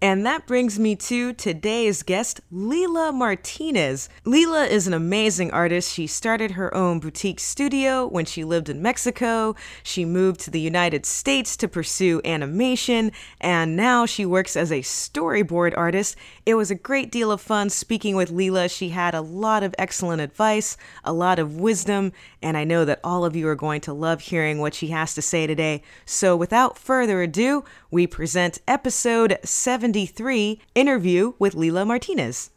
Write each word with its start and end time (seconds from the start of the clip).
And 0.02 0.24
that 0.24 0.46
brings 0.46 0.78
me 0.78 0.96
to 0.96 1.34
today's 1.34 2.02
guest, 2.02 2.40
Lila 2.50 3.12
Martinez. 3.12 4.08
Lila 4.24 4.64
is 4.64 4.86
an 4.86 4.94
amazing 4.94 5.50
artist. 5.50 5.92
She 5.92 6.06
started 6.06 6.52
her 6.52 6.74
own 6.74 7.00
boutique 7.00 7.38
studio 7.38 8.06
when 8.06 8.24
she 8.24 8.42
lived 8.42 8.70
in 8.70 8.80
Mexico. 8.80 9.54
She 9.82 10.06
moved 10.06 10.40
to 10.40 10.50
the 10.50 10.60
United 10.60 11.04
States 11.04 11.54
to 11.58 11.68
pursue 11.68 12.22
animation, 12.24 13.12
and 13.42 13.76
now 13.76 14.06
she 14.06 14.24
works 14.24 14.56
as 14.56 14.72
a 14.72 14.80
storyboard 14.80 15.74
artist. 15.76 16.16
It 16.46 16.54
was 16.54 16.70
a 16.70 16.74
great 16.74 17.12
deal 17.12 17.30
of 17.30 17.42
fun 17.42 17.68
speaking 17.68 18.16
with 18.16 18.30
Lila. 18.30 18.70
She 18.70 18.88
had 18.88 19.14
a 19.14 19.20
lot 19.20 19.62
of 19.62 19.74
excellent 19.76 20.22
advice, 20.22 20.78
a 21.04 21.12
lot 21.12 21.38
of 21.38 21.56
wisdom, 21.56 22.12
and 22.40 22.56
I 22.56 22.64
know 22.64 22.86
that 22.86 23.00
all 23.04 23.26
of 23.26 23.36
you 23.36 23.46
are 23.48 23.54
going 23.54 23.82
to 23.82 23.92
love 23.92 24.22
hearing 24.22 24.60
what 24.60 24.72
she 24.72 24.86
has 24.86 25.12
to 25.12 25.20
say 25.20 25.46
today. 25.46 25.82
So 26.06 26.34
without 26.36 26.78
further 26.78 27.20
ado, 27.20 27.64
we 27.90 28.06
present 28.06 28.58
episode 28.68 29.38
73 29.42 30.60
interview 30.74 31.34
with 31.38 31.54
Lila 31.54 31.84
Martinez. 31.84 32.50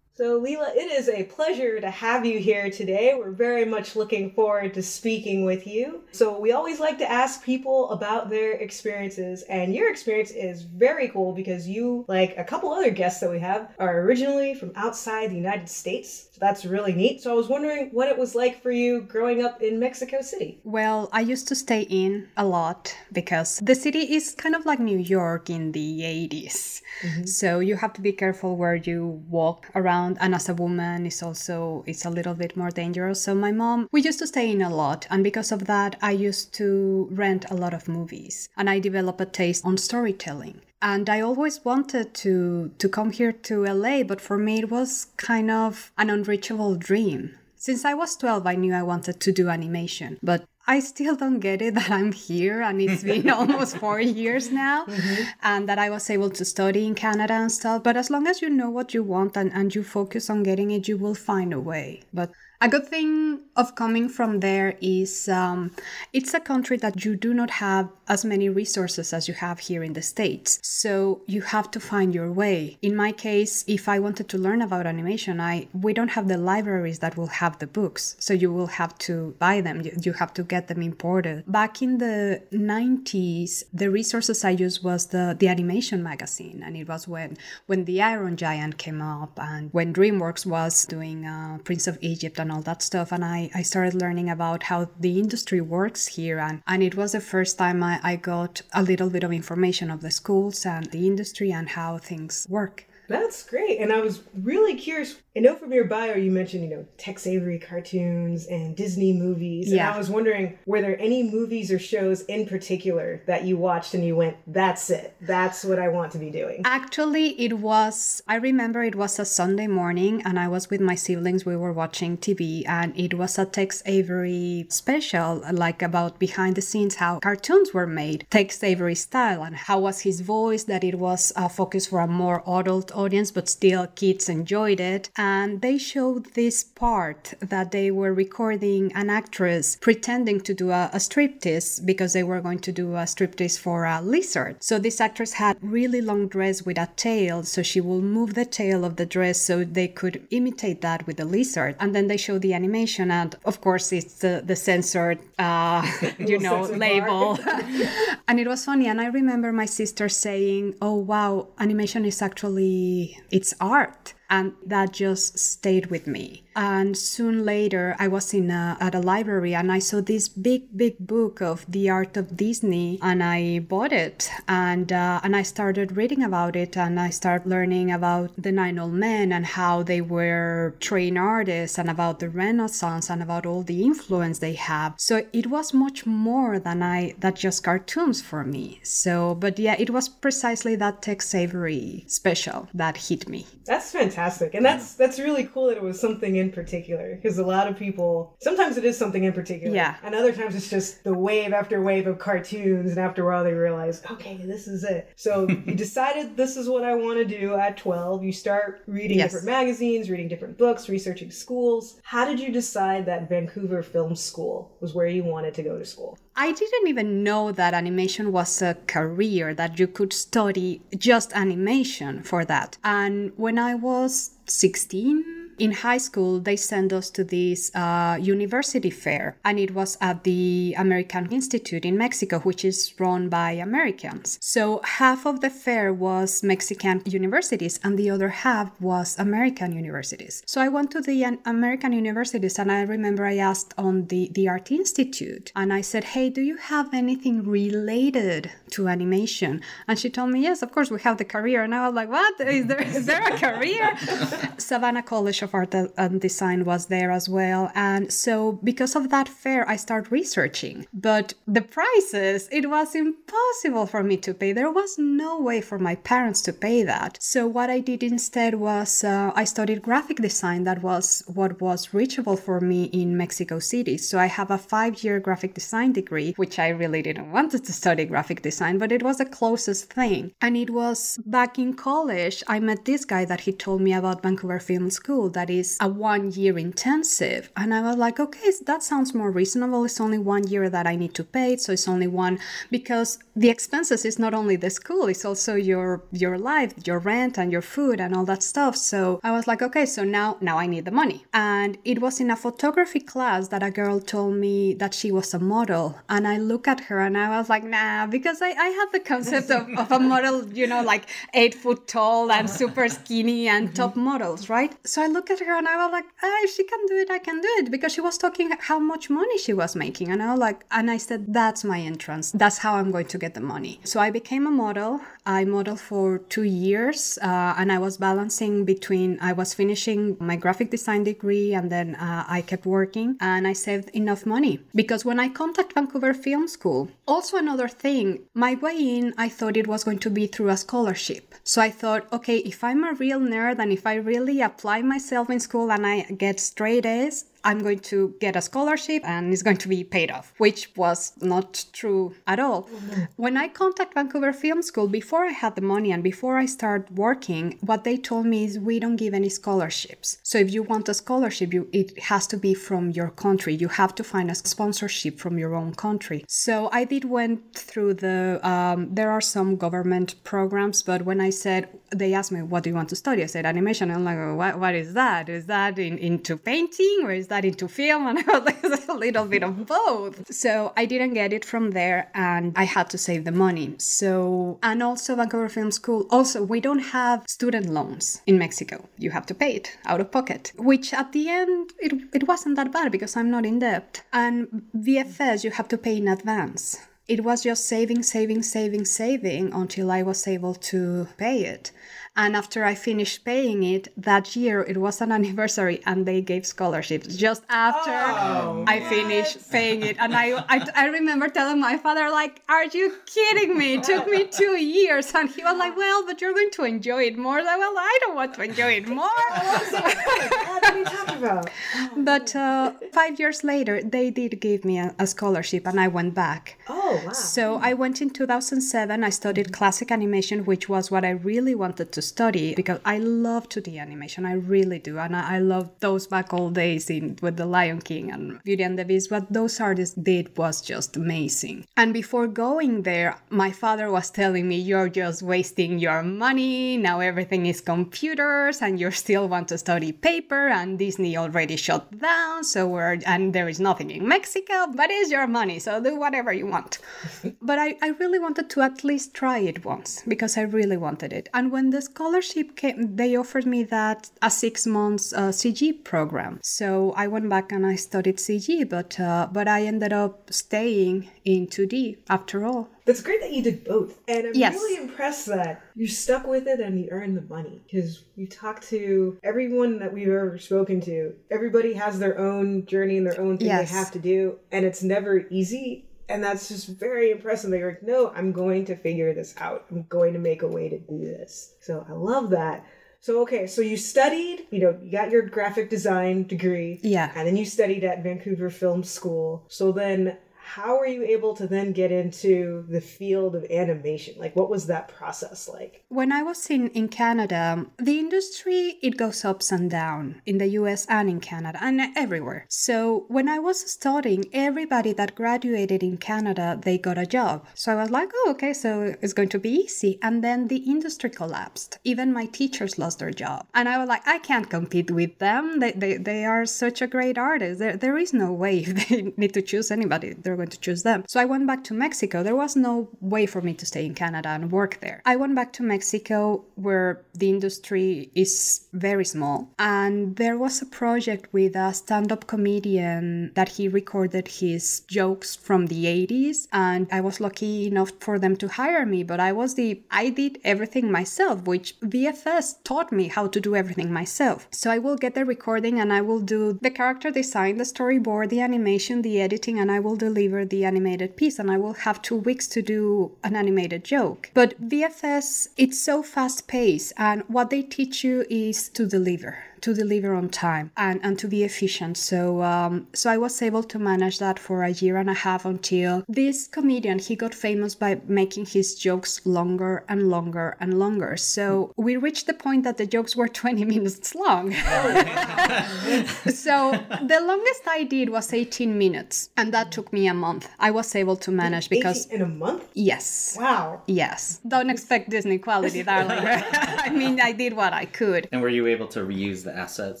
So, 0.16 0.38
Lila, 0.38 0.72
it 0.74 0.90
is 0.90 1.10
a 1.10 1.24
pleasure 1.24 1.78
to 1.78 1.90
have 1.90 2.24
you 2.24 2.38
here 2.38 2.70
today. 2.70 3.14
We're 3.14 3.32
very 3.32 3.66
much 3.66 3.94
looking 3.94 4.30
forward 4.30 4.72
to 4.72 4.82
speaking 4.82 5.44
with 5.44 5.66
you. 5.66 6.04
So, 6.12 6.40
we 6.40 6.52
always 6.52 6.80
like 6.80 6.96
to 6.98 7.10
ask 7.10 7.44
people 7.44 7.90
about 7.90 8.30
their 8.30 8.52
experiences, 8.52 9.42
and 9.42 9.74
your 9.74 9.90
experience 9.90 10.30
is 10.30 10.62
very 10.62 11.08
cool 11.08 11.34
because 11.34 11.68
you, 11.68 12.06
like 12.08 12.34
a 12.38 12.44
couple 12.44 12.72
other 12.72 12.90
guests 12.90 13.20
that 13.20 13.30
we 13.30 13.40
have, 13.40 13.74
are 13.78 14.00
originally 14.00 14.54
from 14.54 14.72
outside 14.74 15.30
the 15.30 15.36
United 15.36 15.68
States. 15.68 16.30
So, 16.36 16.40
that's 16.40 16.64
really 16.64 16.92
neat. 16.92 17.22
So, 17.22 17.32
I 17.32 17.34
was 17.34 17.48
wondering 17.48 17.90
what 17.92 18.08
it 18.08 18.18
was 18.18 18.34
like 18.34 18.62
for 18.62 18.70
you 18.70 19.00
growing 19.00 19.42
up 19.42 19.62
in 19.62 19.80
Mexico 19.80 20.20
City. 20.20 20.60
Well, 20.64 21.08
I 21.12 21.20
used 21.20 21.48
to 21.48 21.54
stay 21.54 21.82
in 21.88 22.28
a 22.36 22.44
lot 22.44 22.94
because 23.12 23.58
the 23.60 23.74
city 23.74 24.14
is 24.16 24.34
kind 24.34 24.54
of 24.54 24.66
like 24.66 24.80
New 24.80 24.98
York 24.98 25.50
in 25.50 25.72
the 25.72 25.88
80s. 26.02 26.82
Mm-hmm. 27.02 27.24
So, 27.24 27.60
you 27.60 27.76
have 27.76 27.92
to 27.94 28.00
be 28.00 28.12
careful 28.12 28.56
where 28.56 28.76
you 28.76 29.22
walk 29.28 29.70
around 29.74 29.86
around 29.86 30.18
and 30.20 30.34
as 30.34 30.48
a 30.48 30.54
woman 30.54 31.06
it's 31.06 31.22
also 31.22 31.84
it's 31.86 32.04
a 32.04 32.10
little 32.10 32.34
bit 32.34 32.56
more 32.56 32.70
dangerous 32.70 33.22
so 33.22 33.34
my 33.34 33.52
mom 33.52 33.88
we 33.92 34.02
used 34.02 34.18
to 34.18 34.26
stay 34.26 34.50
in 34.50 34.62
a 34.62 34.70
lot 34.82 35.06
and 35.10 35.22
because 35.22 35.52
of 35.52 35.66
that 35.66 35.96
i 36.02 36.10
used 36.10 36.52
to 36.52 37.08
rent 37.10 37.44
a 37.50 37.54
lot 37.54 37.74
of 37.74 37.88
movies 37.88 38.48
and 38.56 38.68
i 38.68 38.78
developed 38.78 39.20
a 39.20 39.26
taste 39.26 39.64
on 39.64 39.76
storytelling 39.76 40.60
and 40.82 41.08
I 41.08 41.20
always 41.20 41.64
wanted 41.64 42.14
to 42.14 42.70
to 42.78 42.88
come 42.88 43.10
here 43.10 43.32
to 43.32 43.64
LA, 43.64 44.02
but 44.02 44.20
for 44.20 44.38
me 44.38 44.60
it 44.60 44.70
was 44.70 45.06
kind 45.16 45.50
of 45.50 45.92
an 45.98 46.10
unreachable 46.10 46.76
dream. 46.76 47.38
Since 47.56 47.84
I 47.84 47.94
was 47.94 48.16
12, 48.16 48.46
I 48.46 48.54
knew 48.54 48.74
I 48.74 48.82
wanted 48.82 49.18
to 49.20 49.32
do 49.32 49.48
animation, 49.48 50.18
but 50.22 50.44
I 50.68 50.80
still 50.80 51.16
don't 51.16 51.40
get 51.40 51.62
it 51.62 51.74
that 51.78 51.90
I'm 51.90 52.12
here 52.12 52.60
and 52.60 52.80
it's 52.80 53.02
been 53.02 53.30
almost 53.40 53.78
four 53.78 54.00
years 54.00 54.50
now 54.50 54.84
mm-hmm. 54.84 55.22
and 55.42 55.68
that 55.68 55.78
I 55.78 55.90
was 55.90 56.10
able 56.10 56.30
to 56.30 56.44
study 56.44 56.86
in 56.86 56.94
Canada 56.94 57.34
and 57.34 57.50
stuff. 57.50 57.82
But 57.82 57.96
as 57.96 58.10
long 58.10 58.26
as 58.26 58.42
you 58.42 58.50
know 58.50 58.70
what 58.70 58.94
you 58.94 59.02
want 59.02 59.36
and, 59.36 59.52
and 59.52 59.74
you 59.74 59.82
focus 59.82 60.28
on 60.28 60.42
getting 60.42 60.70
it, 60.70 60.88
you 60.88 60.96
will 60.96 61.14
find 61.14 61.52
a 61.52 61.60
way. 61.60 62.02
But 62.12 62.30
a 62.60 62.68
good 62.68 62.86
thing 62.86 63.40
of 63.56 63.74
coming 63.74 64.08
from 64.08 64.40
there 64.40 64.76
is 64.80 65.28
um, 65.28 65.72
it's 66.12 66.32
a 66.34 66.40
country 66.40 66.76
that 66.78 67.04
you 67.04 67.16
do 67.16 67.34
not 67.34 67.50
have 67.50 67.88
as 68.08 68.24
many 68.24 68.48
resources 68.48 69.12
as 69.12 69.28
you 69.28 69.34
have 69.34 69.58
here 69.58 69.82
in 69.82 69.92
the 69.92 70.02
States. 70.02 70.58
So 70.62 71.22
you 71.26 71.42
have 71.42 71.70
to 71.72 71.80
find 71.80 72.14
your 72.14 72.30
way. 72.30 72.78
In 72.82 72.94
my 72.94 73.12
case, 73.12 73.64
if 73.66 73.88
I 73.88 73.98
wanted 73.98 74.28
to 74.30 74.38
learn 74.38 74.62
about 74.62 74.86
animation, 74.86 75.40
I 75.40 75.68
we 75.72 75.92
don't 75.92 76.10
have 76.10 76.28
the 76.28 76.38
libraries 76.38 77.00
that 77.00 77.16
will 77.16 77.26
have 77.26 77.58
the 77.58 77.66
books. 77.66 78.16
So 78.18 78.32
you 78.32 78.52
will 78.52 78.68
have 78.68 78.96
to 78.98 79.34
buy 79.38 79.60
them. 79.60 79.82
You, 79.82 79.92
you 80.02 80.12
have 80.14 80.32
to 80.34 80.42
get 80.42 80.68
them 80.68 80.82
imported. 80.82 81.44
Back 81.46 81.82
in 81.82 81.98
the 81.98 82.42
90s, 82.52 83.64
the 83.72 83.90
resources 83.90 84.44
I 84.44 84.50
used 84.50 84.82
was 84.82 85.06
the, 85.06 85.36
the 85.38 85.48
animation 85.48 86.02
magazine. 86.02 86.62
And 86.64 86.76
it 86.76 86.88
was 86.88 87.06
when, 87.08 87.36
when 87.66 87.84
the 87.84 88.00
Iron 88.00 88.36
Giant 88.36 88.78
came 88.78 89.02
up 89.02 89.38
and 89.40 89.72
when 89.72 89.92
DreamWorks 89.92 90.46
was 90.46 90.86
doing 90.86 91.26
uh, 91.26 91.58
Prince 91.64 91.86
of 91.86 91.98
Egypt 92.00 92.38
and 92.46 92.52
all 92.52 92.62
that 92.62 92.80
stuff. 92.80 93.10
And 93.10 93.24
I, 93.24 93.50
I 93.54 93.62
started 93.62 94.00
learning 94.00 94.30
about 94.30 94.62
how 94.62 94.88
the 95.00 95.18
industry 95.18 95.60
works 95.60 96.06
here. 96.06 96.38
And, 96.38 96.62
and 96.66 96.80
it 96.80 96.94
was 96.94 97.10
the 97.12 97.20
first 97.20 97.58
time 97.58 97.82
I, 97.82 97.98
I 98.04 98.14
got 98.14 98.62
a 98.72 98.82
little 98.82 99.10
bit 99.10 99.24
of 99.24 99.32
information 99.32 99.90
of 99.90 100.00
the 100.00 100.12
schools 100.12 100.64
and 100.64 100.86
the 100.92 101.06
industry 101.06 101.50
and 101.50 101.68
how 101.70 101.98
things 101.98 102.46
work. 102.48 102.86
That's 103.08 103.44
great. 103.48 103.80
And 103.80 103.92
I 103.92 104.00
was 104.00 104.22
really 104.32 104.76
curious. 104.76 105.16
I 105.36 105.40
know 105.40 105.54
from 105.54 105.70
your 105.70 105.84
bio 105.84 106.14
you 106.14 106.30
mentioned, 106.30 106.64
you 106.64 106.70
know, 106.70 106.86
Tex 106.96 107.26
Avery 107.26 107.58
cartoons 107.58 108.46
and 108.46 108.74
Disney 108.74 109.12
movies. 109.12 109.70
Yeah. 109.70 109.86
And 109.86 109.94
I 109.94 109.98
was 109.98 110.08
wondering, 110.08 110.58
were 110.64 110.80
there 110.80 110.98
any 110.98 111.30
movies 111.30 111.70
or 111.70 111.78
shows 111.78 112.22
in 112.22 112.46
particular 112.46 113.20
that 113.26 113.44
you 113.44 113.58
watched 113.58 113.92
and 113.92 114.02
you 114.02 114.16
went, 114.16 114.38
that's 114.46 114.88
it. 114.88 115.14
That's 115.20 115.62
what 115.62 115.78
I 115.78 115.88
want 115.88 116.12
to 116.12 116.18
be 116.18 116.30
doing? 116.30 116.62
Actually, 116.64 117.38
it 117.38 117.58
was, 117.58 118.22
I 118.26 118.36
remember 118.36 118.82
it 118.82 118.94
was 118.94 119.18
a 119.18 119.26
Sunday 119.26 119.66
morning 119.66 120.22
and 120.24 120.38
I 120.38 120.48
was 120.48 120.70
with 120.70 120.80
my 120.80 120.94
siblings. 120.94 121.44
We 121.44 121.54
were 121.54 121.72
watching 121.72 122.16
TV 122.16 122.66
and 122.66 122.98
it 122.98 123.12
was 123.12 123.38
a 123.38 123.44
Tex 123.44 123.82
Avery 123.84 124.64
special, 124.70 125.42
like 125.52 125.82
about 125.82 126.18
behind 126.18 126.56
the 126.56 126.62
scenes, 126.62 126.94
how 126.94 127.18
cartoons 127.18 127.74
were 127.74 127.86
made, 127.86 128.26
Tex 128.30 128.64
Avery 128.64 128.94
style, 128.94 129.42
and 129.42 129.54
how 129.54 129.80
was 129.80 130.00
his 130.00 130.22
voice, 130.22 130.64
that 130.64 130.82
it 130.82 130.94
was 130.94 131.30
a 131.36 131.50
focus 131.50 131.88
for 131.88 132.00
a 132.00 132.06
more 132.06 132.42
adult 132.46 132.90
audience, 132.96 133.30
but 133.30 133.50
still 133.50 133.86
kids 133.88 134.30
enjoyed 134.30 134.80
it. 134.80 135.10
And 135.18 135.25
they 135.62 135.78
showed 135.78 136.34
this 136.34 136.62
part 136.62 137.34
that 137.40 137.70
they 137.70 137.90
were 137.90 138.12
recording 138.12 138.92
an 138.94 139.08
actress 139.10 139.76
pretending 139.80 140.40
to 140.40 140.52
do 140.54 140.70
a, 140.70 140.90
a 140.92 140.98
striptease 140.98 141.84
because 141.84 142.12
they 142.12 142.22
were 142.22 142.40
going 142.40 142.58
to 142.60 142.72
do 142.72 142.94
a 142.94 143.04
striptease 143.04 143.58
for 143.58 143.84
a 143.84 144.00
lizard. 144.00 144.62
So 144.62 144.78
this 144.78 145.00
actress 145.00 145.34
had 145.34 145.56
really 145.60 146.00
long 146.00 146.28
dress 146.28 146.62
with 146.66 146.78
a 146.78 146.88
tail, 146.96 147.42
so 147.42 147.62
she 147.62 147.80
will 147.80 148.02
move 148.02 148.34
the 148.34 148.44
tail 148.44 148.84
of 148.84 148.96
the 148.96 149.06
dress 149.06 149.40
so 149.40 149.64
they 149.64 149.88
could 149.88 150.26
imitate 150.30 150.80
that 150.82 151.06
with 151.06 151.16
the 151.16 151.24
lizard. 151.24 151.76
And 151.80 151.94
then 151.94 152.06
they 152.08 152.16
show 152.16 152.38
the 152.38 152.54
animation, 152.54 153.10
and 153.10 153.34
of 153.44 153.60
course 153.60 153.92
it's 153.92 154.14
the, 154.20 154.42
the 154.44 154.56
censored, 154.56 155.18
uh, 155.38 155.86
you 156.18 156.38
know, 156.38 156.62
label. 156.62 157.38
and 158.28 158.40
it 158.40 158.46
was 158.46 158.64
funny. 158.64 158.86
And 158.88 159.00
I 159.00 159.06
remember 159.06 159.52
my 159.52 159.66
sister 159.66 160.08
saying, 160.08 160.74
"Oh 160.80 160.94
wow, 160.94 161.48
animation 161.58 162.04
is 162.04 162.22
actually 162.22 163.18
it's 163.30 163.54
art 163.60 164.14
and 164.30 164.52
that 164.64 164.92
just 164.92 165.38
stayed 165.38 165.86
with 165.86 166.06
me 166.06 166.45
and 166.56 166.96
soon 166.96 167.44
later 167.44 167.94
i 167.98 168.08
was 168.08 168.32
in 168.34 168.50
a, 168.50 168.76
at 168.80 168.94
a 168.94 169.00
library 169.00 169.54
and 169.54 169.70
i 169.70 169.78
saw 169.78 170.00
this 170.00 170.28
big 170.28 170.62
big 170.76 170.96
book 170.98 171.40
of 171.40 171.64
the 171.68 171.88
art 171.88 172.16
of 172.16 172.36
disney 172.36 172.98
and 173.02 173.22
i 173.22 173.58
bought 173.58 173.92
it. 173.92 174.30
And 174.48 174.92
uh, 174.92 175.20
and 175.22 175.36
i 175.36 175.42
started 175.42 175.96
reading 175.96 176.22
about 176.22 176.56
it 176.56 176.76
and 176.76 176.98
i 176.98 177.10
started 177.10 177.48
learning 177.48 177.92
about 177.92 178.30
the 178.36 178.52
nine 178.52 178.78
old 178.78 178.94
men 178.94 179.32
and 179.32 179.44
how 179.44 179.82
they 179.82 180.00
were 180.00 180.74
trained 180.80 181.18
artists 181.18 181.78
and 181.78 181.90
about 181.90 182.18
the 182.18 182.28
renaissance 182.28 183.10
and 183.10 183.22
about 183.22 183.46
all 183.46 183.62
the 183.62 183.82
influence 183.84 184.38
they 184.38 184.54
have. 184.54 184.94
So 184.96 185.26
it 185.32 185.46
was 185.48 185.74
much 185.74 186.06
more 186.06 186.58
than 186.58 186.82
i 186.82 187.14
that 187.20 187.36
just 187.36 187.62
cartoons 187.64 188.22
for 188.22 188.44
me. 188.44 188.80
So 188.82 189.34
but 189.34 189.58
yeah 189.58 189.76
it 189.78 189.90
was 189.90 190.08
precisely 190.08 190.74
that 190.76 191.02
Tex 191.02 191.34
Avery 191.34 192.04
special 192.06 192.68
that 192.74 192.96
hit 192.96 193.28
me. 193.28 193.46
That's 193.66 193.92
fantastic 193.92 194.16
fantastic, 194.16 194.54
and 194.54 194.64
that's 194.64 194.94
that's 194.94 195.18
really 195.18 195.44
cool 195.44 195.68
that 195.68 195.76
it 195.76 195.82
was 195.82 196.00
something 196.00 196.36
in 196.36 196.45
particular 196.50 197.16
because 197.16 197.38
a 197.38 197.44
lot 197.44 197.66
of 197.66 197.76
people 197.76 198.36
sometimes 198.40 198.76
it 198.76 198.84
is 198.84 198.96
something 198.96 199.24
in 199.24 199.32
particular, 199.32 199.74
yeah, 199.74 199.96
and 200.02 200.14
other 200.14 200.32
times 200.32 200.54
it's 200.54 200.70
just 200.70 201.04
the 201.04 201.14
wave 201.14 201.52
after 201.52 201.82
wave 201.82 202.06
of 202.06 202.18
cartoons, 202.18 202.90
and 202.90 202.98
after 202.98 203.22
a 203.22 203.26
while 203.26 203.44
they 203.44 203.52
realize, 203.52 204.02
okay, 204.10 204.36
this 204.36 204.66
is 204.66 204.84
it. 204.84 205.12
So 205.16 205.48
you 205.66 205.74
decided 205.74 206.36
this 206.36 206.56
is 206.56 206.68
what 206.68 206.84
I 206.84 206.94
want 206.94 207.18
to 207.18 207.24
do 207.24 207.54
at 207.54 207.76
twelve. 207.76 208.22
You 208.24 208.32
start 208.32 208.82
reading 208.86 209.18
yes. 209.18 209.30
different 209.30 209.46
magazines, 209.46 210.10
reading 210.10 210.28
different 210.28 210.58
books, 210.58 210.88
researching 210.88 211.30
schools. 211.30 212.00
How 212.02 212.24
did 212.24 212.40
you 212.40 212.52
decide 212.52 213.06
that 213.06 213.28
Vancouver 213.28 213.82
Film 213.82 214.14
School 214.16 214.76
was 214.80 214.94
where 214.94 215.06
you 215.06 215.24
wanted 215.24 215.54
to 215.54 215.62
go 215.62 215.78
to 215.78 215.84
school? 215.84 216.18
I 216.38 216.52
didn't 216.52 216.88
even 216.88 217.22
know 217.22 217.50
that 217.52 217.72
animation 217.72 218.30
was 218.30 218.60
a 218.60 218.76
career, 218.86 219.54
that 219.54 219.78
you 219.78 219.86
could 219.86 220.12
study 220.12 220.82
just 220.96 221.32
animation 221.32 222.22
for 222.22 222.44
that. 222.44 222.76
And 222.84 223.32
when 223.36 223.58
I 223.58 223.74
was 223.74 224.32
16, 224.44 225.45
in 225.58 225.72
high 225.72 225.98
school, 225.98 226.40
they 226.40 226.56
sent 226.56 226.92
us 226.92 227.10
to 227.10 227.24
this 227.24 227.74
uh, 227.74 228.18
university 228.20 228.90
fair, 228.90 229.36
and 229.44 229.58
it 229.58 229.74
was 229.74 229.96
at 230.00 230.24
the 230.24 230.74
American 230.78 231.30
Institute 231.32 231.84
in 231.84 231.96
Mexico, 231.96 232.40
which 232.40 232.64
is 232.64 232.94
run 232.98 233.28
by 233.28 233.52
Americans. 233.52 234.38
So 234.40 234.80
half 234.84 235.26
of 235.26 235.40
the 235.40 235.50
fair 235.50 235.92
was 235.92 236.42
Mexican 236.42 237.02
universities, 237.06 237.80
and 237.82 237.98
the 237.98 238.10
other 238.10 238.28
half 238.28 238.78
was 238.80 239.18
American 239.18 239.72
universities. 239.72 240.42
So 240.46 240.60
I 240.60 240.68
went 240.68 240.90
to 240.92 241.00
the 241.00 241.38
American 241.44 241.92
universities, 241.92 242.58
and 242.58 242.70
I 242.70 242.82
remember 242.82 243.24
I 243.24 243.36
asked 243.36 243.72
on 243.78 244.06
the, 244.06 244.30
the 244.34 244.48
Art 244.48 244.70
Institute, 244.70 245.52
and 245.56 245.72
I 245.72 245.80
said, 245.80 246.04
Hey, 246.04 246.28
do 246.30 246.42
you 246.42 246.56
have 246.56 246.92
anything 246.92 247.48
related 247.48 248.50
to 248.70 248.88
animation? 248.88 249.62
And 249.88 249.98
she 249.98 250.10
told 250.10 250.30
me, 250.30 250.42
Yes, 250.42 250.62
of 250.62 250.72
course, 250.72 250.90
we 250.90 251.00
have 251.00 251.18
the 251.18 251.24
career. 251.24 251.62
And 251.62 251.74
I 251.74 251.86
was 251.86 251.94
like, 251.94 252.10
What? 252.10 252.40
Is 252.40 252.66
there, 252.66 252.82
is 252.82 253.06
there 253.06 253.22
a 253.22 253.38
career? 253.38 253.96
Savannah 254.58 255.02
College 255.02 255.42
of 255.46 255.54
Art 255.54 255.74
and 255.74 256.20
Design 256.20 256.64
was 256.64 256.86
there 256.86 257.10
as 257.10 257.28
well. 257.28 257.70
And 257.74 258.12
so, 258.12 258.34
because 258.70 258.94
of 258.96 259.08
that 259.10 259.28
fair, 259.28 259.68
I 259.68 259.76
started 259.76 260.12
researching. 260.12 260.86
But 260.92 261.34
the 261.46 261.62
prices, 261.62 262.48
it 262.52 262.68
was 262.68 262.94
impossible 262.94 263.86
for 263.86 264.02
me 264.02 264.16
to 264.18 264.34
pay. 264.34 264.52
There 264.52 264.70
was 264.70 264.98
no 264.98 265.32
way 265.40 265.60
for 265.60 265.78
my 265.78 265.94
parents 265.94 266.42
to 266.42 266.52
pay 266.52 266.82
that. 266.82 267.18
So, 267.20 267.46
what 267.46 267.70
I 267.70 267.80
did 267.80 268.02
instead 268.02 268.52
was 268.56 269.04
uh, 269.04 269.32
I 269.34 269.44
studied 269.44 269.82
graphic 269.88 270.18
design. 270.28 270.64
That 270.64 270.82
was 270.82 271.22
what 271.38 271.60
was 271.60 271.94
reachable 271.94 272.36
for 272.36 272.60
me 272.60 272.84
in 273.00 273.16
Mexico 273.16 273.58
City. 273.58 273.96
So, 273.96 274.18
I 274.18 274.26
have 274.26 274.50
a 274.50 274.58
five 274.58 275.02
year 275.04 275.20
graphic 275.20 275.54
design 275.54 275.92
degree, 275.92 276.34
which 276.36 276.58
I 276.58 276.68
really 276.68 277.02
didn't 277.02 277.30
want 277.30 277.52
to 277.52 277.72
study 277.72 278.04
graphic 278.04 278.42
design, 278.42 278.78
but 278.78 278.92
it 278.92 279.02
was 279.02 279.18
the 279.18 279.24
closest 279.38 279.92
thing. 279.92 280.32
And 280.40 280.56
it 280.56 280.70
was 280.70 281.18
back 281.24 281.58
in 281.58 281.74
college, 281.74 282.42
I 282.48 282.58
met 282.60 282.84
this 282.84 283.04
guy 283.04 283.24
that 283.26 283.40
he 283.40 283.52
told 283.52 283.80
me 283.80 283.92
about 283.94 284.22
Vancouver 284.22 284.58
Film 284.58 284.90
School 284.90 285.30
that 285.36 285.50
is 285.50 285.76
a 285.80 285.88
one 285.88 286.32
year 286.32 286.58
intensive. 286.58 287.50
And 287.60 287.74
I 287.74 287.82
was 287.82 287.96
like, 287.96 288.18
okay, 288.18 288.50
that 288.64 288.82
sounds 288.82 289.14
more 289.14 289.30
reasonable. 289.30 289.84
It's 289.84 290.00
only 290.00 290.18
one 290.18 290.44
year 290.48 290.70
that 290.70 290.86
I 290.86 290.96
need 290.96 291.14
to 291.14 291.24
pay. 291.24 291.56
So 291.58 291.72
it's 291.72 291.86
only 291.86 292.06
one 292.06 292.38
because 292.70 293.18
the 293.36 293.50
expenses 293.50 294.06
is 294.06 294.18
not 294.18 294.32
only 294.32 294.56
the 294.56 294.70
school, 294.70 295.04
it's 295.12 295.26
also 295.26 295.52
your 295.54 296.02
your 296.10 296.36
life, 296.38 296.72
your 296.88 296.98
rent 296.98 297.36
and 297.40 297.52
your 297.52 297.66
food 297.74 298.00
and 298.00 298.10
all 298.16 298.24
that 298.32 298.42
stuff. 298.42 298.74
So 298.76 299.20
I 299.22 299.30
was 299.36 299.46
like, 299.46 299.60
okay, 299.68 299.86
so 299.96 300.00
now 300.04 300.38
now 300.40 300.56
I 300.64 300.66
need 300.66 300.86
the 300.86 300.96
money. 301.02 301.18
And 301.34 301.76
it 301.84 301.98
was 302.00 302.14
in 302.18 302.30
a 302.30 302.38
photography 302.46 303.02
class 303.12 303.48
that 303.48 303.62
a 303.62 303.70
girl 303.70 304.00
told 304.00 304.34
me 304.46 304.72
that 304.82 304.92
she 304.94 305.12
was 305.12 305.34
a 305.34 305.38
model. 305.38 305.86
And 306.08 306.26
I 306.26 306.36
look 306.38 306.66
at 306.66 306.80
her 306.88 306.98
and 307.06 307.16
I 307.18 307.28
was 307.36 307.50
like, 307.50 307.64
nah, 307.74 308.06
because 308.06 308.40
I, 308.40 308.52
I 308.66 308.68
have 308.78 308.90
the 308.96 309.00
concept 309.12 309.50
of, 309.50 309.68
of 309.82 309.92
a 309.92 310.00
model, 310.14 310.36
you 310.60 310.66
know, 310.66 310.82
like 310.82 311.04
eight 311.34 311.54
foot 311.54 311.86
tall 311.86 312.32
and 312.32 312.48
super 312.48 312.88
skinny 312.88 313.48
and 313.48 313.76
top 313.76 313.96
models, 313.96 314.48
right? 314.48 314.72
So 314.92 315.02
I 315.02 315.08
look 315.28 315.40
at 315.40 315.46
her 315.46 315.56
and 315.56 315.68
I 315.68 315.76
was 315.76 315.92
like, 315.92 316.04
ah, 316.22 316.38
if 316.42 316.54
she 316.54 316.64
can 316.64 316.86
do 316.86 316.96
it, 316.96 317.10
I 317.10 317.18
can 317.18 317.40
do 317.40 317.48
it. 317.58 317.70
Because 317.70 317.92
she 317.92 318.00
was 318.00 318.18
talking 318.18 318.50
how 318.60 318.78
much 318.78 319.10
money 319.10 319.38
she 319.38 319.52
was 319.52 319.74
making. 319.74 320.10
And 320.10 320.22
I 320.22 320.30
was 320.30 320.40
like, 320.40 320.64
and 320.70 320.90
I 320.90 320.98
said, 320.98 321.32
that's 321.32 321.64
my 321.64 321.80
entrance. 321.80 322.30
That's 322.32 322.58
how 322.58 322.74
I'm 322.76 322.90
going 322.90 323.06
to 323.06 323.18
get 323.18 323.34
the 323.34 323.40
money. 323.40 323.80
So 323.84 324.00
I 324.00 324.10
became 324.10 324.46
a 324.46 324.50
model. 324.50 325.00
I 325.24 325.44
modeled 325.44 325.80
for 325.80 326.18
two 326.18 326.44
years 326.44 327.18
uh, 327.22 327.54
and 327.58 327.72
I 327.72 327.78
was 327.78 327.96
balancing 327.96 328.64
between, 328.64 329.18
I 329.20 329.32
was 329.32 329.54
finishing 329.54 330.16
my 330.20 330.36
graphic 330.36 330.70
design 330.70 331.02
degree 331.02 331.52
and 331.52 331.70
then 331.70 331.96
uh, 331.96 332.24
I 332.28 332.42
kept 332.42 332.64
working 332.64 333.16
and 333.20 333.46
I 333.46 333.52
saved 333.52 333.88
enough 333.90 334.24
money. 334.24 334.60
Because 334.74 335.04
when 335.04 335.18
I 335.18 335.28
contacted 335.28 335.74
Vancouver 335.74 336.14
Film 336.14 336.46
School, 336.46 336.88
also 337.08 337.36
another 337.36 337.68
thing, 337.68 338.20
my 338.34 338.54
way 338.54 338.76
in, 338.76 339.14
I 339.18 339.28
thought 339.28 339.56
it 339.56 339.66
was 339.66 339.82
going 339.82 339.98
to 340.00 340.10
be 340.10 340.26
through 340.28 340.50
a 340.50 340.56
scholarship. 340.56 341.34
So 341.42 341.60
I 341.60 341.70
thought, 341.70 342.06
okay, 342.12 342.38
if 342.38 342.62
I'm 342.62 342.84
a 342.84 342.92
real 342.92 343.20
nerd 343.20 343.58
and 343.58 343.72
if 343.72 343.86
I 343.86 343.94
really 343.94 344.40
apply 344.40 344.82
myself 344.82 345.15
in 345.24 345.40
school 345.40 345.72
and 345.72 345.86
I 345.86 346.02
get 346.02 346.38
straight 346.38 346.84
A's, 346.86 347.24
I'm 347.46 347.60
going 347.60 347.78
to 347.92 348.14
get 348.20 348.34
a 348.34 348.42
scholarship 348.42 349.02
and 349.04 349.32
it's 349.32 349.44
going 349.48 349.58
to 349.58 349.68
be 349.68 349.84
paid 349.84 350.10
off, 350.10 350.34
which 350.38 350.62
was 350.76 351.12
not 351.20 351.64
true 351.72 352.14
at 352.26 352.40
all. 352.40 352.64
Mm-hmm. 352.64 353.02
When 353.14 353.36
I 353.36 353.46
contacted 353.46 353.94
Vancouver 353.94 354.32
Film 354.32 354.62
School, 354.62 354.88
before 354.88 355.24
I 355.24 355.30
had 355.30 355.54
the 355.54 355.60
money 355.74 355.92
and 355.92 356.02
before 356.02 356.38
I 356.38 356.46
started 356.46 356.96
working, 356.96 357.58
what 357.60 357.84
they 357.84 357.96
told 357.96 358.26
me 358.26 358.44
is 358.44 358.58
we 358.58 358.80
don't 358.80 358.96
give 358.96 359.14
any 359.14 359.28
scholarships. 359.28 360.18
So 360.24 360.38
if 360.38 360.52
you 360.52 360.64
want 360.64 360.88
a 360.88 360.94
scholarship, 360.94 361.54
you, 361.54 361.68
it 361.72 361.96
has 362.10 362.26
to 362.32 362.36
be 362.36 362.52
from 362.52 362.90
your 362.90 363.10
country. 363.10 363.54
You 363.54 363.68
have 363.68 363.94
to 363.94 364.02
find 364.02 364.28
a 364.28 364.34
sponsorship 364.34 365.20
from 365.20 365.38
your 365.38 365.54
own 365.54 365.72
country. 365.74 366.24
So 366.26 366.68
I 366.72 366.82
did 366.82 367.04
went 367.04 367.54
through 367.54 367.94
the, 367.94 368.40
um, 368.42 368.92
there 368.92 369.12
are 369.12 369.20
some 369.20 369.56
government 369.56 370.16
programs, 370.24 370.82
but 370.82 371.02
when 371.02 371.20
I 371.20 371.30
said, 371.30 371.68
they 371.94 372.12
asked 372.12 372.32
me, 372.32 372.42
what 372.42 372.64
do 372.64 372.70
you 372.70 372.76
want 372.76 372.88
to 372.88 372.96
study? 372.96 373.22
I 373.22 373.26
said 373.26 373.46
animation. 373.46 373.92
I'm 373.92 374.04
like, 374.04 374.18
what, 374.36 374.58
what 374.58 374.74
is 374.74 374.94
that? 374.94 375.28
Is 375.28 375.46
that 375.46 375.78
in, 375.78 375.96
into 375.98 376.36
painting 376.36 376.98
or 377.04 377.12
is 377.12 377.28
that 377.28 377.35
into 377.44 377.68
film? 377.68 378.06
And 378.06 378.18
I 378.26 378.54
was 378.62 378.88
a 378.88 378.94
little 378.94 379.26
bit 379.26 379.42
of 379.42 379.66
both. 379.66 380.32
So 380.32 380.72
I 380.76 380.86
didn't 380.86 381.14
get 381.14 381.32
it 381.32 381.44
from 381.44 381.72
there 381.72 382.10
and 382.14 382.52
I 382.56 382.64
had 382.64 382.90
to 382.90 382.98
save 382.98 383.24
the 383.24 383.32
money. 383.32 383.74
So, 383.78 384.58
and 384.62 384.82
also 384.82 385.16
Vancouver 385.16 385.48
Film 385.48 385.70
School, 385.70 386.06
also, 386.10 386.42
we 386.42 386.60
don't 386.60 386.80
have 386.96 387.24
student 387.28 387.68
loans 387.68 388.22
in 388.26 388.38
Mexico. 388.38 388.88
You 388.98 389.10
have 389.10 389.26
to 389.26 389.34
pay 389.34 389.54
it 389.54 389.76
out 389.84 390.00
of 390.00 390.10
pocket, 390.10 390.52
which 390.56 390.92
at 390.92 391.12
the 391.12 391.28
end, 391.28 391.72
it, 391.78 391.92
it 392.14 392.28
wasn't 392.28 392.56
that 392.56 392.72
bad 392.72 392.92
because 392.92 393.16
I'm 393.16 393.30
not 393.30 393.44
in 393.44 393.58
debt. 393.58 394.02
And 394.12 394.62
VFS, 394.76 395.44
you 395.44 395.50
have 395.50 395.68
to 395.68 395.78
pay 395.78 395.96
in 395.98 396.08
advance 396.08 396.78
it 397.08 397.22
was 397.22 397.44
just 397.44 397.66
saving, 397.66 398.02
saving, 398.02 398.42
saving, 398.42 398.84
saving 398.84 399.52
until 399.52 399.90
I 399.90 400.02
was 400.02 400.26
able 400.26 400.54
to 400.54 401.06
pay 401.16 401.44
it. 401.44 401.70
And 402.16 402.34
after 402.34 402.64
I 402.64 402.74
finished 402.74 403.24
paying 403.24 403.62
it 403.62 403.92
that 403.96 404.34
year, 404.34 404.62
it 404.62 404.78
was 404.78 405.00
an 405.02 405.12
anniversary, 405.18 405.82
and 405.84 406.06
they 406.06 406.22
gave 406.22 406.46
scholarships 406.46 407.14
just 407.14 407.42
after 407.50 407.90
oh, 407.90 408.64
I 408.66 408.80
finished 408.80 409.50
paying 409.50 409.82
it. 409.82 409.96
And 409.98 410.14
I, 410.14 410.44
I, 410.48 410.66
I 410.74 410.86
remember 410.86 411.28
telling 411.28 411.60
my 411.60 411.76
father, 411.76 412.08
like, 412.10 412.42
"Are 412.48 412.64
you 412.64 412.94
kidding 413.04 413.58
me? 413.58 413.74
It 413.74 413.82
took 413.82 414.08
me 414.08 414.26
two 414.26 414.56
years." 414.56 415.12
And 415.14 415.28
he 415.28 415.42
was 415.42 415.58
like, 415.58 415.76
"Well, 415.76 416.06
but 416.06 416.20
you're 416.20 416.32
going 416.32 416.50
to 416.52 416.64
enjoy 416.64 417.02
it 417.04 417.18
more." 417.18 417.42
Like, 417.42 417.58
well, 417.58 417.76
I 417.76 417.98
don't 418.02 418.14
want 418.14 418.34
to 418.34 418.42
enjoy 418.42 418.72
it 418.80 418.88
more. 418.88 419.22
what 419.30 420.64
are 420.64 420.78
you 420.78 420.84
talking 420.84 421.18
about? 421.18 421.50
But 421.96 422.34
uh, 422.34 422.72
five 422.92 423.18
years 423.20 423.44
later, 423.44 423.82
they 423.82 424.10
did 424.10 424.40
give 424.40 424.64
me 424.64 424.78
a, 424.78 424.94
a, 424.98 425.06
scholarship, 425.06 425.66
and 425.66 425.78
I 425.78 425.88
went 425.88 426.14
back. 426.14 426.58
Oh 426.68 427.02
wow! 427.04 427.12
So 427.12 427.56
I 427.56 427.74
went 427.74 428.00
in 428.00 428.10
2007. 428.10 429.04
I 429.04 429.10
studied 429.10 429.52
classic 429.52 429.90
animation, 429.90 430.44
which 430.44 430.68
was 430.68 430.90
what 430.90 431.04
I 431.04 431.10
really 431.10 431.54
wanted 431.54 431.92
to 431.92 432.05
study 432.06 432.54
because 432.54 432.80
I 432.84 432.98
love 432.98 433.48
2D 433.48 433.80
animation. 433.80 434.24
I 434.24 434.34
really 434.34 434.78
do. 434.78 434.98
And 434.98 435.16
I, 435.16 435.36
I 435.36 435.38
love 435.38 435.70
those 435.80 436.06
back 436.06 436.32
old 436.32 436.54
days 436.54 436.90
in 436.90 437.18
with 437.22 437.36
The 437.36 437.46
Lion 437.46 437.80
King 437.80 438.10
and 438.10 438.42
Beauty 438.42 438.62
and 438.62 438.78
the 438.78 438.84
Beast. 438.84 439.10
What 439.10 439.32
those 439.32 439.60
artists 439.60 439.94
did 439.94 440.36
was 440.36 440.60
just 440.60 440.96
amazing. 440.96 441.66
And 441.76 441.92
before 441.92 442.26
going 442.26 442.82
there, 442.82 443.18
my 443.30 443.50
father 443.50 443.90
was 443.90 444.10
telling 444.10 444.48
me, 444.48 444.56
You're 444.56 444.88
just 444.88 445.22
wasting 445.22 445.78
your 445.78 446.02
money. 446.02 446.76
Now 446.76 447.00
everything 447.00 447.46
is 447.46 447.60
computers 447.60 448.62
and 448.62 448.78
you 448.78 448.90
still 448.90 449.28
want 449.28 449.48
to 449.48 449.58
study 449.58 449.92
paper 449.92 450.48
and 450.48 450.78
Disney 450.78 451.16
already 451.16 451.56
shut 451.56 451.98
down. 451.98 452.44
So 452.44 452.66
we're, 452.66 452.98
and 453.06 453.32
there 453.32 453.48
is 453.48 453.60
nothing 453.60 453.90
in 453.90 454.06
Mexico, 454.06 454.66
but 454.74 454.90
it's 454.90 455.10
your 455.10 455.26
money. 455.26 455.58
So 455.58 455.82
do 455.82 455.98
whatever 455.98 456.32
you 456.32 456.46
want. 456.46 456.78
but 457.42 457.58
I, 457.58 457.76
I 457.82 457.88
really 458.00 458.18
wanted 458.18 458.50
to 458.50 458.62
at 458.62 458.84
least 458.84 459.14
try 459.14 459.38
it 459.38 459.64
once 459.64 460.02
because 460.06 460.36
I 460.36 460.42
really 460.42 460.76
wanted 460.76 461.12
it. 461.12 461.28
And 461.34 461.50
when 461.50 461.70
the 461.70 461.82
scholarship 461.96 462.56
came, 462.56 462.96
they 462.96 463.16
offered 463.16 463.46
me 463.46 463.64
that 463.64 464.10
a 464.20 464.30
six 464.30 464.66
months 464.66 465.14
uh, 465.14 465.30
CG 465.40 465.82
program. 465.82 466.38
So 466.42 466.92
I 466.92 467.06
went 467.06 467.28
back 467.30 467.52
and 467.52 467.64
I 467.64 467.76
studied 467.76 468.18
CG, 468.18 468.68
but 468.68 469.00
uh, 469.00 469.28
but 469.32 469.48
I 469.48 469.64
ended 469.64 469.92
up 469.92 470.14
staying 470.30 471.08
in 471.24 471.46
2D 471.46 471.98
after 472.10 472.44
all. 472.44 472.68
That's 472.84 473.02
great 473.02 473.20
that 473.22 473.32
you 473.32 473.42
did 473.42 473.64
both. 473.64 473.98
And 474.06 474.26
I'm 474.26 474.34
yes. 474.34 474.54
really 474.54 474.76
impressed 474.84 475.26
that 475.26 475.62
you 475.74 475.88
stuck 475.88 476.24
with 476.26 476.46
it 476.46 476.60
and 476.60 476.78
you 476.78 476.86
earned 476.90 477.16
the 477.16 477.26
money. 477.36 477.62
Because 477.64 478.04
you 478.14 478.26
talk 478.28 478.60
to 478.74 479.18
everyone 479.24 479.78
that 479.80 479.92
we've 479.92 480.08
ever 480.08 480.38
spoken 480.38 480.80
to, 480.82 481.14
everybody 481.30 481.72
has 481.72 481.98
their 481.98 482.16
own 482.18 482.66
journey 482.66 482.98
and 482.98 483.06
their 483.06 483.20
own 483.20 483.38
thing 483.38 483.48
yes. 483.48 483.70
they 483.70 483.76
have 483.76 483.90
to 483.92 483.98
do. 483.98 484.38
And 484.52 484.64
it's 484.64 484.82
never 484.82 485.26
easy 485.30 485.86
and 486.08 486.22
that's 486.22 486.48
just 486.48 486.68
very 486.68 487.10
impressive. 487.10 487.50
They're 487.50 487.70
like, 487.70 487.82
no, 487.82 488.12
I'm 488.14 488.32
going 488.32 488.64
to 488.66 488.76
figure 488.76 489.12
this 489.14 489.34
out. 489.38 489.66
I'm 489.70 489.82
going 489.88 490.12
to 490.12 490.18
make 490.18 490.42
a 490.42 490.48
way 490.48 490.68
to 490.68 490.78
do 490.78 490.98
this. 490.98 491.54
So 491.60 491.84
I 491.88 491.92
love 491.92 492.30
that. 492.30 492.64
So 493.00 493.22
okay, 493.22 493.46
so 493.46 493.60
you 493.60 493.76
studied, 493.76 494.46
you 494.50 494.60
know, 494.60 494.78
you 494.82 494.90
got 494.90 495.10
your 495.10 495.22
graphic 495.22 495.70
design 495.70 496.26
degree. 496.26 496.80
Yeah. 496.82 497.12
And 497.14 497.26
then 497.26 497.36
you 497.36 497.44
studied 497.44 497.84
at 497.84 498.02
Vancouver 498.02 498.50
Film 498.50 498.82
School. 498.82 499.44
So 499.48 499.70
then 499.72 500.16
how 500.46 500.78
were 500.78 500.86
you 500.86 501.02
able 501.02 501.34
to 501.34 501.48
then 501.48 501.72
get 501.72 501.90
into 501.90 502.64
the 502.68 502.80
field 502.80 503.34
of 503.34 503.44
animation? 503.50 504.14
Like, 504.16 504.36
what 504.36 504.48
was 504.48 504.68
that 504.68 504.86
process 504.86 505.48
like? 505.48 505.84
When 505.88 506.12
I 506.12 506.22
was 506.22 506.48
in, 506.48 506.68
in 506.68 506.86
Canada, 506.88 507.66
the 507.78 507.98
industry, 507.98 508.78
it 508.80 508.96
goes 508.96 509.24
ups 509.24 509.50
and 509.50 509.68
down 509.68 510.22
in 510.24 510.38
the 510.38 510.46
US 510.60 510.86
and 510.86 511.10
in 511.10 511.18
Canada 511.18 511.58
and 511.60 511.80
everywhere. 511.96 512.46
So 512.48 513.06
when 513.08 513.28
I 513.28 513.40
was 513.40 513.68
studying, 513.68 514.26
everybody 514.32 514.92
that 514.92 515.16
graduated 515.16 515.82
in 515.82 515.96
Canada, 515.96 516.58
they 516.62 516.78
got 516.78 516.96
a 516.96 517.06
job. 517.06 517.44
So 517.54 517.72
I 517.72 517.82
was 517.82 517.90
like, 517.90 518.10
oh, 518.14 518.30
okay, 518.30 518.52
so 518.52 518.94
it's 519.02 519.12
going 519.12 519.30
to 519.30 519.40
be 519.40 519.50
easy. 519.50 519.98
And 520.00 520.22
then 520.22 520.46
the 520.46 520.62
industry 520.74 521.10
collapsed. 521.10 521.80
Even 521.82 522.12
my 522.12 522.26
teachers 522.26 522.78
lost 522.78 523.00
their 523.00 523.10
job. 523.10 523.46
And 523.52 523.68
I 523.68 523.78
was 523.78 523.88
like, 523.88 524.06
I 524.06 524.20
can't 524.20 524.48
compete 524.48 524.92
with 524.92 525.18
them. 525.18 525.58
They, 525.58 525.72
they, 525.72 525.96
they 525.96 526.24
are 526.24 526.46
such 526.46 526.80
a 526.80 526.86
great 526.86 527.18
artist. 527.18 527.58
There, 527.58 527.76
there 527.76 527.98
is 527.98 528.14
no 528.14 528.32
way 528.32 528.60
if 528.60 528.88
they 528.88 529.12
need 529.16 529.34
to 529.34 529.42
choose 529.42 529.72
anybody. 529.72 530.14
They're 530.14 530.35
going 530.36 530.48
to 530.48 530.60
choose 530.60 530.82
them. 530.82 531.04
So 531.08 531.20
I 531.20 531.24
went 531.24 531.46
back 531.46 531.64
to 531.64 531.74
Mexico. 531.74 532.22
There 532.22 532.36
was 532.36 532.56
no 532.56 532.88
way 533.00 533.26
for 533.26 533.40
me 533.40 533.54
to 533.54 533.66
stay 533.66 533.84
in 533.84 533.94
Canada 533.94 534.28
and 534.30 534.52
work 534.52 534.80
there. 534.80 535.02
I 535.04 535.16
went 535.16 535.34
back 535.34 535.52
to 535.54 535.62
Mexico 535.62 536.44
where 536.54 537.02
the 537.14 537.28
industry 537.28 538.10
is 538.14 538.66
very 538.72 539.04
small. 539.04 539.50
And 539.58 540.16
there 540.16 540.38
was 540.38 540.62
a 540.62 540.66
project 540.66 541.32
with 541.32 541.56
a 541.56 541.72
stand 541.72 542.12
up 542.12 542.26
comedian 542.26 543.32
that 543.34 543.50
he 543.50 543.68
recorded 543.68 544.28
his 544.28 544.80
jokes 544.80 545.34
from 545.34 545.66
the 545.66 545.84
80s. 545.84 546.48
And 546.52 546.86
I 546.92 547.00
was 547.00 547.20
lucky 547.20 547.66
enough 547.66 547.92
for 548.00 548.18
them 548.18 548.36
to 548.36 548.48
hire 548.48 548.86
me, 548.86 549.02
but 549.02 549.20
I 549.20 549.32
was 549.32 549.54
the, 549.54 549.82
I 549.90 550.10
did 550.10 550.38
everything 550.44 550.90
myself, 550.90 551.44
which 551.44 551.78
VFS 551.80 552.62
taught 552.64 552.92
me 552.92 553.08
how 553.08 553.26
to 553.28 553.40
do 553.40 553.54
everything 553.56 553.92
myself. 553.92 554.46
So 554.50 554.70
I 554.70 554.78
will 554.78 554.96
get 554.96 555.14
the 555.14 555.24
recording 555.24 555.80
and 555.80 555.92
I 555.92 556.00
will 556.00 556.20
do 556.20 556.58
the 556.60 556.70
character 556.70 557.10
design, 557.10 557.56
the 557.56 557.64
storyboard, 557.64 558.28
the 558.28 558.40
animation, 558.40 559.02
the 559.02 559.20
editing, 559.20 559.58
and 559.58 559.70
I 559.70 559.80
will 559.80 559.96
deliver 559.96 560.25
deliver 560.26 560.44
the 560.44 560.64
animated 560.64 561.16
piece 561.16 561.38
and 561.38 561.50
I 561.50 561.56
will 561.56 561.74
have 561.86 562.02
two 562.02 562.16
weeks 562.16 562.48
to 562.48 562.62
do 562.62 563.12
an 563.22 563.36
animated 563.36 563.84
joke. 563.84 564.30
But 564.34 564.60
VFS, 564.60 565.48
it's 565.56 565.80
so 565.80 566.02
fast 566.02 566.48
paced 566.48 566.92
and 566.96 567.22
what 567.28 567.50
they 567.50 567.62
teach 567.62 568.02
you 568.02 568.24
is 568.28 568.68
to 568.70 568.86
deliver 568.86 569.38
to 569.60 569.74
deliver 569.74 570.14
on 570.14 570.28
time 570.28 570.70
and, 570.76 571.00
and 571.02 571.18
to 571.18 571.28
be 571.28 571.44
efficient. 571.44 571.96
So 571.96 572.42
um, 572.42 572.86
so 572.92 573.10
I 573.10 573.18
was 573.18 573.40
able 573.42 573.62
to 573.64 573.78
manage 573.78 574.18
that 574.18 574.38
for 574.38 574.62
a 574.62 574.70
year 574.70 574.96
and 574.96 575.10
a 575.10 575.14
half 575.14 575.44
until 575.44 576.04
this 576.08 576.46
comedian 576.46 576.98
he 576.98 577.16
got 577.16 577.34
famous 577.34 577.74
by 577.74 578.00
making 578.06 578.46
his 578.46 578.74
jokes 578.74 579.24
longer 579.26 579.84
and 579.88 580.10
longer 580.10 580.56
and 580.60 580.78
longer. 580.78 581.16
So 581.16 581.72
we 581.76 581.96
reached 581.96 582.26
the 582.26 582.34
point 582.34 582.64
that 582.64 582.76
the 582.76 582.86
jokes 582.86 583.16
were 583.16 583.28
20 583.36 583.64
minutes 583.64 584.14
long. 584.14 584.52
so 584.52 586.72
the 587.02 587.20
longest 587.20 587.62
I 587.68 587.86
did 587.88 588.10
was 588.10 588.32
18 588.32 588.76
minutes 588.76 589.30
and 589.36 589.52
that 589.52 589.72
took 589.72 589.92
me 589.92 590.06
a 590.06 590.14
month. 590.14 590.48
I 590.58 590.70
was 590.70 590.94
able 590.94 591.16
to 591.16 591.30
manage 591.30 591.68
because 591.68 592.06
in 592.06 592.22
a 592.22 592.26
month? 592.26 592.64
Yes. 592.74 593.36
Wow. 593.38 593.82
Yes. 593.86 594.40
Don't 594.46 594.70
expect 594.70 595.10
Disney 595.10 595.38
quality, 595.38 595.82
darling. 595.82 596.18
I 596.22 596.90
mean, 596.90 597.20
I 597.20 597.32
did 597.32 597.54
what 597.54 597.72
I 597.72 597.84
could. 597.84 598.28
And 598.32 598.40
were 598.40 598.48
you 598.48 598.66
able 598.66 598.86
to 598.88 599.00
reuse 599.00 599.44
the 599.48 599.54
assets? 599.64 600.00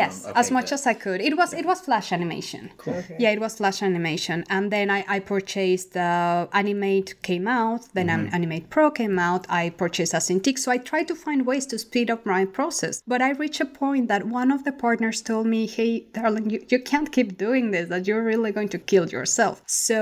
Yes, 0.00 0.14
Um, 0.24 0.30
okay, 0.30 0.40
as 0.42 0.48
much 0.56 0.68
good. 0.70 0.74
as 0.78 0.86
I 0.92 0.94
could. 1.04 1.20
It 1.28 1.34
was 1.40 1.50
it 1.60 1.66
was 1.70 1.78
flash 1.88 2.08
animation. 2.18 2.62
Cool. 2.82 2.94
Okay. 3.02 3.16
Yeah, 3.22 3.32
it 3.36 3.40
was 3.46 3.52
flash 3.60 3.78
animation, 3.90 4.38
and 4.54 4.64
then 4.74 4.86
I 4.98 5.00
I 5.16 5.18
purchased 5.34 5.92
uh, 5.96 6.60
Animate 6.62 7.08
came 7.30 7.46
out, 7.62 7.82
then 7.96 8.06
Mm-hmm. 8.08 8.34
Animate 8.38 8.66
Pro 8.74 8.86
came 9.00 9.16
out. 9.30 9.42
I 9.62 9.62
purchased 9.82 10.14
a 10.18 10.20
Cintiq, 10.28 10.56
so 10.64 10.68
I 10.76 10.78
tried 10.90 11.06
to 11.12 11.16
find 11.26 11.40
ways 11.50 11.64
to 11.72 11.76
speed 11.86 12.08
up 12.14 12.20
my 12.36 12.42
process. 12.58 12.94
But 13.12 13.20
I 13.28 13.30
reached 13.42 13.60
a 13.68 13.70
point 13.84 14.04
that 14.12 14.22
one 14.40 14.50
of 14.56 14.60
the 14.66 14.74
partners 14.86 15.18
told 15.30 15.46
me, 15.54 15.60
"Hey, 15.76 15.92
darling, 16.18 16.46
you, 16.52 16.58
you 16.72 16.78
can't 16.90 17.10
keep 17.16 17.30
doing 17.46 17.64
this. 17.74 17.86
That 17.92 18.02
you're 18.08 18.24
really 18.32 18.52
going 18.58 18.70
to 18.76 18.80
kill 18.92 19.06
yourself." 19.16 19.54
So 19.66 19.98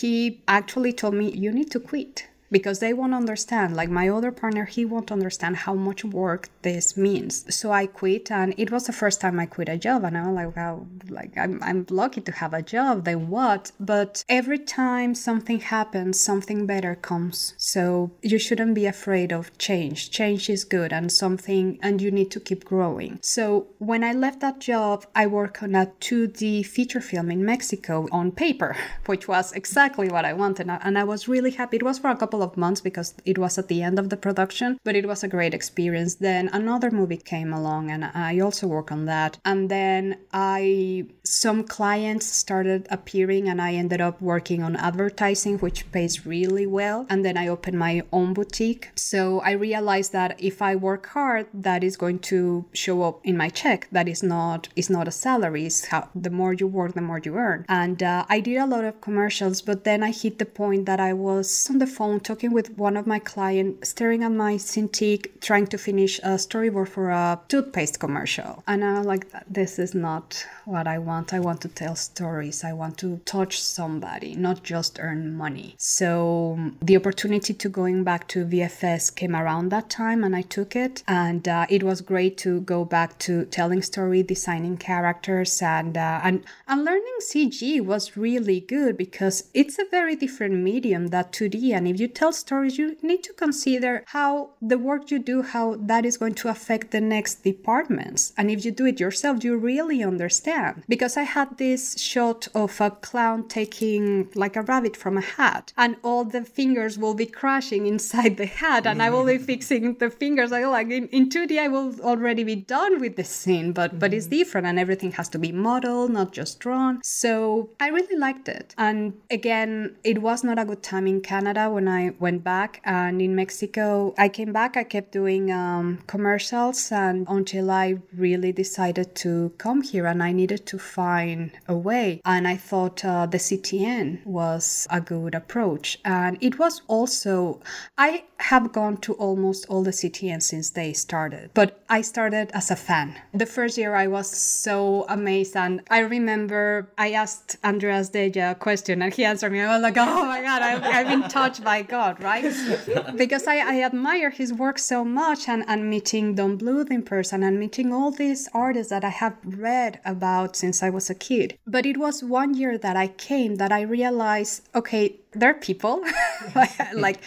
he 0.00 0.42
actually 0.58 0.92
told 1.00 1.14
me, 1.22 1.26
"You 1.44 1.50
need 1.58 1.70
to 1.76 1.80
quit." 1.90 2.14
Because 2.50 2.78
they 2.78 2.92
won't 2.92 3.14
understand. 3.14 3.76
Like 3.76 3.90
my 3.90 4.08
other 4.08 4.32
partner, 4.32 4.64
he 4.64 4.84
won't 4.84 5.12
understand 5.12 5.56
how 5.56 5.74
much 5.74 6.04
work 6.04 6.48
this 6.62 6.96
means. 6.96 7.54
So 7.54 7.72
I 7.72 7.86
quit, 7.86 8.30
and 8.30 8.54
it 8.56 8.70
was 8.70 8.86
the 8.86 8.92
first 8.92 9.20
time 9.20 9.38
I 9.40 9.46
quit 9.46 9.68
a 9.68 9.78
job, 9.78 10.04
and 10.04 10.16
I 10.16 10.26
was 10.26 10.36
like, 10.36 10.56
wow, 10.56 10.86
like 11.08 11.36
I'm 11.36 11.62
I'm 11.62 11.86
lucky 11.90 12.20
to 12.22 12.32
have 12.32 12.54
a 12.54 12.62
job. 12.62 13.04
Then 13.04 13.28
what? 13.28 13.72
But 13.80 14.24
every 14.28 14.58
time 14.58 15.14
something 15.14 15.60
happens, 15.60 16.20
something 16.20 16.66
better 16.66 16.94
comes. 16.94 17.54
So 17.56 18.10
you 18.22 18.38
shouldn't 18.38 18.74
be 18.74 18.86
afraid 18.86 19.32
of 19.32 19.56
change. 19.58 20.10
Change 20.10 20.48
is 20.50 20.64
good, 20.64 20.92
and 20.92 21.10
something, 21.10 21.78
and 21.82 22.00
you 22.00 22.10
need 22.10 22.30
to 22.32 22.40
keep 22.40 22.64
growing. 22.64 23.18
So 23.22 23.68
when 23.78 24.02
I 24.04 24.12
left 24.12 24.40
that 24.40 24.60
job, 24.60 25.06
I 25.14 25.26
worked 25.26 25.62
on 25.62 25.74
a 25.74 25.86
2D 26.00 26.66
feature 26.66 27.00
film 27.00 27.30
in 27.30 27.44
Mexico 27.44 28.08
on 28.12 28.32
paper, 28.32 28.76
which 29.06 29.28
was 29.28 29.52
exactly 29.52 30.08
what 30.08 30.24
I 30.24 30.32
wanted, 30.32 30.68
and 30.68 30.98
I 30.98 31.04
was 31.04 31.28
really 31.28 31.50
happy. 31.50 31.76
It 31.76 31.82
was 31.82 31.98
for 31.98 32.10
a 32.10 32.16
couple 32.16 32.42
of 32.46 32.56
months 32.56 32.80
because 32.80 33.14
it 33.24 33.38
was 33.38 33.58
at 33.58 33.68
the 33.68 33.82
end 33.82 33.98
of 33.98 34.10
the 34.10 34.16
production, 34.16 34.78
but 34.84 34.96
it 34.96 35.06
was 35.06 35.22
a 35.22 35.28
great 35.28 35.54
experience. 35.54 36.14
Then 36.16 36.48
another 36.52 36.90
movie 36.90 37.16
came 37.16 37.52
along 37.52 37.90
and 37.90 38.04
I 38.04 38.40
also 38.40 38.66
worked 38.66 38.92
on 38.92 39.04
that. 39.06 39.38
And 39.44 39.70
then 39.70 40.18
I 40.32 41.06
some 41.24 41.64
clients 41.64 42.26
started 42.26 42.86
appearing 42.90 43.48
and 43.48 43.60
I 43.60 43.74
ended 43.74 44.00
up 44.00 44.20
working 44.20 44.62
on 44.62 44.76
advertising 44.76 45.58
which 45.58 45.90
pays 45.92 46.26
really 46.26 46.66
well. 46.66 47.06
And 47.10 47.24
then 47.24 47.36
I 47.36 47.48
opened 47.48 47.78
my 47.78 48.02
own 48.12 48.34
boutique. 48.34 48.90
So 48.96 49.40
I 49.40 49.52
realized 49.52 50.12
that 50.12 50.36
if 50.38 50.62
I 50.62 50.76
work 50.76 51.06
hard, 51.06 51.46
that 51.52 51.82
is 51.82 51.96
going 51.96 52.20
to 52.30 52.64
show 52.72 53.02
up 53.02 53.20
in 53.24 53.36
my 53.36 53.48
check. 53.48 53.88
That 53.92 54.08
is 54.08 54.22
not 54.22 54.68
is 54.76 54.90
not 54.90 55.08
a 55.08 55.10
salary. 55.10 55.66
It's 55.66 55.86
how 55.86 56.08
the 56.14 56.30
more 56.30 56.52
you 56.52 56.66
work, 56.66 56.94
the 56.94 57.00
more 57.00 57.20
you 57.22 57.36
earn. 57.36 57.64
And 57.68 58.02
uh, 58.02 58.24
I 58.28 58.40
did 58.40 58.56
a 58.56 58.66
lot 58.66 58.84
of 58.84 59.00
commercials, 59.00 59.62
but 59.62 59.84
then 59.84 60.02
I 60.02 60.10
hit 60.10 60.38
the 60.38 60.46
point 60.46 60.86
that 60.86 61.00
I 61.00 61.12
was 61.12 61.68
on 61.70 61.78
the 61.78 61.86
phone 61.86 62.20
talking 62.26 62.52
with 62.52 62.76
one 62.76 62.96
of 62.96 63.06
my 63.06 63.20
clients, 63.20 63.90
staring 63.90 64.24
at 64.24 64.32
my 64.32 64.54
Cintiq, 64.54 65.40
trying 65.40 65.66
to 65.68 65.78
finish 65.78 66.18
a 66.18 66.34
storyboard 66.46 66.88
for 66.88 67.10
a 67.10 67.40
toothpaste 67.46 68.00
commercial. 68.00 68.64
And 68.66 68.84
I'm 68.84 69.04
like, 69.04 69.30
this 69.48 69.78
is 69.78 69.94
not 69.94 70.44
what 70.64 70.88
I 70.88 70.98
want. 70.98 71.32
I 71.32 71.38
want 71.38 71.60
to 71.60 71.68
tell 71.68 71.94
stories. 71.94 72.64
I 72.64 72.72
want 72.72 72.98
to 72.98 73.20
touch 73.24 73.60
somebody, 73.62 74.34
not 74.34 74.64
just 74.64 74.98
earn 75.00 75.36
money. 75.36 75.76
So 75.78 76.58
the 76.82 76.96
opportunity 76.96 77.54
to 77.54 77.68
going 77.68 78.02
back 78.02 78.26
to 78.28 78.44
VFS 78.44 79.14
came 79.14 79.36
around 79.36 79.68
that 79.68 79.88
time 79.88 80.24
and 80.24 80.34
I 80.34 80.42
took 80.42 80.74
it. 80.74 81.04
And 81.06 81.46
uh, 81.46 81.66
it 81.70 81.84
was 81.84 82.00
great 82.00 82.36
to 82.38 82.60
go 82.62 82.84
back 82.84 83.18
to 83.20 83.44
telling 83.46 83.82
story, 83.82 84.24
designing 84.24 84.78
characters 84.78 85.62
and, 85.62 85.96
uh, 85.96 86.20
and, 86.24 86.44
and 86.66 86.84
learning 86.84 87.18
CG 87.20 87.80
was 87.80 88.16
really 88.16 88.60
good 88.60 88.96
because 88.96 89.48
it's 89.54 89.78
a 89.78 89.84
very 89.92 90.16
different 90.16 90.54
medium 90.54 91.08
that 91.08 91.30
2D. 91.30 91.72
And 91.72 91.86
if 91.86 92.00
you 92.00 92.08
tell 92.16 92.32
stories, 92.32 92.78
you 92.78 92.96
need 93.02 93.22
to 93.22 93.32
consider 93.34 94.02
how 94.06 94.50
the 94.60 94.78
work 94.78 95.10
you 95.10 95.18
do, 95.18 95.42
how 95.42 95.76
that 95.76 96.04
is 96.04 96.16
going 96.16 96.34
to 96.34 96.48
affect 96.48 96.90
the 96.90 97.00
next 97.00 97.44
departments. 97.44 98.32
And 98.36 98.50
if 98.50 98.64
you 98.64 98.72
do 98.72 98.86
it 98.86 98.98
yourself, 98.98 99.44
you 99.44 99.56
really 99.56 100.02
understand. 100.02 100.82
Because 100.88 101.16
I 101.16 101.22
had 101.22 101.58
this 101.58 101.98
shot 101.98 102.48
of 102.54 102.80
a 102.80 102.90
clown 102.90 103.48
taking 103.48 104.30
like 104.34 104.56
a 104.56 104.62
rabbit 104.62 104.96
from 104.96 105.18
a 105.18 105.20
hat, 105.20 105.72
and 105.76 105.96
all 106.02 106.24
the 106.24 106.44
fingers 106.44 106.98
will 106.98 107.14
be 107.14 107.26
crashing 107.26 107.86
inside 107.86 108.36
the 108.38 108.46
hat, 108.46 108.86
and 108.86 109.02
I 109.02 109.10
will 109.10 109.26
be 109.26 109.38
fixing 109.52 109.94
the 109.94 110.10
fingers. 110.10 110.52
I 110.52 110.64
like 110.64 110.90
in, 110.90 111.08
in 111.08 111.28
2D, 111.28 111.58
I 111.58 111.68
will 111.68 112.00
already 112.00 112.44
be 112.44 112.56
done 112.56 113.00
with 113.00 113.16
the 113.16 113.24
scene, 113.24 113.72
but 113.72 113.98
but 113.98 114.14
it's 114.14 114.26
mm-hmm. 114.26 114.38
different, 114.38 114.66
and 114.66 114.78
everything 114.78 115.12
has 115.12 115.28
to 115.30 115.38
be 115.38 115.52
modeled, 115.52 116.10
not 116.10 116.32
just 116.32 116.60
drawn. 116.60 117.00
So 117.02 117.70
I 117.78 117.88
really 117.88 118.16
liked 118.16 118.48
it. 118.48 118.74
And 118.78 119.14
again, 119.30 119.96
it 120.02 120.22
was 120.22 120.42
not 120.42 120.58
a 120.58 120.64
good 120.64 120.82
time 120.82 121.06
in 121.06 121.20
Canada 121.20 121.68
when 121.70 121.88
I 121.88 122.05
went 122.18 122.44
back, 122.44 122.80
and 122.84 123.20
in 123.20 123.34
Mexico, 123.34 124.14
I 124.18 124.28
came 124.28 124.52
back. 124.52 124.76
I 124.76 124.84
kept 124.84 125.12
doing 125.12 125.52
um, 125.52 125.98
commercials, 126.06 126.92
and 126.92 127.26
until 127.28 127.70
I 127.70 127.98
really 128.14 128.52
decided 128.52 129.14
to 129.16 129.52
come 129.58 129.82
here, 129.82 130.06
and 130.06 130.22
I 130.22 130.32
needed 130.32 130.66
to 130.66 130.78
find 130.78 131.50
a 131.68 131.76
way. 131.76 132.20
And 132.24 132.46
I 132.46 132.56
thought 132.56 133.04
uh, 133.04 133.26
the 133.26 133.38
CTN 133.38 134.24
was 134.24 134.86
a 134.90 135.00
good 135.00 135.34
approach, 135.34 135.98
and 136.04 136.38
it 136.40 136.58
was 136.58 136.82
also. 136.88 137.60
I 137.98 138.24
have 138.38 138.72
gone 138.72 138.98
to 138.98 139.14
almost 139.14 139.66
all 139.68 139.82
the 139.82 139.90
CTN 139.90 140.42
since 140.42 140.70
they 140.70 140.92
started, 140.92 141.50
but 141.54 141.80
I 141.88 142.02
started 142.02 142.50
as 142.52 142.70
a 142.70 142.76
fan. 142.76 143.16
The 143.32 143.46
first 143.46 143.78
year, 143.78 143.94
I 143.94 144.06
was 144.06 144.28
so 144.30 145.06
amazed, 145.08 145.56
and 145.56 145.82
I 145.90 146.00
remember 146.00 146.90
I 146.98 147.12
asked 147.12 147.56
Andreas 147.64 148.08
Deja 148.10 148.52
a 148.52 148.54
question, 148.54 149.02
and 149.02 149.12
he 149.12 149.24
answered 149.24 149.52
me. 149.52 149.60
I 149.60 149.74
was 149.74 149.82
like, 149.82 149.96
"Oh 149.96 150.24
my 150.26 150.42
god, 150.42 150.62
I've, 150.62 150.82
I've 150.82 151.08
been 151.08 151.28
touched 151.28 151.62
by 151.64 151.82
God, 151.82 151.95
right?" 152.20 152.44
because 153.16 153.46
I, 153.46 153.56
I 153.56 153.82
admire 153.82 154.30
his 154.30 154.52
work 154.52 154.78
so 154.78 155.04
much 155.04 155.48
and, 155.48 155.64
and 155.66 155.88
meeting 155.88 156.34
Don 156.34 156.58
Bluth 156.58 156.90
in 156.90 157.02
person 157.02 157.42
and 157.42 157.58
meeting 157.58 157.92
all 157.92 158.10
these 158.10 158.48
artists 158.52 158.90
that 158.90 159.04
I 159.04 159.10
have 159.10 159.36
read 159.44 160.00
about 160.04 160.56
since 160.56 160.82
I 160.82 160.90
was 160.90 161.10
a 161.10 161.14
kid. 161.14 161.58
But 161.66 161.86
it 161.86 161.96
was 161.96 162.22
one 162.22 162.54
year 162.54 162.78
that 162.78 162.96
I 162.96 163.08
came 163.08 163.56
that 163.56 163.72
I 163.72 163.82
realized, 163.82 164.68
okay, 164.74 165.16
they're 165.32 165.54
people. 165.54 166.02
like 166.94 167.20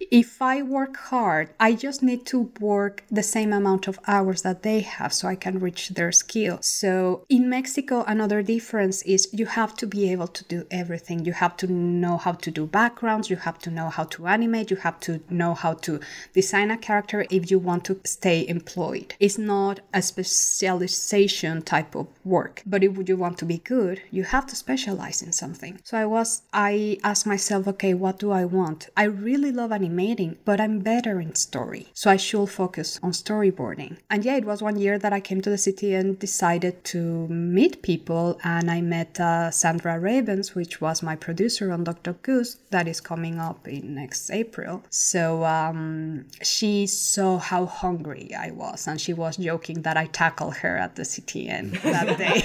if 0.00 0.40
I 0.40 0.62
work 0.62 0.96
hard, 0.96 1.50
I 1.60 1.74
just 1.74 2.02
need 2.02 2.24
to 2.26 2.50
work 2.58 3.04
the 3.10 3.22
same 3.22 3.52
amount 3.52 3.86
of 3.86 4.00
hours 4.06 4.42
that 4.42 4.62
they 4.62 4.80
have 4.80 5.12
so 5.12 5.28
I 5.28 5.34
can 5.34 5.58
reach 5.58 5.90
their 5.90 6.10
skill. 6.10 6.58
So 6.62 7.26
in 7.28 7.50
Mexico, 7.50 8.04
another 8.06 8.42
difference 8.42 9.02
is 9.02 9.28
you 9.32 9.44
have 9.46 9.76
to 9.76 9.86
be 9.86 10.10
able 10.10 10.28
to 10.28 10.44
do 10.44 10.66
everything. 10.70 11.26
You 11.26 11.34
have 11.34 11.56
to 11.58 11.66
know 11.66 12.16
how 12.16 12.32
to 12.32 12.50
do 12.50 12.66
backgrounds, 12.66 13.28
you 13.28 13.36
have 13.36 13.58
to 13.60 13.70
know 13.70 13.90
how 13.90 14.04
to 14.04 14.26
animate, 14.26 14.70
you 14.70 14.78
have 14.78 14.98
to 15.00 15.20
know 15.28 15.52
how 15.54 15.74
to 15.74 16.00
design 16.32 16.70
a 16.70 16.78
character 16.78 17.26
if 17.30 17.50
you 17.50 17.58
want 17.58 17.84
to 17.84 18.00
stay 18.04 18.46
employed. 18.48 19.14
It's 19.20 19.38
not 19.38 19.80
a 19.92 20.00
specialization 20.00 21.62
type 21.62 21.94
of 21.94 22.06
work, 22.24 22.62
but 22.64 22.82
if 22.82 23.08
you 23.08 23.16
want 23.16 23.36
to 23.38 23.44
be 23.44 23.58
good, 23.58 24.00
you 24.10 24.24
have 24.24 24.46
to 24.46 24.56
specialize 24.56 25.20
in 25.20 25.32
something. 25.32 25.78
So 25.84 25.98
I 25.98 26.06
was, 26.06 26.42
I 26.52 26.98
asked 27.04 27.26
myself, 27.26 27.68
okay, 27.68 27.92
what 27.92 28.18
do 28.18 28.30
I 28.30 28.46
want? 28.46 28.88
I 28.96 29.04
really 29.04 29.52
love 29.52 29.72
animation 29.72 29.89
animating, 29.90 30.36
but 30.44 30.60
I'm 30.60 30.78
better 30.80 31.20
in 31.20 31.34
story. 31.34 31.88
So 31.94 32.10
I 32.10 32.16
should 32.16 32.48
focus 32.48 32.98
on 33.02 33.12
storyboarding. 33.12 33.98
And 34.08 34.24
yeah, 34.24 34.36
it 34.36 34.44
was 34.44 34.62
one 34.62 34.78
year 34.78 34.98
that 34.98 35.12
I 35.12 35.20
came 35.20 35.40
to 35.42 35.50
the 35.50 35.58
city 35.58 35.94
and 35.94 36.18
decided 36.18 36.84
to 36.84 37.26
meet 37.28 37.82
people. 37.82 38.38
And 38.44 38.70
I 38.70 38.80
met 38.80 39.18
uh, 39.20 39.50
Sandra 39.50 39.98
Rabins, 39.98 40.54
which 40.54 40.80
was 40.80 41.02
my 41.02 41.16
producer 41.16 41.72
on 41.72 41.84
Duck 41.84 42.02
Duck 42.02 42.22
Goose, 42.22 42.56
that 42.70 42.86
is 42.86 43.00
coming 43.00 43.38
up 43.38 43.66
in 43.66 43.94
next 43.94 44.30
April. 44.30 44.82
So 44.90 45.44
um, 45.44 46.26
she 46.42 46.86
saw 46.86 47.38
how 47.38 47.66
hungry 47.66 48.34
I 48.34 48.50
was, 48.52 48.86
and 48.86 49.00
she 49.00 49.12
was 49.12 49.36
joking 49.36 49.82
that 49.82 49.96
I 49.96 50.06
tackled 50.06 50.56
her 50.56 50.76
at 50.76 50.94
the 50.96 51.02
CTN 51.02 51.82
that 51.82 52.18
day. 52.18 52.42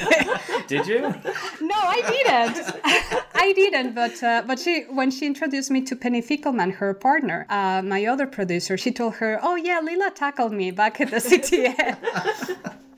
Did 0.67 0.87
you? 0.87 1.01
no, 1.61 1.75
I 1.75 2.01
didn't. 2.15 3.25
I 3.35 3.51
didn't, 3.51 3.93
but 3.93 4.23
uh, 4.23 4.43
but 4.47 4.59
she 4.59 4.83
when 4.89 5.11
she 5.11 5.25
introduced 5.25 5.69
me 5.69 5.81
to 5.81 5.95
Penney 5.95 6.21
Finkelman, 6.21 6.71
her 6.75 6.93
partner, 6.93 7.45
uh, 7.49 7.81
my 7.81 8.05
other 8.05 8.25
producer, 8.25 8.77
she 8.77 8.91
told 8.91 9.15
her, 9.15 9.39
"Oh 9.43 9.55
yeah, 9.55 9.81
Lila 9.83 10.11
tackled 10.15 10.53
me 10.53 10.71
back 10.71 11.01
at 11.01 11.11
the 11.11 11.17
CTN." 11.17 11.97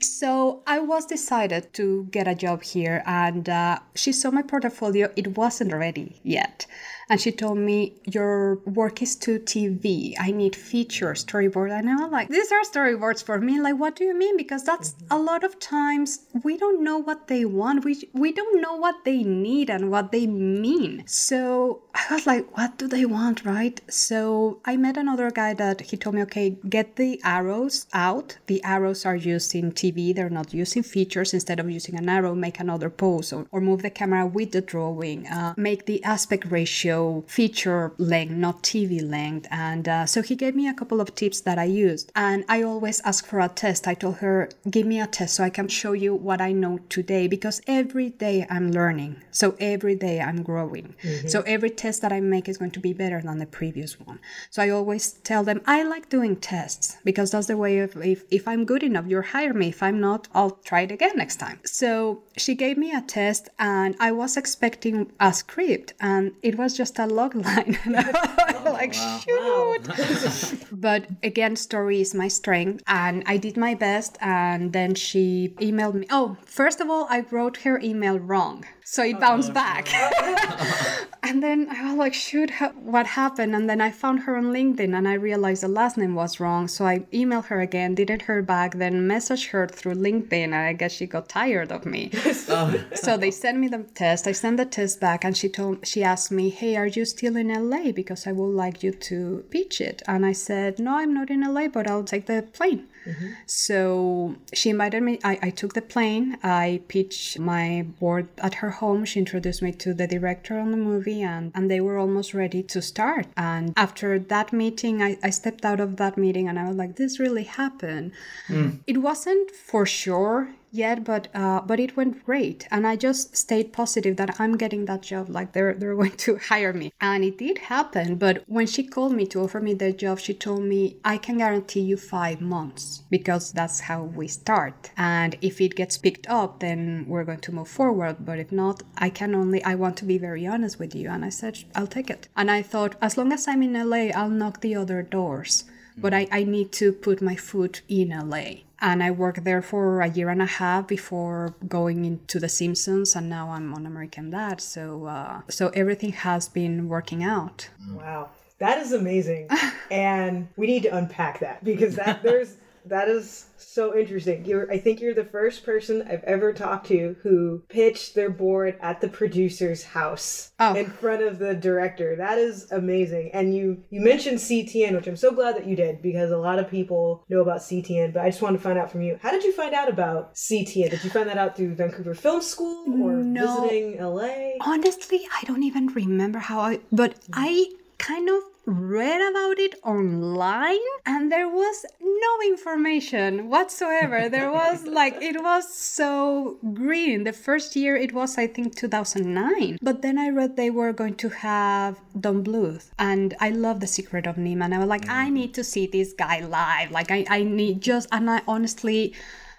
so 0.02 0.62
I 0.66 0.78
was 0.78 1.06
decided 1.06 1.72
to 1.74 2.06
get 2.12 2.28
a 2.28 2.36
job 2.36 2.62
here, 2.62 3.02
and 3.04 3.48
uh, 3.48 3.80
she 3.96 4.12
saw 4.12 4.30
my 4.30 4.42
portfolio. 4.42 5.10
It 5.16 5.36
wasn't 5.36 5.72
ready 5.74 6.20
yet, 6.22 6.66
and 7.10 7.20
she 7.20 7.32
told 7.32 7.58
me 7.58 7.94
your 8.04 8.56
work 8.66 9.00
is 9.00 9.16
too 9.16 9.38
TV. 9.38 10.14
I 10.18 10.30
need 10.30 10.54
feature 10.54 11.12
storyboard. 11.14 11.70
And 11.70 11.88
I 11.88 11.94
was 11.96 12.12
like, 12.12 12.28
these 12.28 12.52
are 12.52 12.62
storyboards 12.62 13.24
for 13.24 13.38
me. 13.40 13.60
Like, 13.60 13.78
what 13.78 13.96
do 13.96 14.04
you 14.04 14.14
mean? 14.14 14.36
Because 14.36 14.64
that's 14.64 14.92
mm-hmm. 14.92 15.14
a 15.14 15.18
lot 15.18 15.42
of 15.44 15.58
times 15.58 16.26
we 16.44 16.58
don't 16.58 16.84
know 16.84 16.98
what 16.98 17.28
they 17.28 17.44
want. 17.44 17.84
We 17.84 18.08
we 18.12 18.32
don't 18.32 18.60
know 18.60 18.76
what 18.76 19.04
they 19.04 19.22
need 19.22 19.70
and 19.70 19.90
what 19.90 20.12
they 20.12 20.26
mean. 20.26 21.04
So 21.06 21.82
I 21.94 22.14
was 22.14 22.26
like, 22.26 22.56
what 22.56 22.76
do 22.78 22.86
they 22.86 23.06
want, 23.06 23.44
right? 23.44 23.80
So 23.88 24.60
I 24.64 24.76
met 24.76 24.96
another 24.96 25.30
guy 25.30 25.54
that 25.54 25.80
he 25.80 25.96
told 25.96 26.14
me, 26.14 26.22
okay, 26.22 26.56
get 26.68 26.96
the 26.96 27.20
arrows 27.24 27.86
out. 27.92 28.36
The 28.46 28.62
arrows 28.64 29.06
are 29.06 29.16
used 29.16 29.54
in 29.54 29.72
TV. 29.72 30.14
They're 30.14 30.30
not 30.30 30.52
using 30.52 30.82
features. 30.82 31.32
Instead 31.32 31.60
of 31.60 31.70
using 31.70 31.96
an 31.96 32.08
arrow, 32.08 32.34
make 32.34 32.60
another 32.60 32.90
pose 32.90 33.32
or, 33.32 33.46
or 33.50 33.60
move 33.60 33.82
the 33.82 33.90
camera 33.90 34.26
with 34.26 34.52
the 34.52 34.60
drawing. 34.60 35.26
Uh, 35.26 35.54
make 35.56 35.86
the 35.86 36.02
aspect 36.04 36.50
ratio 36.50 36.97
feature 37.26 37.92
length, 37.98 38.32
not 38.32 38.62
TV 38.62 38.92
length. 39.16 39.46
And 39.50 39.88
uh, 39.88 40.06
so 40.06 40.22
he 40.22 40.34
gave 40.34 40.54
me 40.54 40.68
a 40.68 40.74
couple 40.74 41.00
of 41.00 41.14
tips 41.14 41.40
that 41.42 41.58
I 41.58 41.64
used. 41.64 42.12
And 42.14 42.44
I 42.48 42.62
always 42.62 43.00
ask 43.02 43.26
for 43.26 43.40
a 43.40 43.48
test. 43.48 43.86
I 43.86 43.94
told 43.94 44.16
her, 44.18 44.48
give 44.70 44.86
me 44.86 45.00
a 45.00 45.06
test 45.06 45.36
so 45.36 45.44
I 45.44 45.50
can 45.50 45.68
show 45.68 45.92
you 45.92 46.14
what 46.14 46.40
I 46.40 46.52
know 46.52 46.78
today 46.88 47.26
because 47.26 47.60
every 47.66 48.10
day 48.10 48.46
I'm 48.50 48.70
learning. 48.70 49.22
So 49.30 49.56
every 49.60 49.96
day 49.96 50.20
I'm 50.20 50.42
growing. 50.42 50.94
Mm-hmm. 51.02 51.28
So 51.28 51.42
every 51.42 51.70
test 51.70 52.02
that 52.02 52.12
I 52.12 52.20
make 52.20 52.48
is 52.48 52.58
going 52.58 52.72
to 52.72 52.80
be 52.80 52.92
better 52.92 53.20
than 53.20 53.38
the 53.38 53.46
previous 53.46 53.98
one. 54.00 54.18
So 54.50 54.62
I 54.62 54.70
always 54.70 55.12
tell 55.30 55.44
them, 55.44 55.60
I 55.66 55.82
like 55.82 56.08
doing 56.08 56.36
tests 56.36 56.96
because 57.04 57.30
that's 57.30 57.46
the 57.46 57.56
way 57.56 57.78
of 57.78 57.96
if, 57.96 58.24
if 58.30 58.46
I'm 58.46 58.64
good 58.64 58.82
enough, 58.82 59.06
you'll 59.08 59.22
hire 59.22 59.54
me. 59.54 59.68
If 59.68 59.82
I'm 59.82 60.00
not, 60.00 60.28
I'll 60.34 60.56
try 60.70 60.82
it 60.82 60.92
again 60.92 61.16
next 61.16 61.36
time. 61.36 61.60
So 61.64 62.22
she 62.36 62.54
gave 62.54 62.76
me 62.78 62.92
a 62.92 63.02
test 63.02 63.48
and 63.58 63.96
I 64.00 64.12
was 64.12 64.36
expecting 64.36 65.10
a 65.20 65.32
script 65.32 65.94
and 66.00 66.32
it 66.42 66.56
was 66.56 66.76
just 66.76 66.87
just 66.88 66.98
a 66.98 67.06
log 67.06 67.34
line. 67.34 67.78
oh, 67.86 68.62
like, 68.72 68.94
wow. 68.94 69.20
shoot. 69.24 69.88
Wow. 69.88 70.66
but 70.72 71.06
again, 71.22 71.56
story 71.56 72.00
is 72.00 72.14
my 72.14 72.28
strength. 72.28 72.82
And 72.86 73.22
I 73.26 73.36
did 73.36 73.56
my 73.56 73.74
best. 73.74 74.16
And 74.20 74.72
then 74.72 74.94
she 74.94 75.54
emailed 75.60 75.94
me. 75.94 76.06
Oh, 76.10 76.36
first 76.44 76.80
of 76.80 76.88
all, 76.88 77.06
I 77.10 77.20
wrote 77.30 77.58
her 77.58 77.78
email 77.80 78.18
wrong. 78.18 78.64
So 78.90 79.02
it 79.04 79.16
oh, 79.16 79.20
bounced 79.20 79.50
oh, 79.50 79.52
back. 79.52 79.92
and 81.22 81.42
then 81.42 81.68
I 81.70 81.90
was 81.90 81.98
like, 81.98 82.14
shoot, 82.14 82.50
what 82.80 83.06
happened? 83.06 83.54
And 83.54 83.68
then 83.68 83.82
I 83.82 83.90
found 83.90 84.20
her 84.20 84.34
on 84.34 84.44
LinkedIn 84.44 84.96
and 84.96 85.06
I 85.06 85.12
realized 85.12 85.62
the 85.62 85.68
last 85.68 85.98
name 85.98 86.14
was 86.14 86.40
wrong. 86.40 86.68
So 86.68 86.86
I 86.86 87.00
emailed 87.12 87.44
her 87.48 87.60
again, 87.60 87.94
didn't 87.94 88.22
hear 88.22 88.40
back, 88.40 88.76
then 88.76 89.06
messaged 89.06 89.50
her 89.50 89.68
through 89.68 89.96
LinkedIn. 89.96 90.32
And 90.32 90.54
I 90.54 90.72
guess 90.72 90.92
she 90.92 91.04
got 91.04 91.28
tired 91.28 91.70
of 91.70 91.84
me. 91.84 92.10
oh. 92.48 92.82
So 92.94 93.18
they 93.18 93.30
sent 93.42 93.58
me 93.58 93.68
the 93.68 93.82
test. 93.94 94.26
I 94.26 94.32
sent 94.32 94.56
the 94.56 94.64
test 94.64 95.00
back 95.02 95.22
and 95.22 95.36
she 95.36 95.50
told, 95.50 95.86
she 95.86 96.02
asked 96.02 96.30
me, 96.30 96.48
hey, 96.48 96.76
are 96.76 96.86
you 96.86 97.04
still 97.04 97.36
in 97.36 97.48
LA? 97.48 97.92
Because 97.92 98.26
I 98.26 98.32
would 98.32 98.54
like 98.54 98.82
you 98.82 98.92
to 98.92 99.44
pitch 99.50 99.82
it. 99.82 100.00
And 100.08 100.24
I 100.24 100.32
said, 100.32 100.78
no, 100.78 100.96
I'm 100.96 101.12
not 101.12 101.28
in 101.28 101.42
LA, 101.42 101.68
but 101.68 101.86
I'll 101.90 102.04
take 102.04 102.24
the 102.24 102.40
plane. 102.54 102.88
Mm-hmm. 103.06 103.28
So 103.46 104.36
she 104.52 104.70
invited 104.70 105.02
me. 105.02 105.18
I, 105.24 105.38
I 105.42 105.50
took 105.50 105.74
the 105.74 105.82
plane. 105.82 106.38
I 106.42 106.80
pitched 106.88 107.38
my 107.38 107.86
board 108.00 108.28
at 108.38 108.54
her 108.54 108.70
home. 108.70 109.04
She 109.04 109.18
introduced 109.18 109.62
me 109.62 109.72
to 109.72 109.94
the 109.94 110.06
director 110.06 110.58
on 110.58 110.70
the 110.70 110.76
movie, 110.76 111.22
and, 111.22 111.52
and 111.54 111.70
they 111.70 111.80
were 111.80 111.98
almost 111.98 112.34
ready 112.34 112.62
to 112.64 112.82
start. 112.82 113.26
And 113.36 113.72
after 113.76 114.18
that 114.18 114.52
meeting, 114.52 115.02
I, 115.02 115.18
I 115.22 115.30
stepped 115.30 115.64
out 115.64 115.80
of 115.80 115.96
that 115.96 116.16
meeting 116.16 116.48
and 116.48 116.58
I 116.58 116.68
was 116.68 116.76
like, 116.76 116.96
this 116.96 117.18
really 117.18 117.44
happened. 117.44 118.12
Mm. 118.48 118.80
It 118.86 118.98
wasn't 118.98 119.50
for 119.50 119.86
sure 119.86 120.50
yet, 120.70 121.04
but 121.04 121.28
uh, 121.34 121.60
but 121.60 121.80
it 121.80 121.96
went 121.96 122.24
great, 122.24 122.66
and 122.70 122.86
I 122.86 122.96
just 122.96 123.36
stayed 123.36 123.72
positive 123.72 124.16
that 124.16 124.40
I'm 124.40 124.56
getting 124.56 124.84
that 124.86 125.02
job. 125.02 125.28
Like 125.28 125.52
they're 125.52 125.74
they're 125.74 125.94
going 126.02 126.16
to 126.16 126.36
hire 126.36 126.72
me, 126.72 126.92
and 127.00 127.24
it 127.24 127.38
did 127.38 127.58
happen. 127.58 128.16
But 128.16 128.44
when 128.46 128.66
she 128.66 128.84
called 128.84 129.12
me 129.12 129.26
to 129.26 129.40
offer 129.40 129.60
me 129.60 129.74
the 129.74 129.92
job, 129.92 130.18
she 130.18 130.34
told 130.34 130.62
me 130.62 130.96
I 131.04 131.18
can 131.18 131.38
guarantee 131.38 131.80
you 131.80 131.96
five 131.96 132.40
months 132.40 133.04
because 133.10 133.52
that's 133.52 133.80
how 133.80 134.02
we 134.02 134.28
start. 134.28 134.90
And 134.96 135.36
if 135.40 135.60
it 135.60 135.74
gets 135.74 135.98
picked 135.98 136.26
up, 136.28 136.60
then 136.60 137.04
we're 137.08 137.24
going 137.24 137.40
to 137.40 137.52
move 137.52 137.68
forward. 137.68 138.16
But 138.20 138.38
if 138.38 138.52
not, 138.52 138.82
I 138.96 139.10
can 139.10 139.34
only 139.34 139.62
I 139.64 139.74
want 139.74 139.96
to 139.98 140.04
be 140.04 140.18
very 140.18 140.46
honest 140.46 140.78
with 140.78 140.94
you. 140.94 141.08
And 141.10 141.24
I 141.24 141.30
said 141.30 141.58
I'll 141.74 141.86
take 141.86 142.10
it. 142.10 142.28
And 142.36 142.50
I 142.50 142.62
thought 142.62 142.96
as 143.00 143.16
long 143.16 143.32
as 143.32 143.48
I'm 143.48 143.62
in 143.62 143.72
LA, 143.72 144.10
I'll 144.14 144.30
knock 144.30 144.60
the 144.60 144.74
other 144.74 145.02
doors 145.02 145.64
but 146.00 146.14
I, 146.14 146.26
I 146.30 146.44
need 146.44 146.72
to 146.72 146.92
put 146.92 147.20
my 147.20 147.36
foot 147.36 147.82
in 147.88 148.10
LA 148.10 148.62
and 148.80 149.02
I 149.02 149.10
worked 149.10 149.44
there 149.44 149.62
for 149.62 150.00
a 150.00 150.08
year 150.08 150.28
and 150.28 150.40
a 150.40 150.46
half 150.46 150.86
before 150.86 151.54
going 151.66 152.04
into 152.04 152.38
The 152.38 152.48
Simpsons, 152.48 153.16
and 153.16 153.28
now 153.28 153.50
I'm 153.50 153.74
on 153.74 153.86
American 153.86 154.30
Dad. 154.30 154.60
So, 154.60 155.06
uh, 155.06 155.40
so 155.48 155.68
everything 155.70 156.12
has 156.12 156.48
been 156.48 156.88
working 156.88 157.24
out. 157.24 157.70
Wow, 157.90 158.30
that 158.58 158.78
is 158.78 158.92
amazing, 158.92 159.48
and 159.90 160.48
we 160.56 160.66
need 160.66 160.84
to 160.84 160.96
unpack 160.96 161.40
that 161.40 161.64
because 161.64 161.96
that 161.96 162.22
there's 162.22 162.56
that 162.88 163.08
is 163.08 163.46
so 163.56 163.96
interesting. 163.96 164.44
You're, 164.44 164.70
I 164.70 164.78
think 164.78 165.00
you're 165.00 165.14
the 165.14 165.24
first 165.24 165.64
person 165.64 166.02
I've 166.08 166.24
ever 166.24 166.52
talked 166.52 166.86
to 166.88 167.16
who 167.22 167.62
pitched 167.68 168.14
their 168.14 168.30
board 168.30 168.76
at 168.80 169.00
the 169.00 169.08
producer's 169.08 169.82
house 169.82 170.52
oh. 170.58 170.74
in 170.74 170.86
front 170.86 171.22
of 171.22 171.38
the 171.38 171.54
director. 171.54 172.16
That 172.16 172.38
is 172.38 172.70
amazing. 172.72 173.30
And 173.32 173.54
you 173.54 173.82
you 173.90 174.00
mentioned 174.00 174.38
CTN, 174.38 174.94
which 174.94 175.06
I'm 175.06 175.16
so 175.16 175.32
glad 175.32 175.56
that 175.56 175.66
you 175.66 175.76
did 175.76 176.02
because 176.02 176.30
a 176.30 176.38
lot 176.38 176.58
of 176.58 176.70
people 176.70 177.24
know 177.28 177.40
about 177.40 177.60
CTN. 177.60 178.12
But 178.12 178.22
I 178.22 178.30
just 178.30 178.42
wanted 178.42 178.58
to 178.58 178.64
find 178.64 178.78
out 178.78 178.90
from 178.90 179.02
you, 179.02 179.18
how 179.22 179.30
did 179.30 179.44
you 179.44 179.52
find 179.52 179.74
out 179.74 179.88
about 179.88 180.34
CTN? 180.34 180.90
Did 180.90 181.04
you 181.04 181.10
find 181.10 181.28
that 181.28 181.38
out 181.38 181.56
through 181.56 181.74
Vancouver 181.74 182.14
Film 182.14 182.42
School 182.42 182.84
or 183.02 183.12
no. 183.12 183.62
visiting 183.62 184.02
LA? 184.02 184.56
Honestly, 184.60 185.26
I 185.40 185.44
don't 185.44 185.62
even 185.62 185.88
remember 185.88 186.38
how 186.38 186.60
I. 186.60 186.80
But 186.92 187.14
I 187.32 187.72
kind 187.98 188.28
of 188.28 188.42
read 188.68 189.20
about 189.30 189.58
it 189.58 189.74
online 189.82 190.86
and 191.06 191.32
there 191.32 191.48
was 191.48 191.86
no 192.00 192.32
information 192.46 193.48
whatsoever. 193.48 194.28
there 194.28 194.52
was 194.52 194.84
like, 195.00 195.16
it 195.22 195.42
was 195.42 195.72
so 195.72 196.58
green. 196.74 197.24
The 197.24 197.32
first 197.32 197.74
year 197.76 197.96
it 197.96 198.12
was, 198.12 198.36
I 198.36 198.46
think, 198.46 198.76
2009. 198.76 199.78
But 199.80 200.02
then 200.02 200.18
I 200.18 200.28
read 200.28 200.56
they 200.56 200.68
were 200.68 200.92
going 200.92 201.14
to 201.16 201.30
have 201.30 201.98
Don 202.20 202.44
Bluth 202.44 202.90
and 202.98 203.34
I 203.40 203.50
love 203.50 203.80
The 203.80 203.86
Secret 203.86 204.26
of 204.26 204.36
NIMH. 204.36 204.64
And 204.64 204.74
I 204.74 204.78
was 204.78 204.88
like, 204.88 205.08
I 205.08 205.24
mm-hmm. 205.24 205.34
need 205.34 205.54
to 205.54 205.64
see 205.64 205.86
this 205.86 206.12
guy 206.12 206.40
live. 206.40 206.90
Like, 206.90 207.10
I, 207.10 207.24
I 207.30 207.42
need 207.44 207.80
just, 207.80 208.06
and 208.12 208.30
I 208.30 208.42
honestly, 208.46 209.14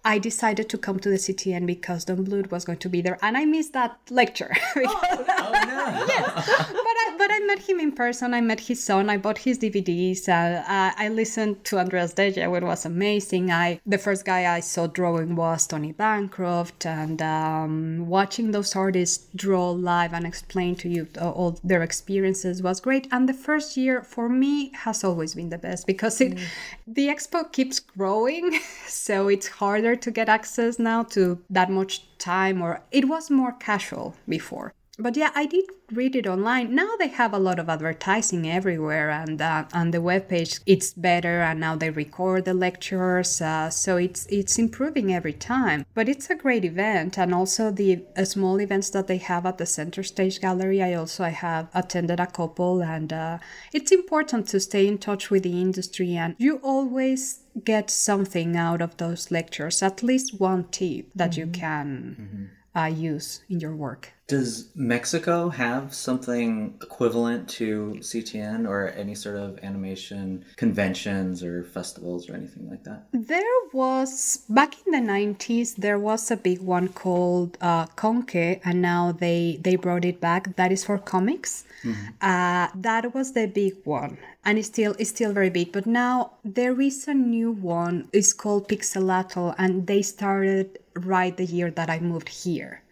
I 0.06 0.18
decided 0.18 0.70
to 0.70 0.78
come 0.78 1.00
to 1.00 1.10
the 1.10 1.16
CTN 1.16 1.66
because 1.66 2.06
Don 2.06 2.26
Bluth 2.26 2.52
was 2.52 2.66
going 2.66 2.80
to 2.80 2.90
be 2.90 3.02
there, 3.02 3.18
and 3.22 3.38
I 3.38 3.46
missed 3.46 3.74
that 3.74 3.98
lecture. 4.10 4.52
oh, 4.76 5.00
oh, 5.12 5.52
no! 5.52 6.06
yes, 6.08 6.34
but 6.46 6.96
I, 7.04 7.16
but 7.18 7.32
I 7.32 7.40
met 7.40 7.60
him 7.60 7.80
in 7.80 7.92
person. 7.92 8.34
I 8.34 8.42
met 8.42 8.60
his 8.60 8.84
son. 8.84 9.10
I 9.10 9.18
bought 9.18 9.40
his 9.40 9.60
DVDs. 9.60 10.30
Uh, 10.30 10.64
I, 10.68 10.94
I 10.98 11.10
listened 11.10 11.64
to 11.66 11.80
Andreas 11.80 12.14
Deja. 12.14 12.54
It 12.54 12.64
was 12.64 12.86
amazing. 12.86 13.52
I 13.52 13.80
the 13.86 13.98
first 13.98 14.26
guy 14.26 14.54
I 14.54 14.62
saw 14.62 14.88
drawing 14.88 15.36
was 15.36 15.68
Tony 15.68 15.92
Bancroft, 15.92 16.86
and 16.86 17.22
um, 17.22 18.08
watching 18.08 18.52
those 18.52 18.76
artists 18.76 19.28
draw 19.36 19.72
live 19.72 20.14
and 20.14 20.26
explain 20.26 20.76
to 20.78 20.90
you 20.90 21.08
all 21.20 21.60
their 21.64 21.84
experiences 21.84 22.62
was 22.62 22.80
great. 22.80 23.08
And 23.12 23.28
the 23.28 23.34
first 23.34 23.78
year 23.78 24.02
for 24.02 24.30
me 24.30 24.72
has 24.74 25.04
always 25.04 25.36
been 25.36 25.50
the 25.50 25.58
best 25.58 25.88
because 25.88 26.22
it 26.22 26.36
mm. 26.36 26.48
the 26.88 27.08
expo 27.08 27.52
keeps 27.52 27.80
growing, 27.80 28.60
so 28.88 29.28
it's 29.28 29.48
harder 29.48 29.88
to 29.95 30.12
get 30.12 30.30
access 30.30 30.80
now 30.80 31.04
to 31.04 31.39
that 31.49 31.69
much 31.69 32.06
time 32.17 32.62
or 32.62 32.82
it 32.91 33.08
was 33.08 33.30
more 33.30 33.52
casual 33.54 34.15
before 34.28 34.73
but 35.00 35.16
yeah, 35.16 35.32
I 35.34 35.46
did 35.46 35.66
read 35.92 36.16
it 36.16 36.28
online. 36.28 36.76
Now 36.76 36.92
they 37.00 37.08
have 37.08 37.34
a 37.34 37.40
lot 37.40 37.58
of 37.58 37.70
advertising 37.70 38.50
everywhere, 38.50 39.10
and 39.10 39.42
uh, 39.42 39.66
on 39.74 39.92
the 39.92 40.00
webpage 40.00 40.60
it's 40.66 40.94
better. 40.94 41.42
And 41.42 41.60
now 41.60 41.76
they 41.76 41.90
record 41.90 42.46
the 42.46 42.54
lectures, 42.54 43.42
uh, 43.42 43.70
so 43.70 43.98
it's 43.98 44.26
it's 44.28 44.60
improving 44.60 45.14
every 45.14 45.34
time. 45.34 45.86
But 45.94 46.10
it's 46.10 46.30
a 46.30 46.36
great 46.36 46.66
event, 46.66 47.18
and 47.18 47.34
also 47.34 47.72
the 47.72 48.04
uh, 48.18 48.26
small 48.26 48.60
events 48.60 48.90
that 48.92 49.08
they 49.08 49.18
have 49.18 49.46
at 49.46 49.58
the 49.58 49.66
Center 49.66 50.04
Stage 50.04 50.42
Gallery. 50.42 50.84
I 50.84 50.94
also 50.94 51.24
I 51.24 51.30
have 51.30 51.70
attended 51.74 52.20
a 52.20 52.28
couple, 52.28 52.84
and 52.84 53.14
uh, 53.14 53.38
it's 53.74 53.92
important 53.92 54.48
to 54.50 54.60
stay 54.60 54.88
in 54.88 54.98
touch 54.98 55.30
with 55.30 55.44
the 55.44 55.62
industry, 55.62 56.16
and 56.16 56.36
you 56.38 56.58
always 56.58 57.40
get 57.64 57.90
something 57.90 58.56
out 58.56 58.82
of 58.82 58.98
those 58.98 59.32
lectures. 59.32 59.82
At 59.82 60.04
least 60.04 60.40
one 60.40 60.66
tip 60.70 61.12
that 61.16 61.32
mm-hmm. 61.32 61.40
you 61.40 61.48
can. 61.48 62.18
Mm-hmm 62.20 62.46
uh, 62.76 62.86
use 62.86 63.42
in 63.50 63.60
your 63.60 63.76
work. 63.76 64.14
Does 64.30 64.70
Mexico 64.76 65.50
have 65.50 65.92
something 65.92 66.76
equivalent 66.84 67.50
to 67.58 67.98
CTN 68.00 68.70
or 68.70 68.89
any 68.89 69.15
sort 69.15 69.38
of 69.38 69.58
animation 69.63 70.46
conventions 70.56 71.44
or 71.44 71.63
festivals 71.63 72.30
or 72.30 72.36
anything 72.36 72.70
like 72.70 72.84
that? 72.84 73.08
There 73.12 73.60
was, 73.74 74.46
back 74.48 74.76
in 74.86 74.92
the 74.92 75.12
90s, 75.12 75.76
there 75.78 75.98
was 75.98 76.30
a 76.30 76.38
big 76.38 76.62
one 76.62 76.89
called 76.89 77.58
uh, 77.60 77.88
Conque, 77.88 78.62
and 78.63 78.84
now 78.84 79.12
they, 79.12 79.60
they 79.62 79.76
brought 79.76 80.06
it 80.06 80.22
back. 80.22 80.56
That 80.58 80.72
is 80.72 80.86
for 80.86 81.00
comics. 81.00 81.65
Mm-hmm. 81.84 82.08
Uh, 82.22 82.68
that 82.76 83.15
was 83.15 83.32
the 83.32 83.48
big 83.48 83.78
one, 83.84 84.20
and 84.46 84.60
it's 84.60 84.68
still 84.68 84.96
it's 85.00 85.10
still 85.10 85.32
very 85.32 85.50
big. 85.50 85.72
But 85.72 85.86
now 85.86 86.34
there 86.44 86.80
is 86.82 87.08
a 87.08 87.13
new 87.13 87.52
one. 87.52 88.10
It's 88.12 88.34
called 88.34 88.68
Pixelatl, 88.68 89.56
and 89.58 89.88
they 89.88 90.02
started 90.02 90.78
right 90.96 91.36
the 91.36 91.46
year 91.46 91.72
that 91.72 91.89
I 91.89 92.00
moved 92.00 92.30
here. 92.30 92.84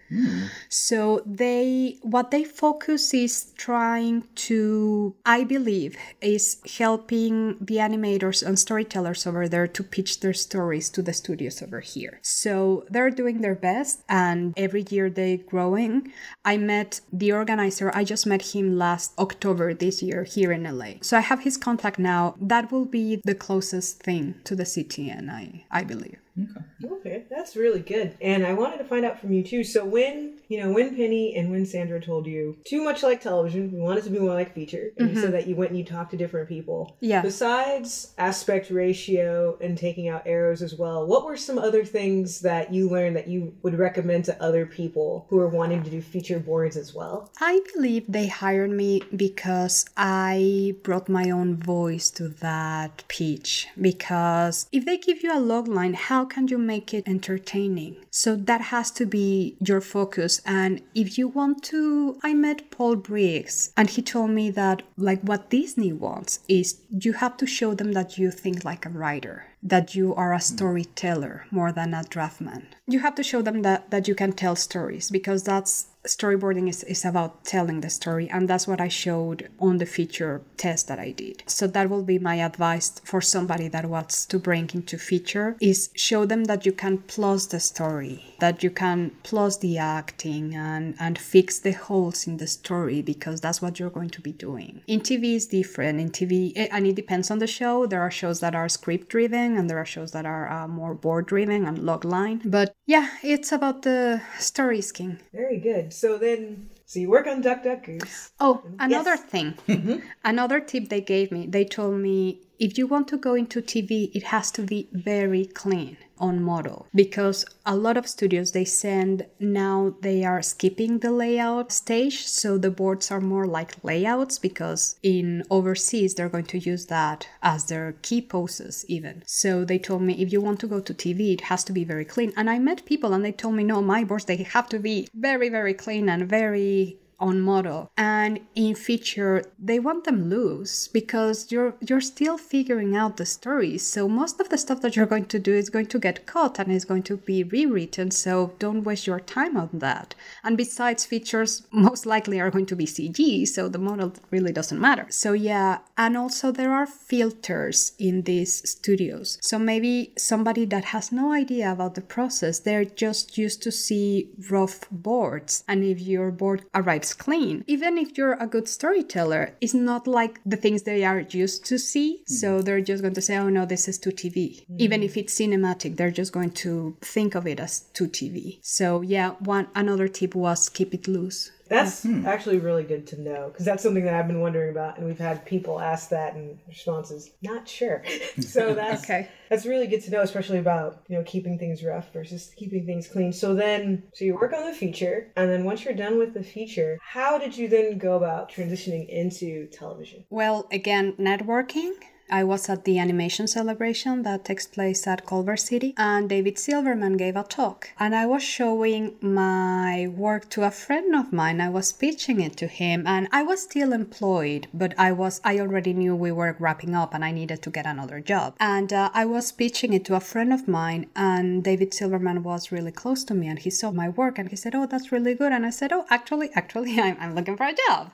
So 0.69 1.21
they 1.25 1.97
what 2.01 2.31
they 2.31 2.43
focus 2.43 3.13
is 3.13 3.51
trying 3.57 4.23
to 4.47 5.15
I 5.25 5.43
believe 5.43 5.97
is 6.21 6.61
helping 6.77 7.57
the 7.59 7.77
animators 7.77 8.45
and 8.45 8.57
storytellers 8.57 9.27
over 9.27 9.47
there 9.47 9.67
to 9.67 9.83
pitch 9.83 10.21
their 10.21 10.33
stories 10.33 10.89
to 10.91 11.01
the 11.01 11.13
studios 11.13 11.61
over 11.61 11.79
here. 11.79 12.19
So 12.21 12.85
they're 12.89 13.09
doing 13.09 13.41
their 13.41 13.55
best 13.55 14.03
and 14.07 14.53
every 14.57 14.85
year 14.89 15.09
they're 15.09 15.37
growing. 15.37 16.11
I 16.45 16.57
met 16.57 17.01
the 17.11 17.31
organizer, 17.33 17.91
I 17.93 18.03
just 18.03 18.25
met 18.25 18.53
him 18.53 18.77
last 18.77 19.13
October 19.19 19.73
this 19.73 20.01
year 20.01 20.23
here 20.23 20.51
in 20.51 20.63
LA. 20.63 20.93
So 21.01 21.17
I 21.17 21.21
have 21.21 21.41
his 21.41 21.57
contact 21.57 21.99
now. 21.99 22.35
That 22.39 22.71
will 22.71 22.85
be 22.85 23.21
the 23.23 23.35
closest 23.35 24.03
thing 24.03 24.35
to 24.45 24.55
the 24.55 24.63
CTN 24.63 25.29
I 25.29 25.65
I 25.71 25.83
believe. 25.83 26.19
Okay. 26.39 26.65
Okay, 27.07 27.23
that's 27.29 27.55
really 27.55 27.79
good. 27.79 28.15
And 28.21 28.45
I 28.45 28.53
wanted 28.53 28.77
to 28.77 28.83
find 28.83 29.05
out 29.05 29.19
from 29.19 29.31
you 29.31 29.43
too. 29.43 29.63
So 29.63 29.83
when 29.83 30.39
you 30.47 30.59
know 30.59 30.71
when 30.71 30.95
Penney 30.95 31.35
and 31.35 31.51
when 31.51 31.65
Sandra 31.65 31.99
told 31.99 32.27
you 32.27 32.57
too 32.65 32.83
much 32.83 33.03
like 33.03 33.21
television, 33.21 33.71
we 33.71 33.79
wanted 33.79 34.03
to 34.03 34.09
be 34.09 34.19
more 34.19 34.33
like 34.33 34.53
feature, 34.53 34.91
and 34.97 35.07
mm-hmm. 35.07 35.15
you 35.15 35.21
said 35.21 35.33
that 35.33 35.47
you 35.47 35.55
went 35.55 35.71
and 35.71 35.79
you 35.79 35.85
talked 35.85 36.11
to 36.11 36.17
different 36.17 36.47
people. 36.47 36.95
Yeah. 36.99 37.21
Besides 37.21 38.13
aspect 38.17 38.69
ratio 38.69 39.57
and 39.61 39.77
taking 39.77 40.07
out 40.07 40.23
arrows 40.25 40.61
as 40.61 40.75
well, 40.75 41.07
what 41.07 41.25
were 41.25 41.37
some 41.37 41.57
other 41.57 41.83
things 41.83 42.41
that 42.41 42.73
you 42.73 42.89
learned 42.89 43.15
that 43.15 43.27
you 43.27 43.55
would 43.63 43.77
recommend 43.77 44.25
to 44.25 44.43
other 44.43 44.65
people 44.65 45.25
who 45.29 45.39
are 45.39 45.47
wanting 45.47 45.83
to 45.83 45.89
do 45.89 46.01
feature 46.01 46.39
boards 46.39 46.77
as 46.77 46.93
well? 46.93 47.31
I 47.39 47.61
believe 47.73 48.05
they 48.07 48.27
hired 48.27 48.71
me 48.71 49.01
because 49.15 49.85
I 49.97 50.75
brought 50.83 51.09
my 51.09 51.29
own 51.29 51.57
voice 51.57 52.09
to 52.11 52.29
that 52.29 53.03
pitch. 53.07 53.67
Because 53.79 54.67
if 54.71 54.85
they 54.85 54.97
give 54.97 55.23
you 55.23 55.35
a 55.35 55.39
log 55.39 55.67
line, 55.67 55.93
how 55.93 56.26
can 56.27 56.47
you 56.47 56.57
make 56.57 56.93
it 56.93 57.07
entertaining? 57.07 57.97
So 58.11 58.35
that 58.35 58.61
has 58.61 58.91
to 58.91 59.05
be 59.05 59.57
your 59.59 59.81
focus. 59.81 60.41
And 60.45 60.81
if 60.93 61.17
you 61.17 61.27
want 61.27 61.63
to, 61.65 62.19
I 62.23 62.33
met 62.33 62.69
Paul 62.69 62.95
Briggs 62.95 63.73
and 63.75 63.89
he 63.89 64.01
told 64.01 64.31
me 64.31 64.51
that 64.51 64.83
like 64.97 65.21
what 65.21 65.49
Disney 65.49 65.93
wants 65.93 66.39
is 66.47 66.81
you 66.89 67.13
have 67.13 67.37
to 67.37 67.47
show 67.47 67.73
them 67.73 67.93
that 67.93 68.17
you 68.17 68.31
think 68.31 68.63
like 68.63 68.85
a 68.85 68.89
writer 68.89 69.45
that 69.63 69.95
you 69.95 70.13
are 70.15 70.33
a 70.33 70.39
storyteller 70.39 71.45
more 71.51 71.71
than 71.71 71.93
a 71.93 72.03
draftman. 72.03 72.63
You 72.87 72.99
have 72.99 73.15
to 73.15 73.23
show 73.23 73.41
them 73.41 73.63
that, 73.63 73.89
that 73.91 74.07
you 74.07 74.15
can 74.15 74.31
tell 74.31 74.55
stories 74.55 75.09
because 75.09 75.43
that's 75.43 75.87
storyboarding 76.07 76.69
is, 76.69 76.83
is 76.83 77.05
about 77.05 77.43
telling 77.43 77.81
the 77.81 77.89
story 77.89 78.29
and 78.29 78.49
that's 78.49 78.67
what 78.67 78.81
i 78.81 78.87
showed 78.87 79.49
on 79.59 79.77
the 79.77 79.85
feature 79.85 80.41
test 80.57 80.87
that 80.87 80.99
i 80.99 81.11
did. 81.11 81.43
So 81.47 81.67
that 81.67 81.89
will 81.89 82.03
be 82.03 82.19
my 82.19 82.35
advice 82.35 82.89
for 83.03 83.21
somebody 83.21 83.67
that 83.69 83.85
wants 83.85 84.25
to 84.27 84.39
bring 84.39 84.69
into 84.73 84.97
feature 84.97 85.55
is 85.61 85.89
show 85.95 86.25
them 86.25 86.45
that 86.45 86.65
you 86.65 86.71
can 86.71 86.99
plus 86.99 87.45
the 87.47 87.59
story 87.59 88.35
that 88.39 88.63
you 88.63 88.69
can 88.69 89.11
plus 89.23 89.57
the 89.57 89.77
acting 89.77 90.55
and 90.55 90.95
and 90.99 91.17
fix 91.17 91.59
the 91.59 91.71
holes 91.71 92.27
in 92.27 92.37
the 92.37 92.47
story 92.47 93.01
because 93.01 93.41
that's 93.41 93.61
what 93.61 93.79
you're 93.79 93.89
going 93.89 94.09
to 94.09 94.21
be 94.21 94.31
doing. 94.31 94.81
In 94.87 95.01
tv 95.01 95.35
is 95.35 95.47
different. 95.47 95.99
In 95.99 96.09
tv 96.09 96.53
eh, 96.55 96.67
and 96.71 96.85
it 96.87 96.95
depends 96.95 97.31
on 97.31 97.39
the 97.39 97.47
show. 97.47 97.85
There 97.85 98.01
are 98.01 98.11
shows 98.11 98.39
that 98.39 98.55
are 98.55 98.69
script 98.69 99.09
driven 99.09 99.57
and 99.57 99.69
there 99.69 99.77
are 99.77 99.85
shows 99.85 100.11
that 100.11 100.25
are 100.25 100.49
uh, 100.49 100.67
more 100.67 100.93
board 100.93 101.27
driven 101.27 101.65
and 101.65 101.79
log 101.79 102.05
line 102.05 102.41
but 102.45 102.75
yeah 102.85 103.09
it's 103.23 103.51
about 103.51 103.81
the 103.81 104.21
story 104.39 104.81
king 104.93 105.19
very 105.33 105.59
good 105.59 105.91
so 105.97 106.17
then, 106.17 106.69
so 106.85 106.99
you 106.99 107.09
work 107.09 107.27
on 107.27 107.41
Duck 107.41 107.63
Duck 107.63 107.83
Goose. 107.83 108.31
Oh, 108.39 108.61
another 108.79 109.15
yes. 109.15 109.23
thing. 109.23 109.57
Mm-hmm. 109.67 109.97
Another 110.23 110.59
tip 110.59 110.89
they 110.89 111.01
gave 111.01 111.31
me. 111.31 111.47
They 111.47 111.65
told 111.65 111.95
me 111.95 112.41
if 112.59 112.77
you 112.77 112.87
want 112.87 113.07
to 113.09 113.17
go 113.17 113.35
into 113.35 113.61
TV, 113.61 114.09
it 114.15 114.23
has 114.23 114.51
to 114.51 114.61
be 114.61 114.89
very 114.91 115.45
clean 115.45 115.97
on 116.19 116.41
model 116.41 116.87
because 116.95 117.45
a 117.65 117.75
lot 117.75 117.97
of 117.97 118.07
studios 118.07 118.51
they 118.51 118.65
send 118.65 119.25
now 119.39 119.93
they 120.01 120.25
are 120.25 120.41
skipping 120.41 120.99
the 120.99 121.11
layout 121.11 121.71
stage. 121.71 122.25
So 122.25 122.57
the 122.57 122.71
boards 122.71 123.11
are 123.11 123.21
more 123.21 123.45
like 123.45 123.83
layouts 123.83 124.39
because 124.39 124.97
in 125.03 125.43
overseas 125.51 126.15
they're 126.15 126.29
going 126.29 126.45
to 126.45 126.57
use 126.57 126.87
that 126.87 127.27
as 127.43 127.65
their 127.65 127.93
key 128.01 128.21
poses 128.21 128.83
even. 128.87 129.23
So 129.27 129.63
they 129.63 129.77
told 129.77 130.01
me 130.01 130.19
if 130.21 130.31
you 130.31 130.41
want 130.41 130.59
to 130.61 130.67
go 130.67 130.79
to 130.79 130.93
tv 130.93 131.33
it 131.33 131.41
has 131.41 131.63
to 131.65 131.73
be 131.73 131.83
very 131.83 132.05
clean. 132.05 132.33
And 132.35 132.49
i 132.49 132.57
met 132.57 132.85
people 132.85 133.13
and 133.13 133.23
they 133.23 133.31
told 133.31 133.55
me 133.55 133.63
no 133.63 133.81
my 133.81 134.03
boards 134.03 134.25
they 134.25 134.37
have 134.37 134.69
to 134.69 134.79
be 134.79 135.07
very 135.13 135.49
very 135.49 135.73
clean 135.73 136.09
and 136.09 136.27
very 136.27 136.97
on 137.19 137.41
model. 137.41 137.91
And 137.97 138.39
in 138.55 138.75
feature 138.75 139.43
they 139.59 139.79
want 139.79 140.03
them 140.03 140.29
loose 140.29 140.87
because 140.87 141.51
you're 141.51 141.75
you're 141.81 142.01
still 142.01 142.37
figuring 142.37 142.95
out 142.95 143.17
the 143.17 143.25
story. 143.25 143.77
So 143.77 144.07
most 144.07 144.39
of 144.39 144.49
the 144.49 144.57
stuff 144.57 144.81
that 144.81 144.95
you're 144.95 145.05
going 145.05 145.25
to 145.25 145.39
do 145.39 145.53
is 145.53 145.69
going 145.69 145.87
to 145.87 145.99
get 145.99 146.25
cut 146.25 146.59
and 146.59 146.71
is 146.71 146.85
going 146.85 147.03
to 147.03 147.17
be 147.17 147.43
rewritten. 147.43 148.11
So 148.11 148.53
don't 148.59 148.83
waste 148.83 149.07
your 149.07 149.19
time 149.19 149.57
on 149.57 149.69
that. 149.73 150.15
And 150.43 150.57
besides 150.57 151.05
features 151.05 151.65
most 151.71 152.05
likely 152.05 152.39
are 152.39 152.51
going 152.51 152.65
to 152.67 152.75
be 152.75 152.85
cg 152.85 153.47
so 153.47 153.67
the 153.67 153.79
model 153.79 154.13
really 154.31 154.51
doesn't 154.51 154.79
matter. 154.79 155.07
So 155.09 155.33
yeah 155.33 155.79
and 155.97 156.15
also 156.15 156.51
there 156.51 156.73
are 156.73 156.85
filters 156.85 157.93
in 157.97 158.23
these 158.23 158.69
studios. 158.69 159.39
So 159.41 159.57
maybe 159.57 160.13
somebody 160.17 160.65
that 160.65 160.85
has 160.85 161.11
no 161.11 161.33
idea 161.33 161.71
about 161.71 161.95
the 161.95 162.01
process 162.01 162.59
they're 162.59 162.85
just 162.85 163.37
used 163.37 163.63
to 163.63 163.71
see 163.71 164.29
rough 164.49 164.81
boards. 164.91 165.63
And 165.67 165.83
if 165.83 165.99
your 165.99 166.31
board 166.31 166.65
arrives 166.73 167.06
clean. 167.13 167.63
Even 167.67 167.97
if 167.97 168.17
you're 168.17 168.33
a 168.33 168.47
good 168.47 168.67
storyteller, 168.67 169.55
it's 169.61 169.73
not 169.73 170.07
like 170.07 170.39
the 170.45 170.57
things 170.57 170.83
they 170.83 171.03
are 171.03 171.21
used 171.21 171.65
to 171.65 171.77
see. 171.77 172.21
Mm. 172.23 172.29
So 172.29 172.61
they're 172.61 172.81
just 172.81 173.01
going 173.01 173.13
to 173.15 173.21
say, 173.21 173.37
oh 173.37 173.49
no, 173.49 173.65
this 173.65 173.87
is 173.87 173.97
too 173.97 174.11
TV. 174.11 174.65
Mm. 174.65 174.79
Even 174.79 175.03
if 175.03 175.17
it's 175.17 175.35
cinematic, 175.39 175.97
they're 175.97 176.11
just 176.11 176.31
going 176.31 176.51
to 176.51 176.97
think 177.01 177.35
of 177.35 177.47
it 177.47 177.59
as 177.59 177.81
too 177.93 178.07
TV. 178.07 178.59
So 178.61 179.01
yeah, 179.01 179.31
one 179.39 179.67
another 179.75 180.07
tip 180.07 180.35
was 180.35 180.69
keep 180.69 180.93
it 180.93 181.07
loose. 181.07 181.51
That's 181.69 182.03
hmm. 182.03 182.25
actually 182.25 182.59
really 182.59 182.83
good 182.83 183.07
to 183.07 183.21
know 183.21 183.49
because 183.51 183.65
that's 183.65 183.83
something 183.83 184.05
that 184.05 184.13
I've 184.13 184.27
been 184.27 184.41
wondering 184.41 184.71
about, 184.71 184.97
and 184.97 185.05
we've 185.05 185.19
had 185.19 185.45
people 185.45 185.79
ask 185.79 186.09
that, 186.09 186.35
and 186.35 186.59
responses 186.67 187.31
not 187.41 187.67
sure. 187.67 188.03
so 188.39 188.73
that's 188.75 189.03
okay. 189.03 189.29
That's 189.49 189.65
really 189.65 189.87
good 189.87 190.03
to 190.03 190.11
know, 190.11 190.21
especially 190.21 190.57
about 190.59 191.03
you 191.07 191.17
know 191.17 191.23
keeping 191.23 191.57
things 191.57 191.83
rough 191.83 192.11
versus 192.13 192.53
keeping 192.55 192.85
things 192.85 193.07
clean. 193.07 193.33
So 193.33 193.55
then, 193.55 194.03
so 194.13 194.25
you 194.25 194.35
work 194.35 194.53
on 194.53 194.65
the 194.65 194.73
feature, 194.73 195.31
and 195.35 195.49
then 195.49 195.63
once 195.63 195.83
you're 195.85 195.93
done 195.93 196.17
with 196.17 196.33
the 196.33 196.43
feature, 196.43 196.97
how 197.01 197.37
did 197.37 197.57
you 197.57 197.67
then 197.67 197.97
go 197.97 198.15
about 198.15 198.51
transitioning 198.51 199.07
into 199.09 199.67
television? 199.67 200.25
Well, 200.29 200.67
again, 200.71 201.13
networking 201.19 201.93
I 202.29 202.43
was 202.43 202.67
at 202.69 202.83
the 202.83 202.99
animation 202.99 203.47
celebration 203.47 204.23
that 204.23 204.45
takes 204.45 204.67
place 204.67 205.07
at 205.07 205.25
Culver 205.25 205.57
City, 205.57 205.93
and 205.97 206.29
David 206.29 206.59
Silverman 206.59 207.15
gave 207.17 207.35
a 207.35 207.43
talk. 207.43 207.89
And 207.99 208.13
I 208.13 208.25
was 208.25 208.43
showing 208.43 209.15
my 209.21 210.07
work 210.07 210.49
to 210.49 210.63
a 210.63 210.71
friend 210.71 211.15
of 211.15 211.31
mine. 211.31 211.61
I 211.61 211.69
was 211.69 211.93
pitching 211.93 212.41
it 212.41 212.57
to 212.57 212.67
him, 212.67 213.07
and 213.07 213.27
I 213.31 213.43
was 213.43 213.61
still 213.61 213.93
employed, 213.93 214.67
but 214.73 214.93
I 214.97 215.11
was 215.11 215.39
I 215.43 215.59
already 215.59 215.93
knew 215.93 216.15
we 216.15 216.31
were 216.31 216.55
wrapping 216.59 216.95
up, 216.95 217.13
and 217.13 217.23
I 217.23 217.31
needed 217.31 217.61
to 217.63 217.69
get 217.69 217.85
another 217.85 218.19
job. 218.19 218.55
And 218.59 218.91
uh, 218.91 219.09
I 219.13 219.25
was 219.25 219.51
pitching 219.51 219.93
it 219.93 220.03
to 220.05 220.15
a 220.15 220.19
friend 220.19 220.51
of 220.51 220.67
mine, 220.67 221.07
and 221.15 221.63
David 221.63 221.93
Silverman 221.93 222.43
was 222.43 222.71
really 222.71 222.91
close 222.91 223.23
to 223.25 223.33
me, 223.33 223.47
and 223.47 223.59
he 223.59 223.69
saw 223.69 223.91
my 223.91 224.09
work, 224.09 224.37
and 224.37 224.49
he 224.49 224.55
said, 224.55 224.75
"Oh, 224.75 224.85
that's 224.85 225.11
really 225.11 225.33
good." 225.33 225.51
And 225.51 225.65
I 225.65 225.69
said, 225.69 225.93
"Oh, 225.93 226.05
actually, 226.09 226.49
actually, 226.55 226.99
I'm, 227.05 227.17
I'm 227.19 227.35
looking 227.35 227.55
for 227.55 227.67
a 227.67 227.75
job." 227.87 228.11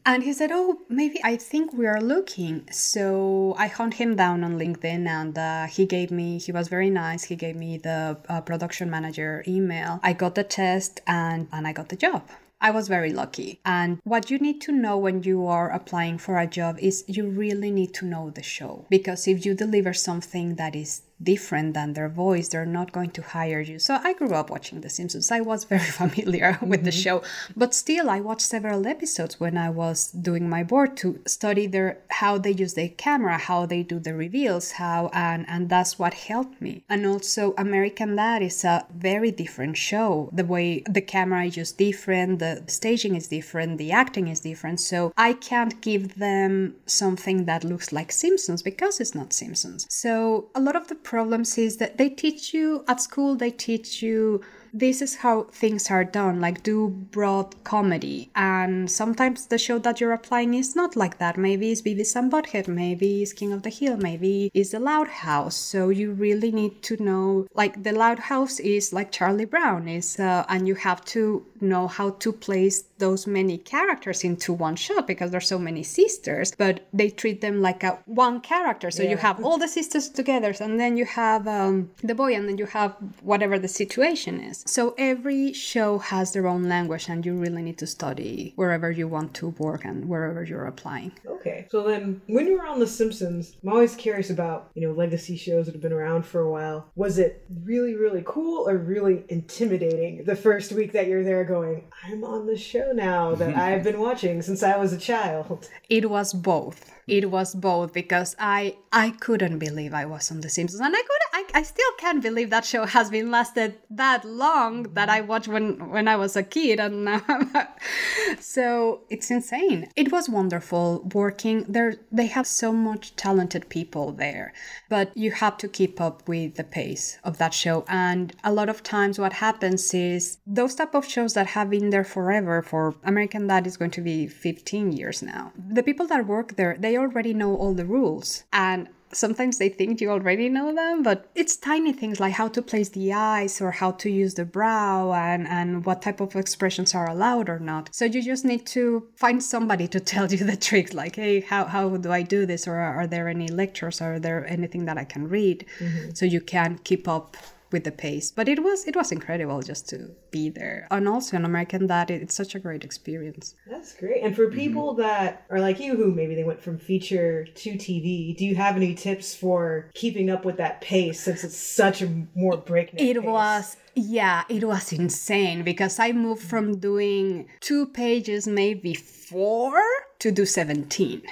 and 0.06 0.22
he 0.22 0.32
said, 0.32 0.50
"Oh, 0.52 0.78
maybe 0.88 1.18
I 1.24 1.36
think 1.36 1.72
we 1.72 1.86
are 1.86 2.00
looking." 2.00 2.68
So 2.70 3.07
so 3.08 3.54
I 3.56 3.68
hunt 3.68 3.94
him 3.94 4.16
down 4.16 4.44
on 4.44 4.58
LinkedIn 4.58 5.06
and 5.06 5.34
uh, 5.38 5.66
he 5.66 5.86
gave 5.86 6.10
me, 6.10 6.38
he 6.38 6.52
was 6.52 6.68
very 6.68 6.90
nice. 6.90 7.22
He 7.24 7.36
gave 7.36 7.56
me 7.56 7.78
the 7.78 8.18
uh, 8.28 8.42
production 8.42 8.90
manager 8.90 9.42
email. 9.48 9.98
I 10.02 10.12
got 10.12 10.34
the 10.34 10.44
test 10.44 11.00
and, 11.06 11.48
and 11.50 11.66
I 11.66 11.72
got 11.72 11.88
the 11.88 11.96
job. 11.96 12.28
I 12.60 12.70
was 12.70 12.86
very 12.88 13.12
lucky. 13.12 13.60
And 13.64 13.98
what 14.04 14.30
you 14.30 14.38
need 14.38 14.60
to 14.62 14.72
know 14.72 14.98
when 14.98 15.22
you 15.22 15.46
are 15.46 15.70
applying 15.70 16.18
for 16.18 16.38
a 16.38 16.46
job 16.46 16.76
is 16.80 17.04
you 17.06 17.28
really 17.28 17.70
need 17.70 17.94
to 17.94 18.04
know 18.04 18.28
the 18.28 18.42
show. 18.42 18.84
Because 18.90 19.26
if 19.26 19.46
you 19.46 19.54
deliver 19.54 19.94
something 19.94 20.56
that 20.56 20.74
is 20.76 21.02
different 21.22 21.74
than 21.74 21.92
their 21.92 22.08
voice, 22.08 22.48
they're 22.48 22.66
not 22.66 22.92
going 22.92 23.10
to 23.10 23.22
hire 23.22 23.60
you. 23.60 23.78
So 23.78 23.98
I 24.02 24.12
grew 24.12 24.34
up 24.34 24.50
watching 24.50 24.80
The 24.80 24.90
Simpsons. 24.90 25.30
I 25.30 25.40
was 25.40 25.64
very 25.74 25.80
familiar 25.80 26.58
with 26.62 26.80
mm-hmm. 26.80 26.84
the 26.84 26.92
show, 26.92 27.22
but 27.56 27.74
still, 27.74 28.08
I 28.10 28.20
watched 28.20 28.42
several 28.42 28.86
episodes 28.86 29.40
when 29.40 29.56
I 29.56 29.70
was 29.70 30.10
doing 30.10 30.48
my 30.48 30.62
board 30.62 30.96
to 30.98 31.20
study 31.26 31.66
their 31.66 31.98
how 32.08 32.38
they 32.38 32.52
use 32.52 32.74
the 32.74 32.88
camera, 32.88 33.38
how 33.38 33.66
they 33.66 33.82
do 33.82 33.98
the 33.98 34.14
reveals, 34.14 34.72
how 34.72 35.10
and 35.12 35.44
and 35.48 35.68
that's 35.68 35.98
what 35.98 36.14
helped 36.14 36.60
me. 36.60 36.84
And 36.88 37.06
also, 37.06 37.54
American 37.58 38.16
Dad 38.16 38.42
is 38.42 38.64
a 38.64 38.86
very 38.94 39.30
different 39.30 39.76
show. 39.76 40.30
The 40.32 40.44
way 40.44 40.82
the 40.88 41.00
camera 41.00 41.44
is 41.44 41.54
just 41.54 41.78
different, 41.78 42.38
the 42.38 42.62
staging 42.66 43.14
is 43.14 43.28
different, 43.28 43.78
the 43.78 43.92
acting 43.92 44.28
is 44.28 44.40
different. 44.40 44.80
So 44.80 45.12
I 45.16 45.32
can't 45.32 45.80
give 45.80 46.16
them 46.16 46.76
something 46.86 47.44
that 47.46 47.64
looks 47.64 47.92
like 47.92 48.12
Simpsons 48.12 48.62
because 48.62 49.00
it's 49.00 49.14
not 49.14 49.32
Simpsons. 49.32 49.86
So 49.88 50.48
a 50.54 50.60
lot 50.60 50.76
of 50.76 50.88
the 50.88 50.94
problems 51.08 51.56
is 51.56 51.78
that 51.78 51.96
they 51.96 52.10
teach 52.10 52.52
you 52.52 52.84
at 52.86 53.00
school, 53.00 53.34
they 53.34 53.50
teach 53.50 54.02
you 54.02 54.42
this 54.72 55.02
is 55.02 55.16
how 55.16 55.44
things 55.44 55.90
are 55.90 56.04
done 56.04 56.40
like 56.40 56.62
do 56.62 56.88
broad 56.88 57.64
comedy. 57.64 58.30
And 58.34 58.90
sometimes 58.90 59.46
the 59.46 59.58
show 59.58 59.78
that 59.78 60.00
you're 60.00 60.12
applying 60.12 60.54
is 60.54 60.76
not 60.76 60.96
like 60.96 61.18
that. 61.18 61.36
Maybe 61.36 61.72
it's 61.72 61.82
beavis 61.82 62.16
and 62.16 62.30
butthead 62.30 62.68
maybe 62.68 63.22
it's 63.22 63.32
king 63.32 63.52
of 63.52 63.62
the 63.62 63.70
hill 63.70 63.96
maybe 63.96 64.50
it's 64.54 64.70
the 64.70 64.80
loud 64.80 65.08
house. 65.08 65.56
So 65.56 65.88
you 65.88 66.12
really 66.12 66.52
need 66.52 66.82
to 66.82 67.02
know 67.02 67.46
like 67.54 67.82
the 67.82 67.92
loud 67.92 68.18
house 68.18 68.60
is 68.60 68.92
like 68.92 69.12
charlie 69.12 69.44
brown 69.44 69.88
is 69.88 70.18
uh, 70.18 70.44
and 70.48 70.68
you 70.68 70.74
have 70.74 71.04
to 71.06 71.44
know 71.60 71.88
how 71.88 72.10
to 72.10 72.32
place 72.32 72.84
those 72.98 73.26
many 73.26 73.58
characters 73.58 74.24
into 74.24 74.52
one 74.52 74.76
shot 74.76 75.06
because 75.06 75.30
there's 75.30 75.48
so 75.48 75.58
many 75.58 75.82
sisters 75.82 76.52
but 76.56 76.86
they 76.92 77.10
treat 77.10 77.40
them 77.40 77.60
like 77.60 77.82
a 77.82 77.98
one 78.06 78.40
character. 78.40 78.90
So 78.90 79.02
yeah. 79.02 79.10
you 79.10 79.16
have 79.16 79.44
all 79.44 79.58
the 79.58 79.68
sisters 79.68 80.08
together 80.08 80.54
and 80.60 80.78
then 80.78 80.96
you 80.96 81.04
have 81.04 81.46
um, 81.46 81.90
the 82.02 82.14
boy 82.14 82.34
and 82.34 82.48
then 82.48 82.58
you 82.58 82.66
have 82.66 82.94
whatever 83.22 83.58
the 83.58 83.68
situation 83.68 84.40
is 84.40 84.57
so 84.66 84.94
every 84.98 85.52
show 85.52 85.98
has 85.98 86.32
their 86.32 86.46
own 86.46 86.68
language, 86.68 87.08
and 87.08 87.24
you 87.24 87.34
really 87.34 87.62
need 87.62 87.78
to 87.78 87.86
study 87.86 88.52
wherever 88.56 88.90
you 88.90 89.08
want 89.08 89.34
to 89.34 89.48
work 89.50 89.84
and 89.84 90.08
wherever 90.08 90.44
you're 90.44 90.66
applying. 90.66 91.12
Okay. 91.26 91.66
So 91.70 91.82
then, 91.82 92.20
when 92.26 92.46
you 92.46 92.58
were 92.58 92.66
on 92.66 92.78
The 92.78 92.86
Simpsons, 92.86 93.56
I'm 93.62 93.70
always 93.70 93.94
curious 93.94 94.30
about 94.30 94.70
you 94.74 94.86
know 94.86 94.94
legacy 94.94 95.36
shows 95.36 95.66
that 95.66 95.74
have 95.74 95.82
been 95.82 95.92
around 95.92 96.26
for 96.26 96.40
a 96.40 96.50
while. 96.50 96.90
Was 96.96 97.18
it 97.18 97.44
really 97.64 97.94
really 97.94 98.22
cool 98.26 98.68
or 98.68 98.76
really 98.76 99.24
intimidating 99.28 100.24
the 100.24 100.36
first 100.36 100.72
week 100.72 100.92
that 100.92 101.06
you're 101.06 101.24
there, 101.24 101.44
going, 101.44 101.84
"I'm 102.04 102.24
on 102.24 102.46
the 102.46 102.56
show 102.56 102.92
now 102.92 103.34
that 103.34 103.56
I've 103.66 103.84
been 103.84 104.00
watching 104.00 104.42
since 104.42 104.62
I 104.62 104.76
was 104.76 104.92
a 104.92 104.98
child"? 104.98 105.68
It 105.88 106.10
was 106.10 106.32
both 106.32 106.97
it 107.08 107.30
was 107.30 107.54
both 107.54 107.92
because 107.92 108.36
I 108.38 108.76
I 108.92 109.10
couldn't 109.10 109.58
believe 109.58 109.94
I 109.94 110.04
was 110.04 110.30
on 110.30 110.40
The 110.40 110.48
Simpsons, 110.48 110.80
and 110.80 110.94
I 110.94 110.98
could 110.98 111.18
I, 111.38 111.44
I 111.54 111.62
still 111.62 111.92
can't 111.98 112.22
believe 112.22 112.50
that 112.50 112.64
show 112.64 112.84
has 112.84 113.10
been 113.10 113.30
lasted 113.30 113.74
that 113.90 114.24
long 114.24 114.82
that 114.94 115.08
I 115.08 115.20
watched 115.20 115.48
when 115.48 115.90
when 115.90 116.08
I 116.08 116.16
was 116.16 116.36
a 116.36 116.42
kid, 116.42 116.80
and 116.80 117.08
so 118.40 119.00
it's 119.08 119.30
insane. 119.30 119.88
It 119.96 120.12
was 120.12 120.28
wonderful 120.28 121.08
working 121.14 121.64
there. 121.68 121.94
They 122.12 122.26
have 122.26 122.46
so 122.46 122.72
much 122.72 123.16
talented 123.16 123.68
people 123.68 124.12
there, 124.12 124.52
but 124.88 125.16
you 125.16 125.30
have 125.30 125.56
to 125.58 125.68
keep 125.68 126.00
up 126.00 126.28
with 126.28 126.56
the 126.56 126.64
pace 126.64 127.18
of 127.24 127.38
that 127.38 127.54
show. 127.54 127.84
And 127.88 128.34
a 128.44 128.52
lot 128.52 128.68
of 128.68 128.82
times, 128.82 129.18
what 129.18 129.34
happens 129.34 129.94
is 129.94 130.38
those 130.46 130.74
type 130.74 130.94
of 130.94 131.06
shows 131.06 131.34
that 131.34 131.46
have 131.48 131.70
been 131.70 131.90
there 131.90 132.04
forever. 132.04 132.62
For 132.62 132.94
American 133.04 133.46
Dad 133.46 133.66
is 133.66 133.76
going 133.76 133.92
to 133.92 134.00
be 134.02 134.26
15 134.26 134.92
years 134.92 135.22
now. 135.22 135.52
The 135.56 135.82
people 135.82 136.06
that 136.08 136.26
work 136.26 136.56
there, 136.56 136.76
they 136.78 136.96
already 136.98 137.34
know 137.34 137.56
all 137.56 137.74
the 137.74 137.84
rules. 137.84 138.44
And 138.52 138.88
sometimes 139.12 139.58
they 139.58 139.68
think 139.68 140.00
you 140.00 140.10
already 140.10 140.48
know 140.48 140.74
them, 140.74 141.02
but 141.02 141.30
it's 141.34 141.56
tiny 141.56 141.92
things 141.92 142.20
like 142.20 142.34
how 142.34 142.48
to 142.48 142.62
place 142.62 142.90
the 142.90 143.12
eyes 143.12 143.60
or 143.60 143.70
how 143.70 143.92
to 143.92 144.10
use 144.10 144.34
the 144.34 144.44
brow 144.44 145.12
and, 145.12 145.46
and 145.48 145.84
what 145.84 146.02
type 146.02 146.20
of 146.20 146.36
expressions 146.36 146.94
are 146.94 147.08
allowed 147.08 147.48
or 147.48 147.58
not. 147.58 147.88
So 147.92 148.04
you 148.04 148.22
just 148.22 148.44
need 148.44 148.66
to 148.66 149.08
find 149.16 149.42
somebody 149.42 149.88
to 149.88 150.00
tell 150.12 150.30
you 150.30 150.44
the 150.44 150.56
tricks, 150.56 150.92
like, 150.92 151.16
hey, 151.16 151.40
how, 151.40 151.64
how 151.64 151.96
do 151.96 152.12
I 152.12 152.22
do 152.22 152.46
this? 152.46 152.66
Or 152.68 152.76
are 152.76 153.06
there 153.06 153.28
any 153.28 153.48
lectures? 153.48 154.00
Are 154.00 154.18
there 154.18 154.46
anything 154.46 154.84
that 154.86 154.98
I 154.98 155.04
can 155.04 155.28
read? 155.28 155.64
Mm-hmm. 155.78 156.10
So 156.14 156.26
you 156.26 156.40
can 156.40 156.78
keep 156.84 157.08
up 157.08 157.36
with 157.70 157.84
the 157.84 157.92
pace. 157.92 158.30
But 158.30 158.48
it 158.48 158.62
was 158.62 158.86
it 158.86 158.96
was 158.96 159.12
incredible 159.12 159.62
just 159.62 159.88
to 159.90 160.10
be 160.30 160.48
there. 160.48 160.86
And 160.90 161.08
also 161.08 161.36
an 161.36 161.44
American 161.44 161.86
Dad 161.86 162.10
it's 162.10 162.34
such 162.34 162.54
a 162.54 162.58
great 162.58 162.84
experience. 162.84 163.54
That's 163.66 163.94
great. 163.94 164.22
And 164.22 164.34
for 164.34 164.46
mm-hmm. 164.46 164.58
people 164.58 164.90
mm-hmm. 164.92 165.02
that 165.02 165.44
are 165.50 165.60
like 165.60 165.80
you 165.80 165.96
who 165.96 166.12
maybe 166.12 166.34
they 166.34 166.44
went 166.44 166.60
from 166.60 166.78
feature 166.78 167.44
to 167.44 167.70
TV, 167.72 168.36
do 168.36 168.44
you 168.44 168.56
have 168.56 168.76
any 168.76 168.94
tips 168.94 169.34
for 169.34 169.90
keeping 169.94 170.30
up 170.30 170.44
with 170.44 170.56
that 170.56 170.80
pace 170.80 171.20
since 171.20 171.44
it's 171.44 171.56
such 171.56 172.02
a 172.02 172.08
more 172.34 172.56
breakneck? 172.56 173.02
It 173.02 173.16
pace? 173.16 173.24
was 173.24 173.76
yeah, 173.94 174.44
it 174.48 174.64
was 174.64 174.92
insane 174.92 175.62
because 175.62 175.98
I 175.98 176.12
moved 176.12 176.42
from 176.42 176.78
doing 176.78 177.48
two 177.60 177.86
pages, 177.86 178.46
maybe 178.46 178.94
four, 178.94 179.82
to 180.20 180.30
do 180.30 180.46
17. 180.46 181.22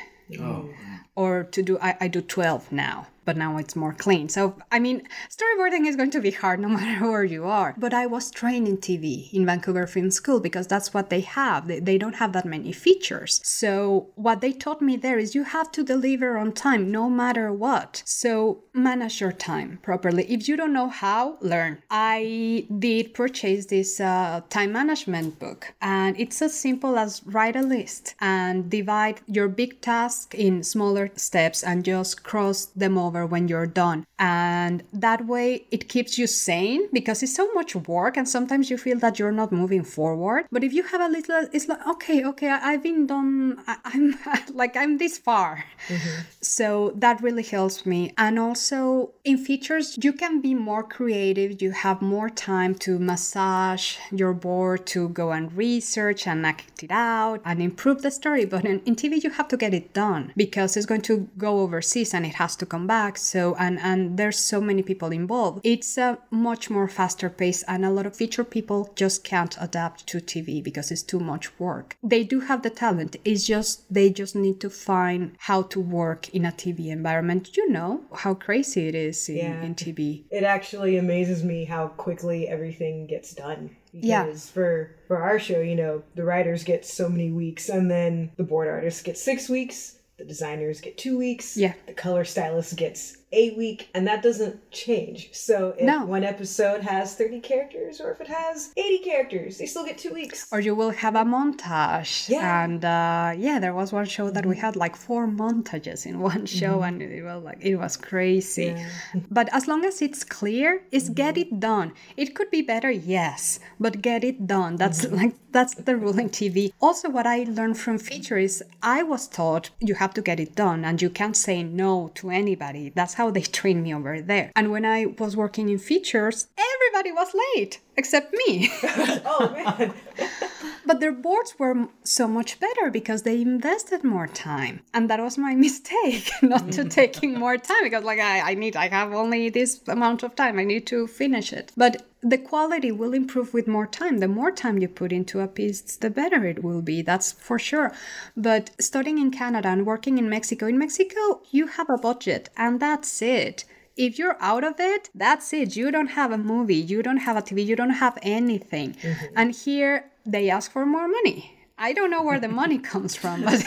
Oh. 0.40 0.68
Or 1.14 1.44
to 1.44 1.62
do, 1.62 1.78
I, 1.80 1.96
I 2.00 2.08
do 2.08 2.20
12 2.20 2.72
now 2.72 3.06
but 3.26 3.36
now 3.36 3.58
it's 3.58 3.76
more 3.76 3.92
clean. 3.92 4.28
So, 4.30 4.56
I 4.72 4.78
mean, 4.78 5.06
storyboarding 5.28 5.86
is 5.86 5.96
going 5.96 6.12
to 6.12 6.20
be 6.20 6.30
hard 6.30 6.60
no 6.60 6.68
matter 6.80 7.10
where 7.10 7.24
you 7.24 7.44
are. 7.44 7.74
But 7.76 7.92
I 7.92 8.06
was 8.06 8.30
trained 8.30 8.68
in 8.68 8.78
TV 8.78 9.30
in 9.34 9.44
Vancouver 9.44 9.86
Film 9.86 10.10
School 10.10 10.40
because 10.40 10.66
that's 10.66 10.94
what 10.94 11.10
they 11.10 11.20
have. 11.20 11.66
They, 11.66 11.80
they 11.80 11.98
don't 11.98 12.14
have 12.14 12.32
that 12.32 12.46
many 12.46 12.72
features. 12.72 13.40
So, 13.44 14.08
what 14.14 14.40
they 14.40 14.52
taught 14.52 14.80
me 14.80 14.96
there 14.96 15.18
is 15.18 15.34
you 15.34 15.44
have 15.44 15.70
to 15.72 15.82
deliver 15.82 16.38
on 16.38 16.52
time 16.52 16.90
no 16.90 17.10
matter 17.10 17.52
what. 17.52 18.02
So, 18.06 18.62
manage 18.72 19.20
your 19.20 19.32
time 19.32 19.80
properly. 19.82 20.24
If 20.30 20.48
you 20.48 20.56
don't 20.56 20.72
know 20.72 20.88
how, 20.88 21.38
learn. 21.40 21.82
I 21.90 22.66
did 22.78 23.12
purchase 23.12 23.66
this 23.66 24.00
uh, 24.00 24.42
time 24.48 24.72
management 24.72 25.38
book, 25.40 25.74
and 25.80 26.18
it's 26.18 26.40
as 26.40 26.58
simple 26.58 26.96
as 26.98 27.22
write 27.26 27.56
a 27.56 27.62
list 27.62 28.14
and 28.20 28.70
divide 28.70 29.20
your 29.26 29.48
big 29.48 29.80
task 29.80 30.34
in 30.34 30.62
smaller 30.62 31.10
steps 31.16 31.64
and 31.64 31.84
just 31.84 32.22
cross 32.22 32.66
them 32.66 32.96
over 32.96 33.15
over 33.16 33.26
when 33.26 33.48
you're 33.48 33.66
done. 33.66 34.06
And 34.18 34.82
that 34.92 35.26
way 35.26 35.66
it 35.70 35.88
keeps 35.88 36.18
you 36.18 36.26
sane 36.26 36.88
because 36.92 37.22
it's 37.22 37.34
so 37.34 37.52
much 37.52 37.74
work 37.74 38.16
and 38.16 38.28
sometimes 38.28 38.70
you 38.70 38.78
feel 38.78 38.98
that 39.00 39.18
you're 39.18 39.32
not 39.32 39.52
moving 39.52 39.84
forward. 39.84 40.46
But 40.50 40.64
if 40.64 40.72
you 40.72 40.82
have 40.84 41.00
a 41.00 41.08
little, 41.08 41.46
it's 41.52 41.68
like, 41.68 41.86
okay, 41.86 42.24
okay, 42.24 42.50
I've 42.50 42.82
been 42.82 43.06
done, 43.06 43.62
I, 43.66 43.76
am 43.94 44.18
like, 44.54 44.76
I'm 44.76 44.98
this 44.98 45.18
far. 45.18 45.64
Mm-hmm. 45.88 46.22
So 46.40 46.92
that 46.96 47.20
really 47.22 47.42
helps 47.42 47.84
me. 47.86 48.12
And 48.16 48.38
also 48.38 49.10
in 49.24 49.38
features, 49.38 49.98
you 50.02 50.12
can 50.12 50.40
be 50.40 50.54
more 50.54 50.82
creative. 50.82 51.60
You 51.60 51.72
have 51.72 52.00
more 52.00 52.30
time 52.30 52.74
to 52.76 52.98
massage 52.98 53.96
your 54.10 54.32
board, 54.32 54.86
to 54.86 55.08
go 55.10 55.32
and 55.32 55.52
research 55.52 56.26
and 56.26 56.46
act 56.46 56.82
it 56.82 56.90
out 56.90 57.40
and 57.44 57.60
improve 57.60 58.02
the 58.02 58.10
story. 58.10 58.44
But 58.44 58.64
in, 58.64 58.80
in 58.80 58.96
TV, 58.96 59.22
you 59.22 59.30
have 59.30 59.48
to 59.48 59.56
get 59.56 59.74
it 59.74 59.92
done 59.92 60.32
because 60.36 60.76
it's 60.76 60.86
going 60.86 61.02
to 61.02 61.28
go 61.38 61.60
overseas 61.60 62.14
and 62.14 62.24
it 62.24 62.36
has 62.36 62.56
to 62.56 62.66
come 62.66 62.86
back 62.86 63.05
back 63.06 63.16
so 63.18 63.54
and 63.58 63.78
and 63.90 64.00
there's 64.18 64.38
so 64.38 64.60
many 64.60 64.82
people 64.82 65.10
involved. 65.12 65.60
It's 65.62 65.92
a 65.98 66.18
much 66.30 66.64
more 66.70 66.88
faster 66.88 67.30
pace 67.40 67.62
and 67.72 67.84
a 67.84 67.90
lot 67.96 68.06
of 68.06 68.16
feature 68.16 68.44
people 68.44 68.80
just 69.02 69.18
can't 69.32 69.54
adapt 69.66 70.06
to 70.10 70.16
tv 70.32 70.48
because 70.68 70.90
it's 70.90 71.06
too 71.12 71.20
much 71.32 71.46
work. 71.58 71.96
They 72.02 72.24
do 72.32 72.38
have 72.48 72.60
the 72.62 72.74
talent 72.84 73.16
it's 73.24 73.44
just 73.54 73.72
they 73.96 74.08
just 74.22 74.34
need 74.44 74.58
to 74.64 74.70
find 74.70 75.20
how 75.48 75.60
to 75.72 75.80
work 75.80 76.22
in 76.36 76.44
a 76.44 76.52
tv 76.62 76.78
environment. 76.98 77.56
You 77.56 77.66
know 77.70 77.92
how 78.22 78.34
crazy 78.34 78.82
it 78.90 78.96
is 79.08 79.28
in, 79.28 79.36
yeah. 79.36 79.62
in 79.66 79.74
tv 79.74 80.24
it 80.30 80.44
actually 80.56 80.96
amazes 81.04 81.40
me 81.52 81.64
how 81.64 81.88
quickly 82.06 82.48
everything 82.48 83.06
gets 83.06 83.32
done. 83.34 83.62
Because 83.92 84.04
yeah. 84.04 84.54
for 84.54 84.70
for 85.08 85.18
our 85.28 85.38
show 85.38 85.60
you 85.70 85.76
know 85.82 86.02
the 86.18 86.24
writers 86.30 86.64
get 86.64 86.84
so 86.84 87.08
many 87.08 87.30
weeks 87.30 87.68
and 87.68 87.90
then 87.90 88.30
the 88.36 88.48
board 88.52 88.68
artists 88.68 89.02
get 89.02 89.16
six 89.16 89.48
weeks 89.48 89.95
the 90.18 90.24
designers 90.24 90.80
get 90.80 90.96
two 90.96 91.18
weeks. 91.18 91.56
Yeah. 91.56 91.74
The 91.86 91.92
color 91.92 92.24
stylist 92.24 92.76
gets 92.76 93.15
a 93.32 93.50
week, 93.56 93.88
and 93.94 94.06
that 94.06 94.22
doesn't 94.22 94.70
change. 94.70 95.30
So 95.32 95.74
if 95.78 95.84
No. 95.84 96.04
one 96.04 96.24
episode 96.24 96.82
has 96.82 97.14
30 97.14 97.40
characters 97.40 98.00
or 98.00 98.12
if 98.12 98.20
it 98.20 98.28
has 98.28 98.72
80 98.76 98.98
characters, 98.98 99.58
they 99.58 99.66
still 99.66 99.84
get 99.84 99.98
two 99.98 100.14
weeks. 100.14 100.46
Or 100.52 100.60
you 100.60 100.74
will 100.74 100.90
have 100.90 101.16
a 101.16 101.24
montage. 101.24 102.28
Yeah. 102.28 102.64
And 102.64 102.84
uh, 102.84 103.34
yeah, 103.36 103.58
there 103.58 103.74
was 103.74 103.92
one 103.92 104.06
show 104.06 104.30
that 104.30 104.46
we 104.46 104.54
mm-hmm. 104.54 104.60
had 104.60 104.76
like 104.76 104.94
four 104.94 105.26
montages 105.26 106.06
in 106.06 106.20
one 106.20 106.46
show, 106.58 106.76
mm-hmm. 106.76 107.00
and 107.00 107.02
it 107.02 107.22
was 107.24 107.42
like 107.42 107.58
it 107.60 107.76
was 107.76 107.96
crazy. 107.96 108.74
Yeah. 108.76 108.88
But 109.30 109.48
as 109.52 109.66
long 109.66 109.84
as 109.84 110.00
it's 110.02 110.22
clear, 110.24 110.82
is 110.90 111.08
get 111.08 111.34
mm-hmm. 111.34 111.54
it 111.54 111.60
done. 111.60 111.92
It 112.16 112.34
could 112.34 112.50
be 112.50 112.62
better, 112.62 112.90
yes, 112.90 113.58
but 113.80 114.02
get 114.02 114.22
it 114.24 114.46
done. 114.46 114.76
That's 114.76 115.04
like 115.10 115.34
that's 115.50 115.74
the 115.74 115.96
rule 115.96 116.18
in 116.18 116.30
TV. 116.30 116.72
Also, 116.80 117.08
what 117.08 117.26
I 117.26 117.44
learned 117.48 117.78
from 117.78 117.98
feature 117.98 118.38
is 118.38 118.62
I 118.82 119.02
was 119.02 119.26
taught 119.26 119.70
you 119.80 119.94
have 119.94 120.14
to 120.14 120.22
get 120.22 120.38
it 120.38 120.54
done, 120.54 120.84
and 120.84 121.00
you 121.02 121.10
can't 121.10 121.36
say 121.36 121.62
no 121.62 122.10
to 122.14 122.30
anybody. 122.30 122.92
That's 122.94 123.15
how 123.16 123.30
they 123.30 123.40
trained 123.40 123.82
me 123.82 123.94
over 123.94 124.20
there. 124.20 124.52
And 124.54 124.70
when 124.70 124.84
I 124.84 125.06
was 125.18 125.36
working 125.36 125.70
in 125.70 125.78
features, 125.78 126.48
everybody 126.58 127.12
was 127.12 127.34
late 127.54 127.80
except 127.96 128.34
me. 128.46 128.70
oh 128.82 129.50
man. 129.54 129.94
But 130.86 131.00
their 131.00 131.12
boards 131.12 131.58
were 131.58 131.88
so 132.04 132.28
much 132.28 132.60
better 132.60 132.90
because 132.90 133.22
they 133.22 133.42
invested 133.42 134.04
more 134.04 134.28
time. 134.28 134.80
And 134.94 135.10
that 135.10 135.20
was 135.20 135.36
my 135.36 135.54
mistake, 135.66 136.30
not 136.42 136.70
to 136.72 136.84
taking 136.84 137.38
more 137.44 137.58
time 137.58 137.82
because 137.82 138.04
like 138.04 138.20
I, 138.20 138.52
I 138.52 138.54
need 138.54 138.76
I 138.76 138.88
have 138.88 139.12
only 139.12 139.48
this 139.48 139.80
amount 139.88 140.22
of 140.22 140.36
time. 140.36 140.58
I 140.58 140.64
need 140.64 140.86
to 140.86 141.08
finish 141.08 141.52
it. 141.52 141.72
But 141.76 142.06
the 142.22 142.38
quality 142.38 142.92
will 142.92 143.14
improve 143.14 143.52
with 143.52 143.66
more 143.68 143.86
time. 143.86 144.18
The 144.18 144.28
more 144.28 144.52
time 144.52 144.78
you 144.78 144.88
put 144.88 145.12
into 145.12 145.40
a 145.40 145.48
piece, 145.48 145.80
the 145.96 146.10
better 146.10 146.46
it 146.46 146.62
will 146.62 146.82
be. 146.82 147.02
That's 147.02 147.32
for 147.32 147.58
sure. 147.58 147.92
But 148.36 148.70
studying 148.80 149.18
in 149.18 149.30
Canada 149.30 149.68
and 149.68 149.86
working 149.86 150.18
in 150.18 150.28
Mexico, 150.28 150.66
in 150.66 150.78
Mexico, 150.78 151.42
you 151.50 151.66
have 151.66 151.90
a 151.90 151.98
budget 151.98 152.48
and 152.56 152.80
that's 152.80 153.20
it 153.20 153.64
if 153.96 154.18
you're 154.18 154.36
out 154.40 154.62
of 154.62 154.74
it, 154.78 155.08
that's 155.14 155.52
it. 155.52 155.74
You 155.74 155.90
don't 155.90 156.08
have 156.08 156.30
a 156.30 156.38
movie, 156.38 156.76
you 156.76 157.02
don't 157.02 157.16
have 157.16 157.36
a 157.36 157.42
TV, 157.42 157.64
you 157.64 157.76
don't 157.76 157.90
have 157.90 158.18
anything. 158.22 158.92
Mm-hmm. 158.92 159.34
And 159.36 159.54
here 159.54 160.10
they 160.26 160.50
ask 160.50 160.70
for 160.70 160.84
more 160.84 161.08
money. 161.08 161.52
I 161.78 161.92
don't 161.92 162.10
know 162.10 162.22
where 162.22 162.40
the 162.40 162.48
money 162.48 162.78
comes 162.92 163.14
from, 163.14 163.44
but 163.44 163.62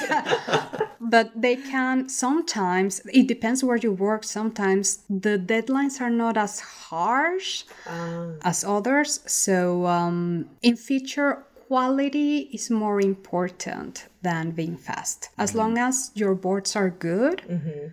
but 1.00 1.32
they 1.40 1.56
can 1.56 2.10
sometimes 2.10 3.02
it 3.14 3.28
depends 3.28 3.64
where 3.64 3.78
you 3.78 3.92
work. 3.92 4.24
Sometimes 4.24 5.04
the 5.10 5.38
deadlines 5.38 6.02
are 6.02 6.10
not 6.10 6.38
as 6.38 6.60
harsh 6.60 7.64
ah. 7.88 8.32
as 8.44 8.64
others. 8.64 9.20
So 9.26 9.86
um, 9.86 10.50
in 10.62 10.76
feature 10.76 11.44
quality 11.68 12.50
is 12.52 12.72
more 12.72 13.00
important 13.00 14.08
than 14.24 14.52
being 14.52 14.76
fast. 14.76 15.30
As 15.38 15.52
mm-hmm. 15.52 15.60
long 15.60 15.78
as 15.78 16.12
your 16.16 16.34
boards 16.34 16.76
are 16.76 16.90
good, 16.90 17.44
mm-hmm. 17.48 17.88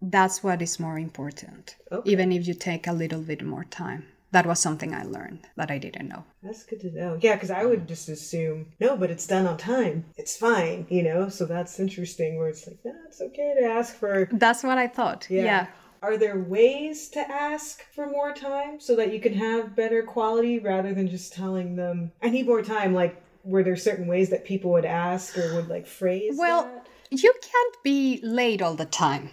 that's 0.00 0.42
what 0.42 0.62
is 0.62 0.80
more 0.80 0.98
important. 0.98 1.76
Okay. 1.92 2.10
Even 2.10 2.32
if 2.32 2.48
you 2.48 2.54
take 2.54 2.86
a 2.86 2.92
little 2.92 3.20
bit 3.20 3.42
more 3.42 3.64
time. 3.64 4.06
That 4.32 4.46
was 4.46 4.60
something 4.60 4.94
I 4.94 5.02
learned 5.02 5.40
that 5.56 5.70
I 5.70 5.78
didn't 5.78 6.08
know. 6.08 6.24
That's 6.42 6.62
good 6.64 6.80
to 6.82 6.90
know. 6.92 7.18
Yeah, 7.20 7.34
because 7.34 7.50
I 7.50 7.64
would 7.64 7.88
just 7.88 8.08
assume, 8.08 8.66
no, 8.78 8.96
but 8.96 9.10
it's 9.10 9.26
done 9.26 9.46
on 9.46 9.56
time. 9.56 10.04
It's 10.16 10.36
fine, 10.36 10.86
you 10.88 11.02
know? 11.02 11.28
So 11.28 11.46
that's 11.46 11.80
interesting 11.80 12.38
where 12.38 12.48
it's 12.48 12.66
like, 12.66 12.78
no, 12.84 12.94
it's 13.08 13.20
okay 13.20 13.54
to 13.60 13.66
ask 13.66 13.94
for. 13.94 14.28
That's 14.30 14.62
what 14.62 14.78
I 14.78 14.86
thought. 14.86 15.26
Yeah. 15.28 15.66
Are 16.02 16.16
there 16.16 16.38
ways 16.38 17.08
to 17.10 17.20
ask 17.20 17.82
for 17.92 18.06
more 18.08 18.32
time 18.32 18.80
so 18.80 18.96
that 18.96 19.12
you 19.12 19.20
can 19.20 19.34
have 19.34 19.76
better 19.76 20.02
quality 20.02 20.58
rather 20.58 20.94
than 20.94 21.08
just 21.08 21.32
telling 21.32 21.76
them, 21.76 22.12
I 22.22 22.30
need 22.30 22.46
more 22.46 22.62
time? 22.62 22.94
Like, 22.94 23.20
were 23.44 23.62
there 23.62 23.76
certain 23.76 24.06
ways 24.06 24.30
that 24.30 24.44
people 24.44 24.70
would 24.72 24.84
ask 24.84 25.36
or 25.36 25.56
would 25.56 25.68
like 25.68 25.86
phrase 25.86 26.36
Well, 26.38 26.64
that? 26.64 26.86
You 27.10 27.34
can't 27.42 27.76
be 27.82 28.20
late 28.22 28.62
all 28.62 28.74
the 28.74 28.84
time, 28.84 29.30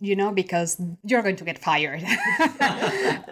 you 0.00 0.14
know, 0.14 0.30
because 0.32 0.80
you're 1.04 1.22
going 1.22 1.36
to 1.36 1.44
get 1.44 1.58
fired. 1.58 2.04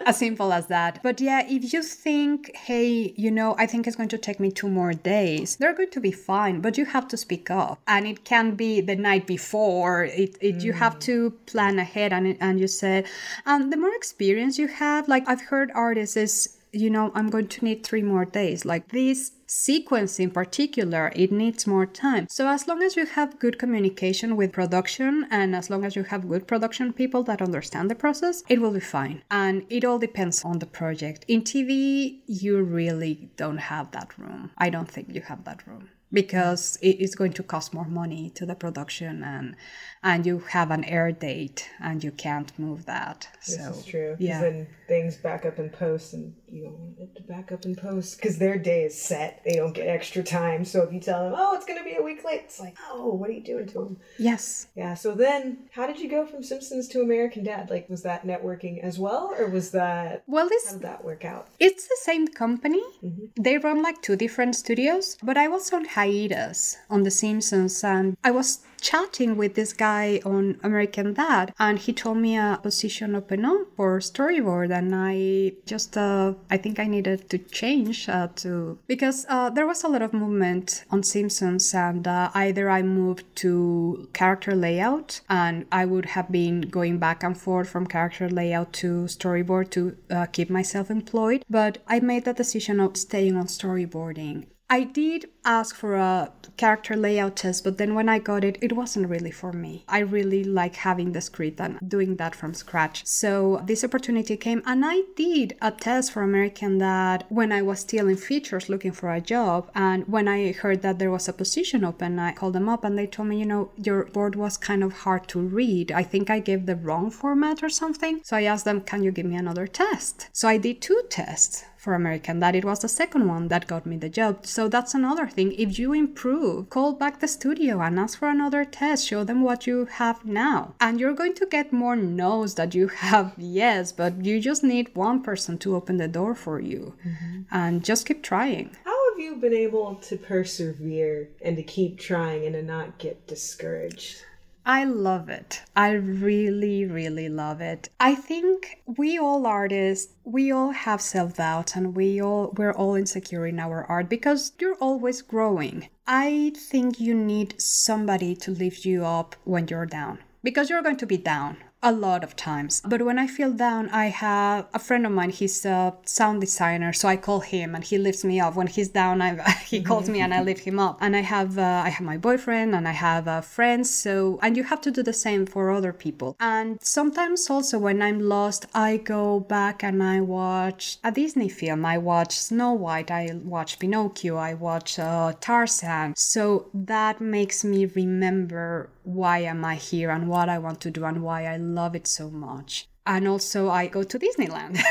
as 0.05 0.17
simple 0.17 0.53
as 0.53 0.67
that. 0.67 1.01
But 1.01 1.19
yeah, 1.19 1.45
if 1.47 1.73
you 1.73 1.81
think, 1.81 2.55
hey, 2.55 3.13
you 3.17 3.31
know, 3.31 3.55
I 3.57 3.65
think 3.65 3.87
it's 3.87 3.95
going 3.95 4.09
to 4.09 4.17
take 4.17 4.39
me 4.39 4.51
two 4.51 4.69
more 4.69 4.93
days, 4.93 5.55
they're 5.57 5.73
going 5.73 5.91
to 5.91 5.99
be 5.99 6.11
fine, 6.11 6.61
but 6.61 6.77
you 6.77 6.85
have 6.85 7.07
to 7.09 7.17
speak 7.17 7.49
up. 7.49 7.79
And 7.87 8.05
it 8.05 8.23
can 8.23 8.55
be 8.55 8.81
the 8.81 8.95
night 8.95 9.27
before. 9.27 10.05
It, 10.05 10.37
it 10.41 10.63
you 10.63 10.73
have 10.73 10.99
to 10.99 11.31
plan 11.45 11.79
ahead 11.79 12.13
and 12.13 12.37
and 12.39 12.59
you 12.59 12.67
say, 12.67 13.05
and 13.45 13.71
the 13.71 13.77
more 13.77 13.95
experience 13.95 14.59
you 14.59 14.67
have, 14.67 15.07
like 15.07 15.27
I've 15.27 15.41
heard 15.41 15.71
artists 15.73 16.17
is 16.17 16.54
you 16.75 16.89
know, 16.89 17.11
I'm 17.15 17.29
going 17.29 17.47
to 17.47 17.65
need 17.65 17.83
three 17.83 18.01
more 18.01 18.25
days. 18.25 18.65
Like 18.65 18.89
this 18.89 19.31
sequence 19.47 20.19
in 20.19 20.31
particular, 20.31 21.11
it 21.15 21.31
needs 21.31 21.65
more 21.65 21.85
time. 21.85 22.27
So 22.29 22.47
as 22.47 22.67
long 22.67 22.83
as 22.83 22.95
you 22.95 23.05
have 23.05 23.39
good 23.39 23.57
communication 23.57 24.35
with 24.35 24.51
production 24.51 25.27
and 25.31 25.55
as 25.55 25.69
long 25.69 25.85
as 25.85 25.95
you 25.95 26.03
have 26.03 26.27
good 26.27 26.47
production 26.47 26.91
people 26.91 27.23
that 27.23 27.41
understand 27.41 27.89
the 27.89 27.95
process, 27.95 28.43
it 28.49 28.59
will 28.61 28.71
be 28.71 28.79
fine. 28.79 29.23
And 29.31 29.65
it 29.69 29.85
all 29.85 29.99
depends 29.99 30.43
on 30.43 30.59
the 30.59 30.65
project. 30.65 31.25
In 31.27 31.41
TV, 31.43 32.19
you 32.27 32.61
really 32.61 33.29
don't 33.37 33.57
have 33.57 33.91
that 33.91 34.17
room. 34.17 34.51
I 34.57 34.69
don't 34.69 34.89
think 34.91 35.13
you 35.13 35.21
have 35.21 35.45
that 35.45 35.65
room 35.65 35.89
because 36.15 36.77
it 36.81 36.99
is 37.01 37.13
going 37.13 37.33
to 37.33 37.43
cost 37.43 37.73
more 37.73 37.85
money 37.85 38.29
to 38.31 38.45
the 38.45 38.55
production 38.55 39.23
and 39.23 39.55
and 40.03 40.25
you 40.25 40.39
have 40.39 40.71
an 40.71 40.83
air 40.85 41.11
date 41.11 41.69
and 41.81 42.03
you 42.03 42.11
can't 42.11 42.57
move 42.57 42.85
that. 42.85 43.27
This 43.45 43.57
so 43.57 43.71
is 43.71 43.85
true. 43.85 44.15
yeah. 44.19 44.41
then 44.41 44.67
things 44.87 45.17
back 45.17 45.45
up 45.45 45.59
in 45.59 45.69
post, 45.69 46.13
and 46.13 46.33
you 46.55 46.63
don't 46.63 46.79
want 46.79 46.99
it 46.99 47.15
to 47.15 47.23
back 47.23 47.51
up 47.51 47.65
in 47.65 47.75
post 47.75 48.17
because 48.17 48.37
their 48.37 48.57
day 48.57 48.83
is 48.83 48.99
set. 48.99 49.41
They 49.43 49.57
don't 49.57 49.73
get 49.73 49.87
extra 49.87 50.23
time. 50.23 50.63
So 50.63 50.81
if 50.83 50.93
you 50.93 50.99
tell 50.99 51.23
them, 51.23 51.33
"Oh, 51.37 51.53
it's 51.55 51.65
gonna 51.65 51.83
be 51.83 51.95
a 51.95 52.01
week 52.01 52.23
late," 52.23 52.41
it's 52.45 52.59
like, 52.59 52.75
"Oh, 52.89 53.13
what 53.13 53.29
are 53.29 53.33
you 53.33 53.43
doing 53.43 53.67
to 53.67 53.73
them?" 53.73 53.97
Yes. 54.17 54.67
Yeah. 54.75 54.93
So 54.93 55.13
then, 55.13 55.69
how 55.71 55.85
did 55.85 55.99
you 55.99 56.09
go 56.09 56.25
from 56.25 56.43
Simpsons 56.43 56.87
to 56.89 57.01
American 57.01 57.43
Dad? 57.43 57.69
Like, 57.69 57.89
was 57.89 58.03
that 58.03 58.25
networking 58.25 58.79
as 58.81 58.97
well, 58.97 59.33
or 59.37 59.47
was 59.47 59.71
that 59.71 60.23
Well, 60.27 60.49
how 60.49 60.71
did 60.71 60.81
that 60.81 61.03
work 61.03 61.25
out? 61.25 61.47
It's 61.59 61.87
the 61.87 61.97
same 62.01 62.27
company. 62.27 62.83
Mm-hmm. 63.03 63.41
They 63.41 63.57
run 63.57 63.81
like 63.81 64.01
two 64.01 64.15
different 64.15 64.55
studios, 64.55 65.17
but 65.21 65.37
I 65.37 65.47
was 65.47 65.73
on 65.73 65.85
hiatus 65.85 66.77
on 66.89 67.03
The 67.03 67.11
Simpsons 67.11 67.83
and 67.83 68.17
I 68.23 68.31
was 68.31 68.59
chatting 68.85 69.35
with 69.35 69.55
this 69.55 69.73
guy 69.73 70.21
on 70.23 70.59
American 70.61 71.15
Dad 71.15 71.51
and 71.57 71.79
he 71.79 71.91
told 71.91 72.17
me 72.17 72.37
a 72.37 72.59
position 72.61 73.15
open 73.15 73.43
up 73.43 73.61
for 73.75 73.97
storyboard 73.97 74.71
and 74.71 74.93
I 74.93 75.53
just 75.65 75.97
uh, 75.97 76.35
I 76.51 76.57
think 76.57 76.79
I 76.79 76.85
needed 76.85 77.27
to 77.31 77.39
change 77.39 78.07
uh, 78.07 78.27
to 78.41 78.77
because 78.85 79.25
uh, 79.27 79.49
there 79.49 79.65
was 79.65 79.83
a 79.83 79.87
lot 79.87 80.03
of 80.03 80.13
movement 80.13 80.85
on 80.91 81.01
Simpsons 81.01 81.73
and 81.73 82.07
uh, 82.07 82.29
either 82.35 82.69
I 82.69 82.83
moved 82.83 83.25
to 83.37 84.07
character 84.13 84.53
layout 84.53 85.21
and 85.29 85.65
I 85.71 85.85
would 85.85 86.05
have 86.15 86.31
been 86.31 86.61
going 86.61 86.99
back 86.99 87.23
and 87.23 87.35
forth 87.35 87.67
from 87.67 87.87
character 87.87 88.29
layout 88.29 88.71
to 88.73 89.05
storyboard 89.05 89.71
to 89.71 89.97
uh, 90.11 90.27
keep 90.27 90.51
myself 90.51 90.91
employed 90.91 91.43
but 91.49 91.79
I 91.87 92.01
made 92.01 92.25
the 92.25 92.33
decision 92.33 92.79
of 92.79 92.97
staying 92.97 93.35
on 93.35 93.47
storyboarding 93.47 94.45
I 94.67 94.83
did 94.83 95.29
ask 95.43 95.75
for 95.75 95.95
a 95.95 96.31
character 96.57 96.95
layout 96.95 97.35
test, 97.35 97.63
but 97.63 97.77
then 97.77 97.93
when 97.93 98.09
I 98.09 98.17
got 98.17 98.43
it, 98.43 98.57
it 98.61 98.73
wasn't 98.73 99.09
really 99.09 99.29
for 99.29 99.53
me. 99.53 99.85
I 99.87 99.99
really 99.99 100.43
like 100.43 100.75
having 100.75 101.11
the 101.11 101.21
script 101.21 101.61
and 101.61 101.77
doing 101.87 102.15
that 102.15 102.35
from 102.35 102.55
scratch. 102.55 103.05
So 103.05 103.61
this 103.65 103.83
opportunity 103.83 104.35
came, 104.37 104.63
and 104.65 104.83
I 104.83 105.01
did 105.15 105.55
a 105.61 105.69
test 105.71 106.11
for 106.11 106.23
American 106.23 106.79
Dad 106.79 107.25
when 107.29 107.51
I 107.51 107.61
was 107.61 107.81
still 107.81 108.07
in 108.07 108.17
features 108.17 108.67
looking 108.67 108.91
for 108.91 109.13
a 109.13 109.21
job. 109.21 109.69
And 109.75 110.07
when 110.07 110.27
I 110.27 110.51
heard 110.51 110.81
that 110.81 110.97
there 110.97 111.11
was 111.11 111.27
a 111.27 111.33
position 111.33 111.83
open, 111.83 112.17
I 112.17 112.31
called 112.31 112.53
them 112.53 112.67
up 112.69 112.83
and 112.83 112.97
they 112.97 113.07
told 113.07 113.27
me, 113.27 113.39
you 113.39 113.45
know, 113.45 113.71
your 113.77 114.05
board 114.05 114.35
was 114.35 114.57
kind 114.57 114.83
of 114.83 114.93
hard 114.93 115.27
to 115.29 115.39
read. 115.39 115.91
I 115.91 116.01
think 116.01 116.29
I 116.29 116.39
gave 116.39 116.65
the 116.65 116.75
wrong 116.75 117.11
format 117.11 117.61
or 117.61 117.69
something. 117.69 118.21
So 118.23 118.35
I 118.35 118.43
asked 118.43 118.65
them, 118.65 118.81
can 118.81 119.03
you 119.03 119.11
give 119.11 119.27
me 119.27 119.35
another 119.35 119.67
test? 119.67 120.29
So 120.33 120.47
I 120.47 120.57
did 120.57 120.81
two 120.81 121.03
tests 121.09 121.65
for 121.85 121.93
American 121.93 122.39
Dad. 122.39 122.55
It 122.55 122.65
was 122.65 122.79
the 122.79 122.89
second 122.89 123.27
one 123.27 123.47
that 123.49 123.67
got 123.67 123.85
me 123.85 123.95
the 123.95 124.09
job. 124.09 124.47
So 124.47 124.67
that's 124.67 124.95
another 124.95 125.27
thing. 125.27 125.53
If 125.53 125.77
you 125.77 125.93
improve, 125.93 126.71
call 126.71 126.93
back 126.93 127.19
the 127.19 127.27
studio 127.27 127.79
and 127.79 127.99
ask 127.99 128.17
for 128.17 128.27
another 128.27 128.65
test. 128.65 129.07
Show 129.07 129.23
them 129.23 129.43
what 129.43 129.67
you 129.67 129.85
have 129.85 130.25
now. 130.25 130.73
And 130.81 130.99
you're 130.99 131.13
going 131.13 131.35
to 131.35 131.45
get 131.45 131.71
more 131.71 131.95
no's 131.95 132.55
that 132.55 132.73
you 132.73 132.87
have 133.05 133.33
yes, 133.37 133.91
but 133.91 134.25
you 134.25 134.41
just 134.41 134.63
need 134.63 134.95
one 134.95 135.21
person 135.21 135.59
to 135.59 135.75
open 135.75 135.97
the 135.97 136.07
door 136.07 136.33
for 136.33 136.59
you. 136.59 136.95
Mm-hmm. 137.05 137.41
And 137.51 137.85
just 137.85 138.07
keep 138.07 138.23
trying. 138.23 138.75
How 138.83 139.11
have 139.11 139.19
you 139.19 139.35
been 139.35 139.53
able 139.53 139.95
to 140.07 140.17
persevere 140.17 141.29
and 141.43 141.55
to 141.55 141.63
keep 141.63 141.99
trying 141.99 142.45
and 142.47 142.55
to 142.55 142.63
not 142.63 142.97
get 142.97 143.27
discouraged? 143.27 144.25
I 144.67 144.83
love 144.83 145.29
it. 145.29 145.61
I 145.75 145.91
really, 145.91 146.85
really 146.85 147.29
love 147.29 147.61
it. 147.61 147.89
I 147.99 148.15
think 148.15 148.81
we 148.97 149.19
all 149.19 149.45
artists, 149.45 150.11
we 150.23 150.51
all 150.51 150.71
have 150.71 151.01
self-doubt 151.01 151.75
and 151.75 151.95
we 151.95 152.19
all 152.19 152.51
we're 152.57 152.73
all 152.73 152.95
insecure 152.95 153.45
in 153.45 153.59
our 153.59 153.85
art 153.85 154.09
because 154.09 154.53
you're 154.57 154.81
always 154.81 155.21
growing. 155.21 155.89
I 156.07 156.51
think 156.57 156.99
you 156.99 157.13
need 157.13 157.61
somebody 157.61 158.35
to 158.37 158.51
lift 158.51 158.85
you 158.85 159.05
up 159.05 159.35
when 159.43 159.67
you're 159.67 159.85
down. 159.85 160.17
Because 160.43 160.71
you're 160.71 160.81
going 160.81 160.97
to 160.97 161.05
be 161.05 161.17
down 161.17 161.57
a 161.85 161.91
lot 161.91 162.23
of 162.23 162.35
times. 162.35 162.81
But 162.83 163.03
when 163.03 163.19
I 163.19 163.27
feel 163.27 163.51
down, 163.51 163.89
I 163.89 164.05
have 164.05 164.67
a 164.73 164.79
friend 164.79 165.05
of 165.05 165.11
mine. 165.11 165.29
He's 165.29 165.65
a 165.65 165.93
sound 166.05 166.41
designer, 166.41 166.93
so 166.93 167.07
I 167.07 167.17
call 167.17 167.41
him 167.41 167.75
and 167.75 167.83
he 167.83 167.97
lifts 167.97 168.23
me 168.23 168.39
up. 168.39 168.55
When 168.55 168.67
he's 168.67 168.89
down, 168.89 169.21
I, 169.21 169.39
he 169.67 169.81
calls 169.81 170.09
me 170.09 170.19
and 170.19 170.33
I 170.33 170.41
lift 170.41 170.61
him 170.61 170.79
up. 170.79 170.97
And 170.99 171.15
I 171.15 171.21
have 171.21 171.57
uh, 171.57 171.83
I 171.85 171.89
have 171.89 172.05
my 172.05 172.17
boyfriend 172.17 172.73
and 172.73 172.87
I 172.87 172.91
have 172.91 173.27
uh, 173.27 173.41
friends. 173.41 173.93
So 173.93 174.39
and 174.41 174.57
you 174.57 174.63
have 174.63 174.81
to 174.81 174.91
do 174.91 175.03
the 175.03 175.13
same 175.13 175.45
for 175.45 175.69
other 175.69 175.93
people. 175.93 176.35
And 176.39 176.79
sometimes 176.81 177.49
also 177.49 177.77
when 177.77 178.01
I'm 178.01 178.19
lost, 178.19 178.65
I 178.73 178.97
go 178.97 179.39
back 179.39 179.83
and 179.83 180.01
I 180.01 180.21
watch 180.21 180.97
a 181.03 181.11
Disney 181.11 181.49
film. 181.49 181.85
I 181.85 181.97
watch 181.99 182.37
Snow 182.37 182.73
White. 182.73 183.11
I 183.11 183.29
watch 183.43 183.77
Pinocchio. 183.79 184.37
I 184.37 184.55
watch 184.55 184.97
uh, 184.97 185.33
Tarzan. 185.39 186.15
So 186.15 186.69
that 186.73 187.21
makes 187.21 187.63
me 187.63 187.85
remember 187.85 188.89
why 189.05 189.39
am 189.39 189.63
I 189.63 189.75
here 189.75 190.09
and 190.09 190.27
what 190.27 190.49
I 190.49 190.57
want 190.57 190.81
to 190.81 190.91
do 190.91 191.05
and 191.05 191.21
why 191.21 191.45
I 191.45 191.57
love 191.75 191.95
it 191.95 192.07
so 192.07 192.29
much. 192.29 192.87
And 193.07 193.27
also, 193.27 193.69
I 193.69 193.85
go 193.85 194.01
to 194.01 194.17
Disneyland. 194.17 194.81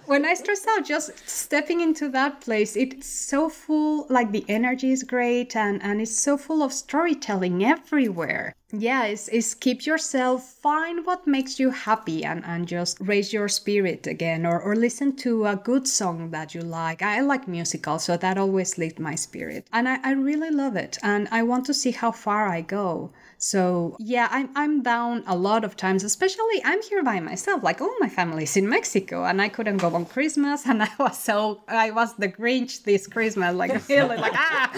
when 0.06 0.24
I 0.24 0.32
stress 0.32 0.66
out, 0.66 0.86
just 0.86 1.28
stepping 1.28 1.82
into 1.82 2.08
that 2.08 2.40
place, 2.40 2.74
it's 2.74 3.06
so 3.06 3.50
full, 3.50 4.06
like 4.08 4.32
the 4.32 4.46
energy 4.48 4.92
is 4.92 5.02
great 5.02 5.54
and, 5.54 5.82
and 5.82 6.00
it's 6.00 6.16
so 6.18 6.38
full 6.38 6.62
of 6.62 6.72
storytelling 6.72 7.62
everywhere. 7.62 8.54
Yeah, 8.72 9.04
it's, 9.04 9.28
it's 9.28 9.52
keep 9.52 9.84
yourself, 9.84 10.42
find 10.42 11.04
what 11.04 11.26
makes 11.26 11.60
you 11.60 11.70
happy 11.70 12.24
and, 12.24 12.42
and 12.46 12.66
just 12.66 12.96
raise 12.98 13.30
your 13.30 13.48
spirit 13.48 14.06
again 14.06 14.46
or, 14.46 14.58
or 14.58 14.74
listen 14.74 15.14
to 15.16 15.46
a 15.46 15.54
good 15.54 15.86
song 15.86 16.30
that 16.30 16.54
you 16.54 16.62
like. 16.62 17.02
I 17.02 17.20
like 17.20 17.46
musicals, 17.46 18.04
so 18.04 18.16
that 18.16 18.38
always 18.38 18.78
lifts 18.78 18.98
my 18.98 19.16
spirit. 19.16 19.68
And 19.70 19.86
I, 19.86 19.98
I 20.02 20.12
really 20.12 20.50
love 20.50 20.76
it. 20.76 20.96
And 21.02 21.28
I 21.30 21.42
want 21.42 21.66
to 21.66 21.74
see 21.74 21.90
how 21.90 22.10
far 22.10 22.48
I 22.48 22.62
go. 22.62 23.12
So 23.38 23.96
yeah, 23.98 24.28
I'm 24.30 24.50
I'm 24.54 24.82
down 24.82 25.22
a 25.26 25.36
lot 25.36 25.64
of 25.64 25.76
times, 25.76 26.04
especially 26.04 26.62
I'm 26.64 26.82
here 26.82 27.02
by 27.02 27.20
myself. 27.20 27.62
Like 27.62 27.80
all 27.80 27.94
my 28.00 28.08
family's 28.08 28.56
in 28.56 28.68
Mexico 28.68 29.24
and 29.24 29.40
I 29.42 29.48
couldn't 29.48 29.78
go 29.78 29.94
on 29.94 30.06
Christmas 30.06 30.66
and 30.66 30.82
I 30.82 30.90
was 30.98 31.18
so 31.18 31.62
I 31.68 31.90
was 31.90 32.14
the 32.16 32.28
Grinch 32.28 32.84
this 32.84 33.06
Christmas, 33.06 33.54
like 33.54 33.88
really 33.88 34.16
like 34.16 34.32
ah 34.34 34.70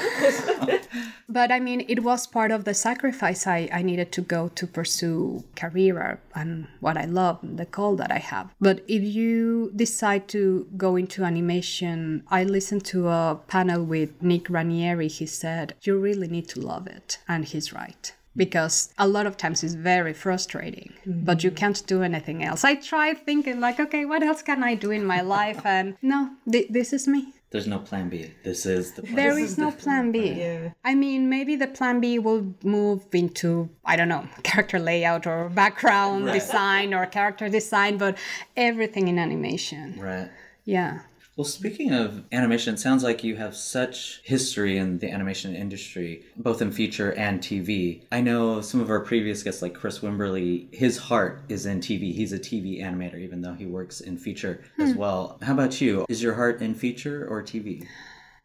But 1.28 1.52
I 1.52 1.61
mean 1.61 1.84
it 1.88 2.02
was 2.02 2.26
part 2.26 2.50
of 2.50 2.64
the 2.64 2.74
sacrifice 2.74 3.46
I, 3.46 3.68
I 3.72 3.82
needed 3.82 4.12
to 4.12 4.22
go 4.22 4.48
to 4.48 4.66
pursue 4.66 5.44
career 5.56 6.20
and 6.34 6.66
what 6.80 6.96
I 6.96 7.04
love, 7.04 7.38
the 7.42 7.66
call 7.66 7.96
that 7.96 8.11
I 8.11 8.18
have. 8.18 8.50
But 8.61 8.84
if 8.88 9.02
you 9.02 9.72
decide 9.76 10.28
to 10.28 10.66
go 10.76 10.96
into 10.96 11.24
animation, 11.24 12.24
I 12.28 12.44
listened 12.44 12.84
to 12.86 13.09
a 13.09 13.40
panel 13.46 13.84
with 13.84 14.22
Nik 14.22 14.48
Ranieri. 14.48 15.09
He 15.09 15.26
said, 15.26 15.74
You 15.82 15.98
really 15.98 16.28
need 16.28 16.48
to 16.50 16.61
love 16.61 16.86
it. 16.86 17.18
And 17.28 17.44
he's 17.44 17.72
right 17.72 18.12
because 18.39 18.95
a 18.99 19.07
lot 19.07 19.26
of 19.26 19.36
times 19.36 19.62
it's 19.62 19.74
very 19.74 20.14
frustrating 20.14 20.91
mm-hmm. 21.01 21.24
but 21.24 21.45
you 21.45 21.51
can't 21.51 21.86
do 21.86 22.03
anything 22.03 22.43
else. 22.43 22.64
I 22.64 22.76
try 22.76 23.12
thinking 23.12 23.61
like 23.61 23.78
okay 23.78 24.05
what 24.05 24.22
else 24.22 24.41
can 24.43 24.62
i 24.62 24.74
do 24.74 24.91
in 24.91 25.05
my 25.05 25.20
life? 25.20 25.61
And 25.66 25.97
no 26.01 26.30
th- 26.51 26.68
this 26.70 26.93
is 26.93 27.07
me. 27.07 27.34
There's 27.51 27.66
no 27.66 27.78
plan 27.78 28.09
b. 28.11 28.30
This 28.45 28.66
is 28.66 28.93
the 28.93 29.03
plan. 29.03 29.16
There 29.16 29.39
is 29.39 29.57
no 29.59 29.70
plan 29.70 30.12
b. 30.12 30.18
yeah. 30.32 30.70
i 30.84 30.95
mean 30.95 31.28
maybe 31.28 31.57
the 31.57 31.66
plan 31.66 32.01
b 32.01 32.18
will 32.18 32.45
move 32.62 33.01
into 33.12 33.68
i 33.84 33.97
don't 33.97 34.09
know 34.09 34.24
character 34.51 34.78
layout 34.78 35.26
or 35.26 35.49
background 35.49 36.26
right. 36.26 36.34
design 36.41 36.95
or 36.95 37.05
character 37.07 37.49
design 37.49 37.99
but 37.99 38.16
everything 38.57 39.09
in 39.09 39.18
animation. 39.18 39.86
Right. 40.01 40.30
Yeah 40.64 41.01
well, 41.39 41.45
speaking 41.45 41.93
of 41.93 42.24
animation, 42.32 42.74
it 42.74 42.80
sounds 42.80 43.05
like 43.05 43.22
you 43.22 43.36
have 43.36 43.55
such 43.55 44.20
history 44.24 44.76
in 44.76 44.99
the 44.99 45.09
animation 45.09 45.55
industry, 45.55 46.24
both 46.36 46.61
in 46.61 46.72
feature 46.72 47.12
and 47.12 47.41
TV. 47.41 48.03
I 48.11 48.20
know 48.20 48.61
some 48.61 48.80
of 48.80 48.91
our 48.91 48.99
previous 48.99 49.45
guests, 49.45 49.62
like 49.62 49.72
Chris 49.72 50.01
Wimberly, 50.01 50.74
his 50.74 50.99
heart 50.99 51.45
is 51.49 51.64
in 51.64 51.78
TV. 51.78 52.12
He's 52.12 52.32
a 52.32 52.41
TV 52.41 52.82
animator, 52.82 53.20
even 53.20 53.41
though 53.41 53.55
he 53.55 53.66
works 53.66 54.01
in 54.01 54.18
feature 54.18 54.64
hmm. 54.74 54.82
as 54.82 54.97
well. 54.97 55.39
How 55.41 55.53
about 55.53 55.80
you? 55.80 56.07
Is 56.09 56.20
your 56.20 56.34
heart 56.34 56.61
in 56.61 56.74
feature 56.74 57.24
or 57.30 57.41
TV? 57.45 57.86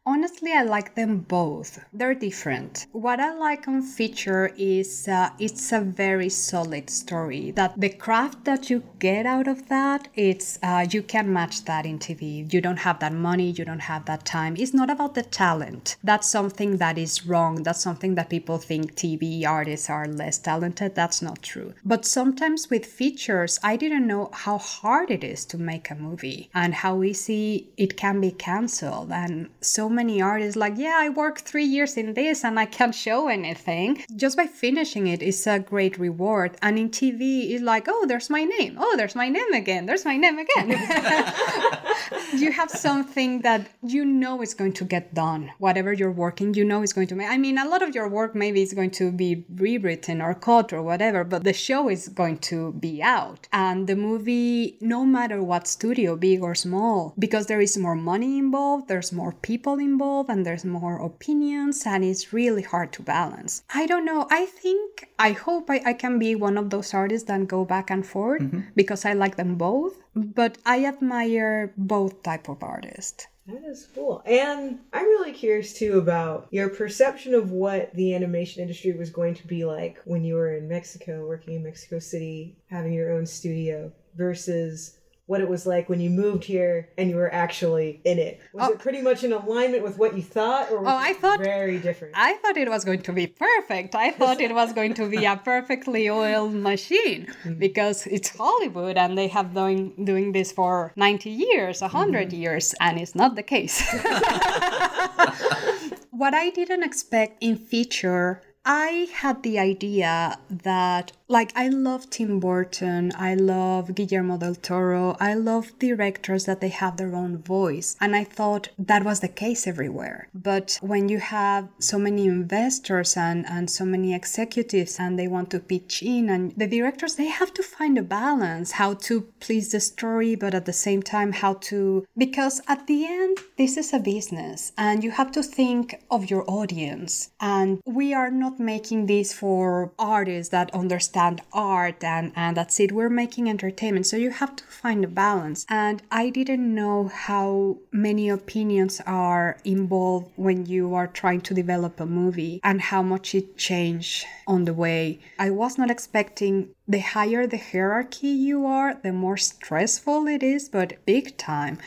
Honestly, 0.05 0.51
I 0.51 0.63
like 0.63 0.95
them 0.95 1.19
both. 1.19 1.79
They're 1.93 2.13
different. 2.13 2.87
What 2.91 3.21
I 3.21 3.33
like 3.33 3.69
on 3.69 3.81
feature 3.81 4.51
is 4.57 5.07
uh, 5.07 5.29
it's 5.39 5.71
a 5.71 5.79
very 5.79 6.27
solid 6.27 6.89
story. 6.89 7.51
That 7.51 7.79
the 7.79 7.87
craft 7.87 8.43
that 8.43 8.69
you 8.69 8.83
get 8.99 9.25
out 9.25 9.47
of 9.47 9.69
that, 9.69 10.09
it's 10.13 10.59
uh, 10.61 10.85
you 10.91 11.03
can 11.03 11.31
match 11.31 11.63
that 11.65 11.85
in 11.85 11.99
TV. 11.99 12.51
You 12.51 12.59
don't 12.59 12.79
have 12.79 12.99
that 12.99 13.13
money, 13.13 13.51
you 13.51 13.63
don't 13.63 13.79
have 13.79 14.03
that 14.05 14.25
time. 14.25 14.57
It's 14.57 14.73
not 14.73 14.89
about 14.89 15.15
the 15.15 15.23
talent. 15.23 15.95
That's 16.03 16.29
something 16.29 16.77
that 16.77 16.97
is 16.97 17.25
wrong. 17.25 17.63
That's 17.63 17.79
something 17.81 18.15
that 18.15 18.29
people 18.29 18.57
think 18.57 18.95
TV 18.95 19.45
artists 19.45 19.89
are 19.89 20.05
less 20.05 20.37
talented. 20.37 20.95
That's 20.95 21.21
not 21.21 21.41
true. 21.41 21.75
But 21.85 22.03
sometimes 22.03 22.69
with 22.69 22.85
features, 22.85 23.57
I 23.63 23.77
didn't 23.77 24.07
know 24.07 24.31
how 24.33 24.57
hard 24.57 25.11
it 25.11 25.23
is 25.23 25.45
to 25.45 25.57
make 25.57 25.89
a 25.89 25.95
movie 25.95 26.49
and 26.53 26.73
how 26.73 27.03
easy 27.03 27.69
it 27.77 27.95
can 27.95 28.19
be 28.19 28.31
canceled 28.31 29.09
and 29.09 29.49
so 29.61 29.92
many 29.93 30.21
artists 30.21 30.55
like, 30.55 30.73
yeah, 30.77 30.97
I 30.99 31.09
worked 31.09 31.41
three 31.41 31.65
years 31.65 31.97
in 31.97 32.13
this 32.13 32.43
and 32.43 32.59
I 32.59 32.65
can't 32.65 32.95
show 32.95 33.27
anything. 33.27 34.03
Just 34.15 34.35
by 34.35 34.47
finishing 34.47 35.07
it 35.07 35.21
is 35.21 35.45
a 35.47 35.59
great 35.59 35.97
reward. 35.97 36.57
And 36.61 36.77
in 36.77 36.89
TV, 36.89 37.51
it's 37.51 37.63
like, 37.63 37.85
oh, 37.87 38.05
there's 38.07 38.29
my 38.29 38.43
name. 38.43 38.77
Oh, 38.79 38.95
there's 38.97 39.15
my 39.15 39.29
name 39.29 39.53
again. 39.53 39.85
There's 39.85 40.05
my 40.05 40.17
name 40.17 40.39
again. 40.39 40.69
you 42.33 42.51
have 42.51 42.69
something 42.69 43.41
that 43.41 43.67
you 43.81 44.05
know 44.05 44.41
is 44.41 44.53
going 44.53 44.73
to 44.73 44.85
get 44.85 45.13
done. 45.13 45.51
Whatever 45.59 45.93
you're 45.93 46.11
working, 46.11 46.53
you 46.53 46.65
know 46.65 46.81
is 46.81 46.93
going 46.93 47.07
to 47.07 47.15
make. 47.15 47.29
I 47.29 47.37
mean, 47.37 47.57
a 47.57 47.67
lot 47.67 47.81
of 47.81 47.95
your 47.95 48.07
work 48.07 48.35
maybe 48.35 48.61
is 48.61 48.73
going 48.73 48.91
to 48.91 49.11
be 49.11 49.45
rewritten 49.55 50.21
or 50.21 50.33
cut 50.33 50.73
or 50.73 50.81
whatever, 50.81 51.23
but 51.23 51.43
the 51.43 51.53
show 51.53 51.89
is 51.89 52.09
going 52.09 52.39
to 52.39 52.73
be 52.73 53.01
out. 53.01 53.47
And 53.51 53.87
the 53.87 53.95
movie, 53.95 54.77
no 54.81 55.05
matter 55.05 55.41
what 55.43 55.67
studio, 55.67 56.15
big 56.15 56.41
or 56.41 56.55
small, 56.55 57.13
because 57.17 57.45
there 57.47 57.61
is 57.61 57.77
more 57.77 57.95
money 57.95 58.37
involved, 58.37 58.87
there's 58.87 59.11
more 59.11 59.33
people 59.33 59.79
involved 59.83 60.29
and 60.29 60.45
there's 60.45 60.65
more 60.65 60.97
opinions 60.97 61.83
and 61.85 62.03
it's 62.03 62.33
really 62.33 62.61
hard 62.63 62.91
to 62.93 63.01
balance. 63.01 63.63
I 63.73 63.85
don't 63.85 64.05
know. 64.05 64.27
I 64.31 64.45
think, 64.45 65.09
I 65.19 65.31
hope 65.31 65.69
I, 65.69 65.81
I 65.85 65.93
can 65.93 66.17
be 66.19 66.35
one 66.35 66.57
of 66.57 66.69
those 66.69 66.93
artists 66.93 67.27
that 67.27 67.47
go 67.47 67.65
back 67.65 67.89
and 67.89 68.05
forth 68.05 68.41
mm-hmm. 68.41 68.61
because 68.75 69.05
I 69.05 69.13
like 69.13 69.35
them 69.35 69.55
both. 69.55 69.95
But 70.15 70.57
I 70.65 70.85
admire 70.85 71.73
both 71.75 72.21
type 72.23 72.47
of 72.47 72.61
artists. 72.61 73.27
That 73.47 73.63
is 73.65 73.89
cool. 73.93 74.21
And 74.25 74.79
I'm 74.93 75.05
really 75.05 75.33
curious 75.33 75.73
too 75.73 75.97
about 75.97 76.47
your 76.51 76.69
perception 76.69 77.33
of 77.33 77.51
what 77.51 77.93
the 77.93 78.15
animation 78.15 78.61
industry 78.61 78.93
was 78.93 79.09
going 79.09 79.33
to 79.35 79.47
be 79.47 79.65
like 79.65 79.99
when 80.05 80.23
you 80.23 80.35
were 80.35 80.55
in 80.55 80.69
Mexico, 80.69 81.27
working 81.27 81.55
in 81.55 81.63
Mexico 81.63 81.99
City, 81.99 82.55
having 82.69 82.93
your 82.93 83.11
own 83.11 83.25
studio 83.25 83.91
versus 84.15 84.99
what 85.33 85.41
it 85.41 85.49
was 85.49 85.65
like 85.65 85.89
when 85.89 85.99
you 85.99 86.11
moved 86.11 86.43
here 86.43 86.89
and 86.95 87.09
you 87.09 87.15
were 87.15 87.33
actually 87.33 87.99
in 88.05 88.19
it. 88.19 88.39
Was 88.53 88.69
oh. 88.69 88.73
it 88.73 88.77
pretty 88.77 89.01
much 89.01 89.23
in 89.23 89.33
alignment 89.33 89.81
with 89.81 89.97
what 89.97 90.15
you 90.15 90.21
thought, 90.21 90.69
or 90.69 90.81
was 90.81 90.93
oh, 90.93 90.95
I 90.95 91.13
thought 91.13 91.39
very 91.39 91.79
different? 91.79 92.13
I 92.15 92.35
thought 92.35 92.55
it 92.55 92.69
was 92.69 92.85
going 92.85 93.01
to 93.01 93.11
be 93.11 93.25
perfect. 93.25 93.95
I 93.95 94.11
thought 94.11 94.39
it 94.39 94.53
was 94.53 94.73
going 94.73 94.93
to 94.93 95.09
be 95.09 95.25
a 95.25 95.35
perfectly 95.51 96.07
oiled 96.07 96.53
machine 96.53 97.25
mm-hmm. 97.25 97.55
because 97.55 98.05
it's 98.05 98.29
Hollywood 98.29 98.95
and 98.95 99.17
they 99.17 99.27
have 99.29 99.55
doing 99.55 100.05
doing 100.05 100.33
this 100.33 100.51
for 100.51 100.93
ninety 100.95 101.31
years, 101.31 101.81
hundred 101.81 102.27
mm-hmm. 102.27 102.43
years, 102.43 102.75
and 102.79 103.01
it's 103.01 103.15
not 103.15 103.35
the 103.35 103.41
case. 103.41 103.81
what 106.11 106.35
I 106.35 106.51
didn't 106.51 106.83
expect 106.83 107.41
in 107.41 107.57
feature 107.57 108.43
I 108.65 109.07
had 109.13 109.43
the 109.43 109.59
idea 109.59 110.37
that 110.49 111.11
like 111.27 111.51
I 111.55 111.67
love 111.67 112.09
Tim 112.11 112.39
Burton, 112.39 113.11
I 113.15 113.33
love 113.33 113.95
Guillermo 113.95 114.37
del 114.37 114.55
Toro, 114.55 115.17
I 115.19 115.33
love 115.33 115.77
directors 115.79 116.45
that 116.45 116.61
they 116.61 116.69
have 116.69 116.97
their 116.97 117.15
own 117.15 117.39
voice. 117.39 117.97
And 117.99 118.15
I 118.15 118.23
thought 118.23 118.69
that 118.77 119.03
was 119.03 119.19
the 119.21 119.27
case 119.27 119.65
everywhere. 119.65 120.27
But 120.33 120.77
when 120.81 121.09
you 121.09 121.19
have 121.19 121.69
so 121.79 121.97
many 121.97 122.27
investors 122.27 123.17
and, 123.17 123.47
and 123.49 123.69
so 123.69 123.83
many 123.83 124.13
executives 124.13 124.99
and 124.99 125.17
they 125.17 125.27
want 125.27 125.49
to 125.51 125.59
pitch 125.59 126.03
in 126.03 126.29
and 126.29 126.53
the 126.55 126.67
directors 126.67 127.15
they 127.15 127.29
have 127.29 127.53
to 127.55 127.63
find 127.63 127.97
a 127.97 128.03
balance, 128.03 128.73
how 128.73 128.93
to 129.07 129.21
please 129.39 129.71
the 129.71 129.79
story, 129.79 130.35
but 130.35 130.53
at 130.53 130.65
the 130.65 130.73
same 130.73 131.01
time 131.01 131.31
how 131.31 131.55
to 131.55 132.05
because 132.15 132.61
at 132.67 132.85
the 132.85 133.05
end 133.05 133.39
this 133.57 133.75
is 133.75 133.91
a 133.91 133.99
business 133.99 134.71
and 134.77 135.03
you 135.03 135.11
have 135.11 135.31
to 135.31 135.41
think 135.41 135.95
of 136.11 136.29
your 136.29 136.43
audience. 136.47 137.31
And 137.41 137.81
we 137.85 138.13
are 138.13 138.29
not 138.29 138.52
making 138.59 139.05
this 139.07 139.33
for 139.33 139.91
artists 139.99 140.51
that 140.51 140.73
understand 140.73 141.03
understand 141.03 141.41
art 141.51 142.03
and, 142.03 142.31
and 142.35 142.57
that's 142.57 142.79
it. 142.79 142.91
We're 142.91 143.09
making 143.09 143.49
entertainment. 143.49 144.05
So 144.05 144.17
you 144.17 144.31
have 144.31 144.55
to 144.55 144.63
find 144.65 145.03
a 145.03 145.07
balance. 145.07 145.65
And 145.69 146.01
I 146.11 146.29
didn't 146.29 146.73
know 146.73 147.07
how 147.07 147.77
many 147.91 148.29
opinions 148.29 149.01
are 149.05 149.57
involved 149.63 150.31
when 150.35 150.65
you 150.65 150.93
are 150.95 151.07
trying 151.07 151.41
to 151.41 151.53
develop 151.53 151.99
a 151.99 152.05
movie 152.05 152.59
and 152.63 152.81
how 152.81 153.01
much 153.01 153.35
it 153.35 153.57
changed 153.57 154.25
on 154.47 154.65
the 154.65 154.73
way. 154.73 155.19
I 155.39 155.49
was 155.49 155.77
not 155.77 155.89
expecting 155.89 156.69
the 156.85 156.99
higher 156.99 157.47
the 157.47 157.57
hierarchy 157.57 158.27
you 158.27 158.65
are, 158.65 158.93
the 158.93 159.13
more 159.13 159.37
stressful 159.37 160.27
it 160.27 160.43
is, 160.43 160.67
but 160.67 160.97
big 161.05 161.37
time. 161.37 161.77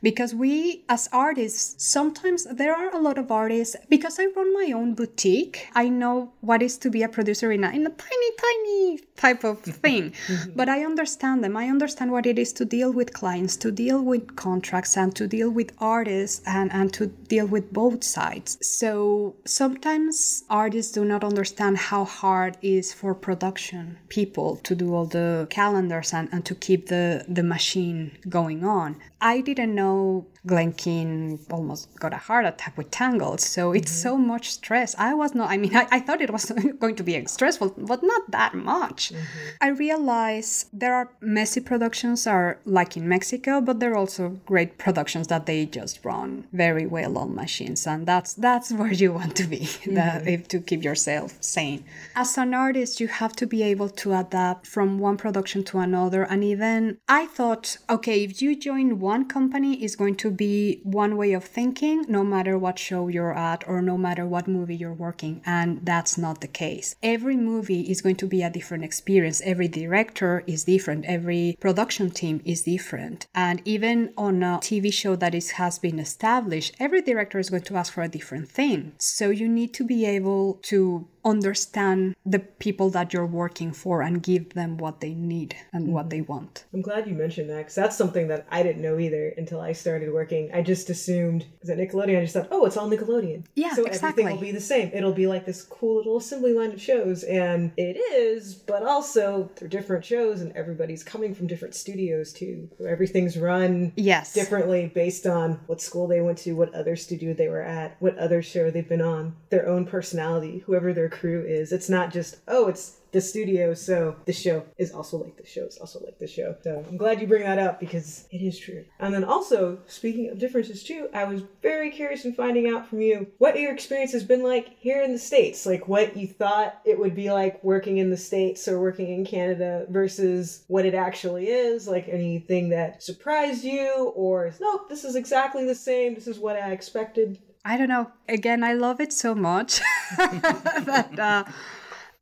Because 0.00 0.34
we, 0.34 0.84
as 0.88 1.08
artists, 1.12 1.82
sometimes 1.84 2.44
there 2.44 2.74
are 2.74 2.94
a 2.94 3.00
lot 3.00 3.18
of 3.18 3.32
artists, 3.32 3.74
because 3.88 4.18
I 4.20 4.26
run 4.26 4.52
my 4.54 4.70
own 4.72 4.94
boutique, 4.94 5.68
I 5.74 5.88
know 5.88 6.32
what 6.40 6.62
is 6.62 6.78
to 6.78 6.90
be 6.90 7.02
a 7.02 7.08
producer 7.08 7.50
in 7.50 7.64
a, 7.64 7.70
in 7.70 7.86
a 7.86 7.90
tiny, 7.90 8.30
tiny 8.38 9.00
type 9.16 9.42
of 9.44 9.60
thing. 9.84 10.12
Mm-hmm. 10.28 10.52
but 10.54 10.68
I 10.68 10.84
understand 10.84 11.42
them. 11.42 11.56
I 11.56 11.68
understand 11.68 12.12
what 12.12 12.26
it 12.26 12.38
is 12.38 12.52
to 12.54 12.64
deal 12.64 12.92
with 12.92 13.12
clients, 13.12 13.56
to 13.56 13.72
deal 13.72 14.02
with 14.02 14.36
contracts, 14.36 14.96
and 14.96 15.16
to 15.16 15.26
deal 15.26 15.50
with 15.50 15.72
artists, 15.78 16.42
and, 16.46 16.70
and 16.72 16.92
to 16.92 17.06
deal 17.06 17.46
with 17.46 17.72
both 17.72 18.04
sides. 18.04 18.58
So 18.60 19.34
sometimes 19.46 20.44
artists 20.48 20.92
do 20.92 21.04
not 21.04 21.24
understand 21.24 21.78
how 21.78 22.04
hard 22.04 22.58
it 22.62 22.68
is 22.68 22.92
for 22.92 23.14
production 23.14 23.98
people 24.08 24.43
to 24.62 24.74
do 24.74 24.94
all 24.94 25.06
the 25.06 25.46
calendars 25.50 26.12
and, 26.12 26.28
and 26.32 26.44
to 26.44 26.54
keep 26.54 26.88
the, 26.88 27.24
the 27.28 27.42
machine 27.42 28.16
going 28.28 28.64
on. 28.64 28.96
I 29.20 29.40
didn't 29.40 29.74
know 29.74 30.26
Glen 30.46 30.72
Keane 30.72 31.38
almost 31.50 31.88
got 31.98 32.12
a 32.12 32.18
heart 32.18 32.44
attack 32.44 32.76
with 32.76 32.90
Tangled. 32.90 33.40
So 33.40 33.72
it's 33.72 33.90
mm-hmm. 33.90 34.08
so 34.08 34.16
much 34.18 34.50
stress. 34.50 34.94
I 34.98 35.14
was 35.14 35.34
not, 35.34 35.50
I 35.50 35.56
mean, 35.56 35.74
I, 35.74 35.86
I 35.90 36.00
thought 36.00 36.20
it 36.20 36.30
was 36.30 36.44
going 36.78 36.96
to 36.96 37.02
be 37.02 37.24
stressful, 37.26 37.74
but 37.78 38.02
not 38.02 38.30
that 38.30 38.54
much. 38.54 39.10
Mm-hmm. 39.10 39.22
I 39.62 39.68
realize 39.68 40.66
there 40.72 40.94
are 40.94 41.10
messy 41.20 41.60
productions 41.60 42.26
are 42.26 42.58
like 42.64 42.96
in 42.96 43.08
Mexico, 43.08 43.60
but 43.60 43.80
there 43.80 43.92
are 43.92 43.96
also 43.96 44.40
great 44.44 44.76
productions 44.76 45.28
that 45.28 45.46
they 45.46 45.64
just 45.64 46.04
run 46.04 46.46
very 46.52 46.86
well 46.86 47.16
on 47.16 47.34
machines. 47.34 47.86
And 47.86 48.06
that's 48.06 48.34
that's 48.34 48.70
where 48.78 48.92
you 48.92 49.12
want 49.12 49.36
to 49.36 49.44
be 49.44 49.60
mm-hmm. 49.60 50.24
the, 50.24 50.38
to 50.48 50.60
keep 50.60 50.84
yourself 50.84 51.38
sane. 51.40 51.84
As 52.14 52.36
an 52.36 52.52
artist, 52.52 53.00
you 53.00 53.08
have 53.08 53.34
to 53.36 53.46
be 53.46 53.62
able 53.62 53.88
to 53.88 54.12
adapt 54.12 54.66
from 54.66 54.98
one 54.98 55.16
production 55.16 55.64
to 55.64 55.78
another. 55.78 56.22
And 56.22 56.44
even 56.44 56.98
I 57.08 57.26
thought, 57.26 57.78
okay, 57.88 58.24
if 58.24 58.42
you 58.42 58.56
join 58.56 59.00
one 59.00 59.26
company, 59.26 59.82
it's 59.82 59.96
going 59.96 60.16
to 60.16 60.33
be 60.36 60.80
one 60.82 61.16
way 61.16 61.32
of 61.32 61.44
thinking 61.44 62.04
no 62.08 62.24
matter 62.24 62.58
what 62.58 62.78
show 62.78 63.08
you're 63.08 63.36
at 63.36 63.66
or 63.66 63.80
no 63.80 63.96
matter 63.96 64.26
what 64.26 64.48
movie 64.48 64.76
you're 64.76 64.92
working. 64.92 65.42
And 65.46 65.84
that's 65.84 66.16
not 66.18 66.40
the 66.40 66.48
case. 66.48 66.96
Every 67.02 67.36
movie 67.36 67.82
is 67.82 68.00
going 68.00 68.16
to 68.16 68.26
be 68.26 68.42
a 68.42 68.50
different 68.50 68.84
experience. 68.84 69.40
Every 69.44 69.68
director 69.68 70.42
is 70.46 70.64
different. 70.64 71.04
Every 71.06 71.56
production 71.60 72.10
team 72.10 72.40
is 72.44 72.62
different. 72.62 73.26
And 73.34 73.62
even 73.64 74.12
on 74.16 74.42
a 74.42 74.58
TV 74.58 74.92
show 74.92 75.16
that 75.16 75.34
is, 75.34 75.52
has 75.52 75.78
been 75.78 75.98
established, 75.98 76.74
every 76.78 77.02
director 77.02 77.38
is 77.38 77.50
going 77.50 77.62
to 77.62 77.76
ask 77.76 77.92
for 77.92 78.02
a 78.02 78.08
different 78.08 78.48
thing. 78.48 78.92
So 78.98 79.30
you 79.30 79.48
need 79.48 79.74
to 79.74 79.84
be 79.84 80.04
able 80.06 80.54
to 80.64 81.08
understand 81.24 82.14
the 82.26 82.38
people 82.38 82.90
that 82.90 83.12
you're 83.12 83.26
working 83.26 83.72
for 83.72 84.02
and 84.02 84.22
give 84.22 84.50
them 84.54 84.76
what 84.76 85.00
they 85.00 85.14
need 85.14 85.56
and 85.72 85.84
mm-hmm. 85.84 85.92
what 85.92 86.10
they 86.10 86.20
want. 86.20 86.64
I'm 86.72 86.82
glad 86.82 87.06
you 87.06 87.14
mentioned 87.14 87.50
that 87.50 87.58
because 87.58 87.74
that's 87.74 87.96
something 87.96 88.28
that 88.28 88.46
I 88.50 88.62
didn't 88.62 88.82
know 88.82 88.98
either 88.98 89.34
until 89.36 89.60
I 89.60 89.72
started 89.72 90.12
working. 90.12 90.50
I 90.52 90.62
just 90.62 90.90
assumed 90.90 91.46
at 91.68 91.78
Nickelodeon, 91.78 92.18
I 92.18 92.22
just 92.22 92.34
thought, 92.34 92.48
oh, 92.50 92.66
it's 92.66 92.76
all 92.76 92.88
Nickelodeon. 92.88 93.44
Yeah, 93.54 93.74
so 93.74 93.84
exactly. 93.84 94.24
everything 94.24 94.36
will 94.36 94.42
be 94.42 94.52
the 94.52 94.60
same. 94.60 94.90
It'll 94.92 95.12
be 95.12 95.26
like 95.26 95.46
this 95.46 95.62
cool 95.62 95.96
little 95.96 96.18
assembly 96.18 96.52
line 96.52 96.72
of 96.72 96.80
shows, 96.80 97.22
and 97.24 97.72
it 97.76 97.96
is. 97.96 98.54
But 98.54 98.82
also, 98.82 99.50
they're 99.56 99.68
different 99.68 100.04
shows, 100.04 100.40
and 100.40 100.52
everybody's 100.56 101.02
coming 101.02 101.34
from 101.34 101.46
different 101.46 101.74
studios 101.74 102.32
too. 102.32 102.68
Everything's 102.86 103.38
run 103.38 103.92
yes 103.96 104.32
differently 104.32 104.90
based 104.94 105.26
on 105.26 105.60
what 105.66 105.80
school 105.80 106.06
they 106.06 106.20
went 106.20 106.38
to, 106.38 106.52
what 106.52 106.74
other 106.74 106.96
studio 106.96 107.32
they 107.34 107.48
were 107.48 107.62
at, 107.62 107.96
what 108.00 108.16
other 108.18 108.42
show 108.42 108.70
they've 108.70 108.88
been 108.88 109.00
on, 109.00 109.34
their 109.50 109.66
own 109.68 109.86
personality, 109.86 110.58
whoever 110.66 110.92
their 110.92 111.08
crew 111.14 111.44
is. 111.46 111.72
It's 111.72 111.88
not 111.88 112.12
just, 112.12 112.36
oh, 112.48 112.68
it's 112.68 112.98
the 113.14 113.20
studio, 113.20 113.74
so 113.74 114.16
the 114.26 114.32
show 114.32 114.64
is 114.76 114.90
also 114.90 115.18
like 115.18 115.36
the 115.36 115.46
show 115.46 115.64
is 115.64 115.78
also 115.78 116.00
like 116.04 116.18
the 116.18 116.26
show. 116.26 116.56
So 116.64 116.84
I'm 116.88 116.96
glad 116.96 117.20
you 117.20 117.28
bring 117.28 117.44
that 117.44 117.60
up 117.60 117.78
because 117.78 118.26
it 118.32 118.42
is 118.42 118.58
true. 118.58 118.84
And 118.98 119.14
then 119.14 119.22
also, 119.22 119.78
speaking 119.86 120.30
of 120.30 120.38
differences 120.38 120.82
too, 120.82 121.08
I 121.14 121.22
was 121.22 121.42
very 121.62 121.92
curious 121.92 122.24
in 122.24 122.34
finding 122.34 122.68
out 122.68 122.88
from 122.88 123.00
you 123.00 123.28
what 123.38 123.58
your 123.58 123.72
experience 123.72 124.10
has 124.12 124.24
been 124.24 124.42
like 124.42 124.76
here 124.80 125.00
in 125.00 125.12
the 125.12 125.18
States. 125.18 125.64
Like 125.64 125.86
what 125.86 126.16
you 126.16 126.26
thought 126.26 126.80
it 126.84 126.98
would 126.98 127.14
be 127.14 127.30
like 127.30 127.62
working 127.62 127.98
in 127.98 128.10
the 128.10 128.16
States 128.16 128.66
or 128.66 128.80
working 128.80 129.08
in 129.08 129.24
Canada 129.24 129.86
versus 129.90 130.64
what 130.66 130.84
it 130.84 130.94
actually 130.94 131.46
is. 131.46 131.86
Like 131.86 132.08
anything 132.08 132.68
that 132.70 133.00
surprised 133.00 133.62
you 133.62 134.12
or 134.16 134.52
nope, 134.60 134.88
this 134.88 135.04
is 135.04 135.14
exactly 135.14 135.64
the 135.64 135.74
same. 135.76 136.14
This 136.16 136.26
is 136.26 136.40
what 136.40 136.56
I 136.56 136.72
expected. 136.72 137.38
I 137.64 137.76
don't 137.78 137.88
know. 137.88 138.10
Again, 138.28 138.62
I 138.62 138.74
love 138.74 139.00
it 139.00 139.12
so 139.12 139.34
much 139.34 139.80
that 140.18 141.18
uh, 141.18 141.44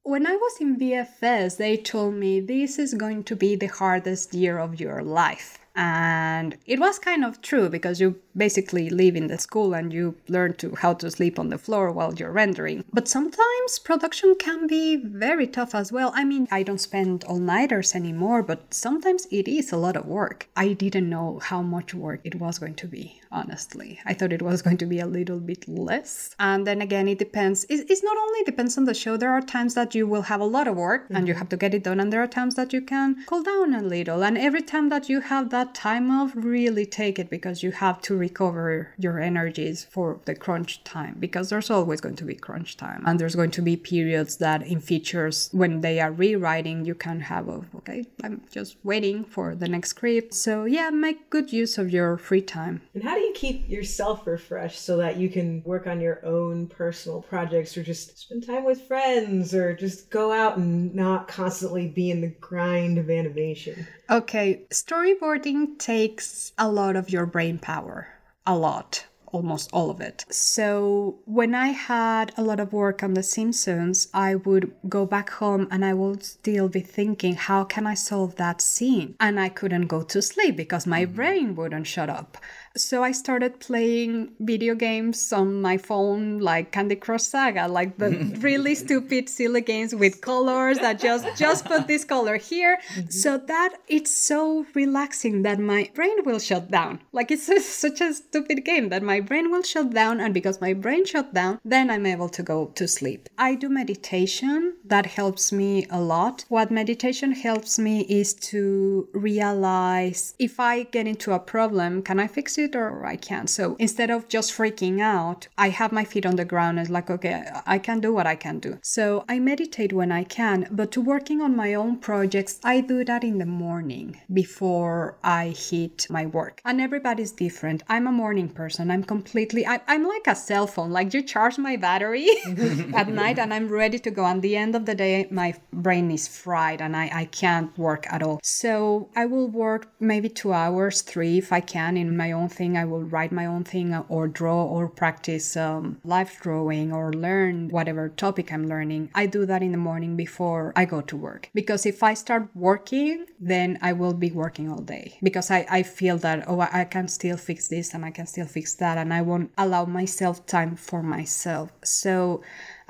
when 0.04 0.26
I 0.26 0.36
was 0.36 0.60
in 0.60 0.78
VFS, 0.78 1.56
they 1.56 1.76
told 1.76 2.14
me 2.14 2.40
this 2.40 2.78
is 2.78 2.94
going 2.94 3.24
to 3.24 3.34
be 3.34 3.56
the 3.56 3.66
hardest 3.66 4.34
year 4.34 4.58
of 4.58 4.78
your 4.78 5.02
life. 5.02 5.58
And 5.74 6.58
it 6.66 6.78
was 6.78 6.98
kind 6.98 7.24
of 7.24 7.40
true 7.40 7.68
because 7.70 8.00
you 8.00 8.20
basically 8.36 8.90
live 8.90 9.16
in 9.16 9.28
the 9.28 9.38
school 9.38 9.74
and 9.74 9.92
you 9.92 10.16
learn 10.28 10.54
to 10.56 10.74
how 10.74 10.92
to 10.94 11.10
sleep 11.10 11.38
on 11.38 11.48
the 11.48 11.56
floor 11.56 11.90
while 11.90 12.14
you're 12.14 12.30
rendering. 12.30 12.84
But 12.92 13.08
sometimes 13.08 13.78
production 13.82 14.34
can 14.38 14.66
be 14.66 14.96
very 14.96 15.46
tough 15.46 15.74
as 15.74 15.90
well. 15.90 16.12
I 16.14 16.24
mean, 16.24 16.46
I 16.50 16.62
don't 16.62 16.78
spend 16.78 17.24
all-nighters 17.24 17.94
anymore, 17.94 18.42
but 18.42 18.74
sometimes 18.74 19.26
it 19.30 19.48
is 19.48 19.72
a 19.72 19.78
lot 19.78 19.96
of 19.96 20.04
work. 20.04 20.48
I 20.54 20.74
didn't 20.74 21.08
know 21.08 21.40
how 21.42 21.62
much 21.62 21.94
work 21.94 22.20
it 22.22 22.34
was 22.34 22.58
going 22.58 22.74
to 22.74 22.86
be, 22.86 23.21
honestly. 23.32 23.98
I 24.04 24.14
thought 24.14 24.32
it 24.32 24.42
was 24.42 24.62
going 24.62 24.78
to 24.78 24.86
be 24.86 25.00
a 25.00 25.06
little 25.06 25.40
bit 25.40 25.66
less. 25.68 26.34
And 26.38 26.66
then 26.66 26.80
again, 26.82 27.08
it 27.08 27.18
depends. 27.18 27.66
It's 27.68 28.02
not 28.02 28.16
only 28.16 28.44
depends 28.44 28.78
on 28.78 28.84
the 28.84 28.94
show. 28.94 29.16
There 29.16 29.32
are 29.32 29.42
times 29.42 29.74
that 29.74 29.94
you 29.94 30.06
will 30.06 30.22
have 30.22 30.40
a 30.40 30.44
lot 30.44 30.68
of 30.68 30.76
work 30.76 31.04
mm-hmm. 31.04 31.16
and 31.16 31.26
you 31.26 31.34
mm-hmm. 31.34 31.38
have 31.38 31.48
to 31.50 31.56
get 31.56 31.74
it 31.74 31.84
done, 31.84 32.00
and 32.00 32.12
there 32.12 32.22
are 32.22 32.28
times 32.28 32.54
that 32.54 32.72
you 32.72 32.82
can 32.82 33.24
cool 33.26 33.42
down 33.42 33.74
a 33.74 33.82
little. 33.82 34.22
And 34.22 34.38
every 34.38 34.62
time 34.62 34.88
that 34.90 35.08
you 35.08 35.20
have 35.20 35.50
that 35.50 35.74
time 35.74 36.10
off, 36.10 36.32
really 36.34 36.86
take 36.86 37.18
it 37.18 37.30
because 37.30 37.62
you 37.62 37.72
have 37.72 38.00
to 38.02 38.16
recover 38.16 38.94
your 38.98 39.18
energies 39.18 39.84
for 39.90 40.20
the 40.26 40.34
crunch 40.34 40.84
time 40.84 41.16
because 41.18 41.48
there's 41.48 41.70
always 41.70 42.00
going 42.00 42.16
to 42.16 42.24
be 42.24 42.34
crunch 42.34 42.76
time 42.76 43.02
and 43.06 43.18
there's 43.18 43.34
going 43.34 43.50
to 43.50 43.62
be 43.62 43.76
periods 43.76 44.36
that 44.36 44.60
in 44.66 44.80
features 44.80 45.48
when 45.52 45.80
they 45.80 46.00
are 46.00 46.12
rewriting 46.12 46.84
you 46.84 46.94
can 46.94 47.20
have 47.20 47.48
a 47.48 47.62
okay 47.74 48.04
i'm 48.22 48.42
just 48.50 48.76
waiting 48.82 49.24
for 49.24 49.54
the 49.54 49.68
next 49.68 49.90
script 49.90 50.34
so 50.34 50.64
yeah 50.64 50.90
make 50.90 51.30
good 51.30 51.52
use 51.52 51.78
of 51.78 51.90
your 51.90 52.16
free 52.16 52.42
time 52.42 52.82
and 52.94 53.02
how 53.02 53.14
do 53.14 53.21
you 53.22 53.32
keep 53.34 53.68
yourself 53.68 54.26
refreshed 54.26 54.82
so 54.82 54.96
that 54.96 55.16
you 55.16 55.28
can 55.28 55.62
work 55.64 55.86
on 55.86 56.00
your 56.00 56.24
own 56.24 56.66
personal 56.66 57.22
projects 57.22 57.76
or 57.76 57.82
just 57.82 58.18
spend 58.18 58.46
time 58.46 58.64
with 58.64 58.82
friends 58.82 59.54
or 59.54 59.74
just 59.74 60.10
go 60.10 60.32
out 60.32 60.56
and 60.56 60.94
not 60.94 61.28
constantly 61.28 61.88
be 61.88 62.10
in 62.10 62.20
the 62.20 62.28
grind 62.40 62.98
of 62.98 63.10
animation 63.10 63.86
okay 64.10 64.62
storyboarding 64.70 65.78
takes 65.78 66.52
a 66.58 66.70
lot 66.70 66.96
of 66.96 67.10
your 67.10 67.26
brain 67.26 67.58
power 67.58 68.08
a 68.46 68.56
lot 68.56 69.06
almost 69.32 69.70
all 69.72 69.90
of 69.90 70.00
it. 70.00 70.24
So 70.30 71.18
when 71.24 71.54
I 71.54 71.68
had 71.68 72.32
a 72.36 72.42
lot 72.42 72.60
of 72.60 72.72
work 72.72 73.02
on 73.02 73.14
The 73.14 73.22
Simpsons, 73.22 74.08
I 74.14 74.36
would 74.36 74.72
go 74.88 75.06
back 75.06 75.30
home 75.30 75.66
and 75.70 75.84
I 75.84 75.94
would 75.94 76.22
still 76.22 76.68
be 76.68 76.80
thinking, 76.80 77.34
how 77.34 77.64
can 77.64 77.86
I 77.86 77.94
solve 77.94 78.36
that 78.36 78.60
scene? 78.60 79.16
And 79.18 79.40
I 79.40 79.48
couldn't 79.48 79.86
go 79.86 80.02
to 80.02 80.22
sleep 80.22 80.56
because 80.56 80.86
my 80.86 81.04
mm-hmm. 81.04 81.16
brain 81.16 81.56
wouldn't 81.56 81.86
shut 81.86 82.10
up. 82.10 82.36
So 82.76 83.02
I 83.02 83.12
started 83.12 83.60
playing 83.60 84.32
video 84.40 84.74
games 84.74 85.32
on 85.32 85.60
my 85.60 85.76
phone, 85.76 86.38
like 86.38 86.72
Candy 86.72 86.96
Crush 86.96 87.22
Saga, 87.22 87.68
like 87.68 87.98
the 87.98 88.10
really 88.40 88.74
stupid, 88.74 89.28
silly 89.28 89.60
games 89.60 89.94
with 89.94 90.22
colors 90.22 90.78
that 90.78 90.98
just 90.98 91.26
just 91.36 91.66
put 91.66 91.86
this 91.86 92.04
color 92.04 92.36
here, 92.36 92.78
mm-hmm. 92.94 93.10
so 93.10 93.36
that 93.36 93.76
it's 93.88 94.14
so 94.16 94.64
relaxing 94.74 95.42
that 95.42 95.58
my 95.58 95.90
brain 95.94 96.24
will 96.24 96.38
shut 96.38 96.70
down. 96.70 97.00
Like 97.12 97.30
it's 97.30 97.48
a, 97.48 97.60
such 97.84 98.00
a 98.00 98.14
stupid 98.14 98.64
game 98.64 98.88
that 98.88 99.02
my 99.02 99.20
brain 99.20 99.50
will 99.50 99.62
shut 99.62 99.90
down, 99.90 100.20
and 100.20 100.32
because 100.32 100.60
my 100.60 100.72
brain 100.72 101.04
shut 101.04 101.34
down, 101.34 101.60
then 101.64 101.90
I'm 101.90 102.06
able 102.06 102.30
to 102.30 102.42
go 102.42 102.66
to 102.74 102.88
sleep. 102.88 103.28
I 103.36 103.54
do 103.54 103.68
meditation. 103.68 104.76
That 104.84 105.06
helps 105.06 105.52
me 105.52 105.86
a 105.90 106.00
lot. 106.00 106.44
What 106.48 106.70
meditation 106.70 107.32
helps 107.32 107.78
me 107.78 108.00
is 108.08 108.32
to 108.52 109.08
realize 109.12 110.34
if 110.38 110.58
I 110.58 110.84
get 110.84 111.06
into 111.06 111.32
a 111.32 111.38
problem, 111.38 112.02
can 112.02 112.18
I 112.18 112.26
fix 112.26 112.56
it? 112.56 112.61
It 112.62 112.74
or 112.74 113.04
I 113.04 113.16
can't. 113.16 113.50
So 113.50 113.76
instead 113.78 114.10
of 114.10 114.28
just 114.28 114.52
freaking 114.56 115.00
out, 115.00 115.48
I 115.58 115.68
have 115.68 115.92
my 115.92 116.04
feet 116.04 116.26
on 116.26 116.36
the 116.36 116.44
ground 116.44 116.78
and 116.78 116.88
like, 116.88 117.10
okay, 117.10 117.44
I 117.66 117.78
can 117.78 118.00
do 118.00 118.12
what 118.12 118.26
I 118.26 118.36
can 118.36 118.58
do. 118.58 118.78
So 118.82 119.24
I 119.28 119.38
meditate 119.38 119.92
when 119.92 120.12
I 120.12 120.24
can, 120.24 120.68
but 120.70 120.90
to 120.92 121.00
working 121.00 121.40
on 121.40 121.56
my 121.56 121.74
own 121.74 121.98
projects, 121.98 122.60
I 122.64 122.80
do 122.80 123.04
that 123.04 123.24
in 123.24 123.38
the 123.38 123.46
morning 123.46 124.20
before 124.32 125.18
I 125.22 125.48
hit 125.48 126.06
my 126.08 126.26
work. 126.26 126.60
And 126.64 126.80
everybody's 126.80 127.32
different. 127.32 127.82
I'm 127.88 128.06
a 128.06 128.12
morning 128.12 128.48
person. 128.48 128.90
I'm 128.90 129.04
completely, 129.04 129.66
I, 129.66 129.80
I'm 129.88 130.06
like 130.06 130.26
a 130.26 130.34
cell 130.34 130.66
phone. 130.66 130.90
Like 130.90 131.12
you 131.14 131.22
charge 131.22 131.58
my 131.58 131.76
battery 131.76 132.28
at 132.94 133.08
night 133.08 133.38
and 133.38 133.52
I'm 133.52 133.68
ready 133.68 133.98
to 133.98 134.10
go. 134.10 134.24
And 134.24 134.40
the 134.42 134.56
end 134.56 134.74
of 134.74 134.86
the 134.86 134.94
day, 134.94 135.28
my 135.30 135.54
brain 135.72 136.10
is 136.10 136.28
fried 136.28 136.80
and 136.80 136.96
I, 136.96 137.10
I 137.12 137.24
can't 137.26 137.76
work 137.76 138.06
at 138.10 138.22
all. 138.22 138.40
So 138.42 139.10
I 139.16 139.26
will 139.26 139.48
work 139.48 139.88
maybe 140.00 140.28
two 140.28 140.52
hours, 140.52 141.02
three 141.02 141.38
if 141.38 141.52
I 141.52 141.60
can 141.60 141.96
in 141.96 142.16
my 142.16 142.32
own 142.32 142.48
thing. 142.52 142.76
I 142.76 142.84
will 142.84 143.02
write 143.02 143.32
my 143.32 143.46
own 143.46 143.64
thing 143.64 143.94
or 144.08 144.28
draw 144.28 144.64
or 144.64 144.88
practice 144.88 145.56
um, 145.56 145.98
live 146.04 146.38
drawing 146.40 146.92
or 146.92 147.12
learn 147.12 147.68
whatever 147.68 148.08
topic 148.08 148.52
I'm 148.52 148.68
learning. 148.68 149.10
I 149.14 149.26
do 149.26 149.46
that 149.46 149.62
in 149.62 149.72
the 149.72 149.78
morning 149.78 150.16
before 150.16 150.72
I 150.76 150.84
go 150.84 151.00
to 151.00 151.16
work. 151.16 151.50
Because 151.54 151.86
if 151.86 152.02
I 152.02 152.14
start 152.14 152.48
working, 152.54 153.26
then 153.40 153.78
I 153.82 153.92
will 153.92 154.14
be 154.14 154.30
working 154.30 154.70
all 154.70 154.80
day 154.80 155.18
because 155.22 155.50
I, 155.50 155.66
I 155.70 155.82
feel 155.82 156.18
that, 156.18 156.44
oh, 156.48 156.60
I 156.60 156.84
can 156.84 157.08
still 157.08 157.36
fix 157.36 157.68
this 157.68 157.94
and 157.94 158.04
I 158.04 158.10
can 158.10 158.26
still 158.26 158.46
fix 158.46 158.74
that 158.74 158.98
and 158.98 159.12
I 159.12 159.22
won't 159.22 159.50
allow 159.58 159.84
myself 159.84 160.46
time 160.46 160.76
for 160.76 161.02
myself. 161.02 161.70
So 161.82 162.42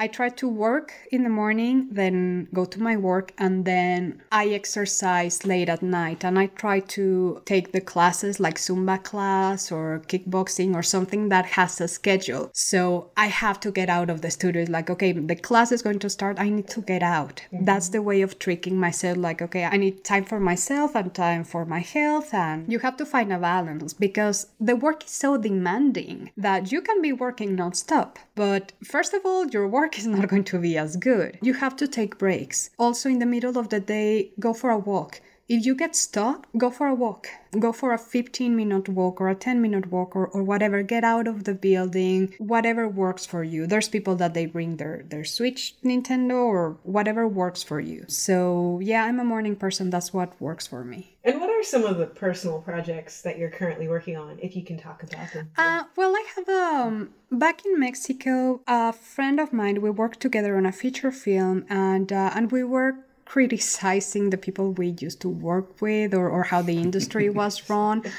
I 0.03 0.09
try 0.09 0.31
to 0.31 0.49
work 0.49 0.93
in 1.13 1.23
the 1.23 1.29
morning, 1.29 1.87
then 1.93 2.49
go 2.53 2.65
to 2.65 2.83
my 2.83 2.97
work, 2.97 3.33
and 3.39 3.65
then 3.65 4.21
I 4.33 4.49
exercise 4.49 5.47
late 5.47 5.69
at 5.69 5.81
night. 5.81 6.25
And 6.25 6.41
I 6.41 6.47
try 6.47 6.81
to 6.97 7.41
take 7.45 7.71
the 7.71 7.81
classes 7.81 8.41
like 8.41 8.57
Zumba 8.57 9.01
class 9.01 9.71
or 9.71 10.03
kickboxing 10.09 10.75
or 10.75 10.83
something 10.83 11.29
that 11.29 11.47
has 11.47 11.81
a 11.81 11.87
schedule. 11.87 12.51
So 12.53 13.13
I 13.17 13.27
have 13.27 13.61
to 13.61 13.71
get 13.71 13.89
out 13.89 14.11
of 14.11 14.23
the 14.23 14.33
studio. 14.33 14.63
It's 14.63 14.73
like, 14.73 14.91
okay, 14.91 15.13
the 15.13 15.37
class 15.37 15.71
is 15.71 15.83
going 15.83 16.01
to 16.01 16.11
start. 16.11 16.41
I 16.41 16.49
need 16.49 16.67
to 16.71 16.81
get 16.81 17.05
out. 17.05 17.37
Mm-hmm. 17.53 17.65
That's 17.65 17.91
the 17.91 18.03
way 18.03 18.23
of 18.23 18.41
tricking 18.41 18.81
myself. 18.81 19.19
Like, 19.19 19.41
okay, 19.41 19.67
I 19.67 19.77
need 19.77 20.03
time 20.03 20.25
for 20.25 20.41
myself 20.41 20.97
and 20.97 21.15
time 21.15 21.45
for 21.45 21.65
my 21.65 21.79
health. 21.79 22.35
And 22.35 22.73
you 22.73 22.81
have 22.81 22.97
to 22.97 23.07
find 23.07 23.33
a 23.33 23.39
balance 23.39 23.93
because 23.93 24.49
the 24.59 24.75
work 24.75 25.05
is 25.05 25.13
so 25.13 25.37
demanding 25.37 26.33
that 26.37 26.73
you 26.73 26.81
can 26.81 27.01
be 27.01 27.13
working 27.13 27.57
nonstop. 27.57 28.17
But 28.35 28.73
first 28.83 29.13
of 29.13 29.27
all, 29.27 29.47
your 29.47 29.69
work 29.69 29.99
is 29.99 30.07
not 30.07 30.29
going 30.29 30.45
to 30.45 30.59
be 30.59 30.79
as 30.79 30.97
good. 30.97 31.39
You 31.43 31.55
have 31.55 31.77
to 31.77 31.87
take 31.87 32.19
breaks. 32.19 32.71
Also, 32.79 33.09
in 33.09 33.19
the 33.19 33.27
middle 33.27 33.59
of 33.59 33.69
the 33.69 33.81
day, 33.81 34.33
go 34.41 34.55
for 34.55 34.71
a 34.71 34.79
walk. 34.79 35.21
If 35.49 35.67
you 35.67 35.75
get 35.75 35.97
stuck, 35.97 36.47
go 36.57 36.71
for 36.71 36.87
a 36.87 36.95
walk. 36.95 37.29
Go 37.59 37.73
for 37.73 37.93
a 37.93 37.99
15 37.99 38.57
minute 38.57 38.89
walk 38.89 39.21
or 39.21 39.29
a 39.29 39.35
10 39.35 39.61
minute 39.61 39.91
walk 39.91 40.17
or, 40.17 40.27
or 40.29 40.43
whatever. 40.43 40.83
Get 40.83 41.05
out 41.05 41.27
of 41.29 41.45
the 41.45 41.55
building 41.55 42.33
whatever 42.39 42.89
works 42.89 43.27
for 43.27 43.45
you. 43.45 43.67
There's 43.67 43.89
people 43.89 44.17
that 44.17 44.35
they 44.35 44.47
bring 44.47 44.77
their 44.77 45.05
their 45.09 45.25
switch 45.25 45.75
nintendo 45.85 46.45
or 46.45 46.79
whatever 46.85 47.29
works 47.29 47.63
for 47.63 47.81
you. 47.81 48.05
So 48.09 48.81
yeah 48.83 49.05
i'm 49.05 49.21
a 49.21 49.25
morning 49.25 49.57
person. 49.57 49.91
That's 49.91 50.13
what 50.13 50.41
works 50.41 50.67
for 50.67 50.85
me. 50.85 51.17
And 51.25 51.41
what 51.41 51.51
are 51.51 51.63
some 51.63 51.85
of 51.85 51.99
the 51.99 52.07
personal 52.07 52.61
projects 52.61 53.23
that 53.23 53.39
you're 53.39 53.51
currently 53.51 53.89
working 53.89 54.17
on 54.17 54.39
if 54.41 54.57
you 54.57 54.65
can 54.65 54.79
talk 54.79 55.03
about 55.03 55.33
them? 55.33 55.51
Uh, 55.57 55.85
well 55.97 56.15
i 56.17 56.25
have 56.35 56.49
um 56.49 57.11
back 57.31 57.65
in 57.65 57.79
mexico 57.79 58.61
a 58.67 58.93
friend 58.93 59.39
of 59.41 59.53
mine 59.53 59.81
we 59.81 59.91
worked 59.91 60.21
together 60.21 60.57
on 60.57 60.67
a 60.67 60.73
feature 60.73 61.11
film 61.11 61.65
and 61.69 62.13
uh, 62.13 62.31
and 62.35 62.51
we 62.53 62.63
were 62.65 62.97
criticizing 63.33 64.29
the 64.29 64.37
people 64.37 64.73
we 64.73 64.89
used 65.01 65.19
to 65.19 65.27
work 65.27 65.81
with 65.81 66.13
or, 66.13 66.29
or 66.29 66.43
how 66.43 66.61
the 66.61 66.77
industry 66.77 67.31
was 67.31 67.71
run. 67.71 68.05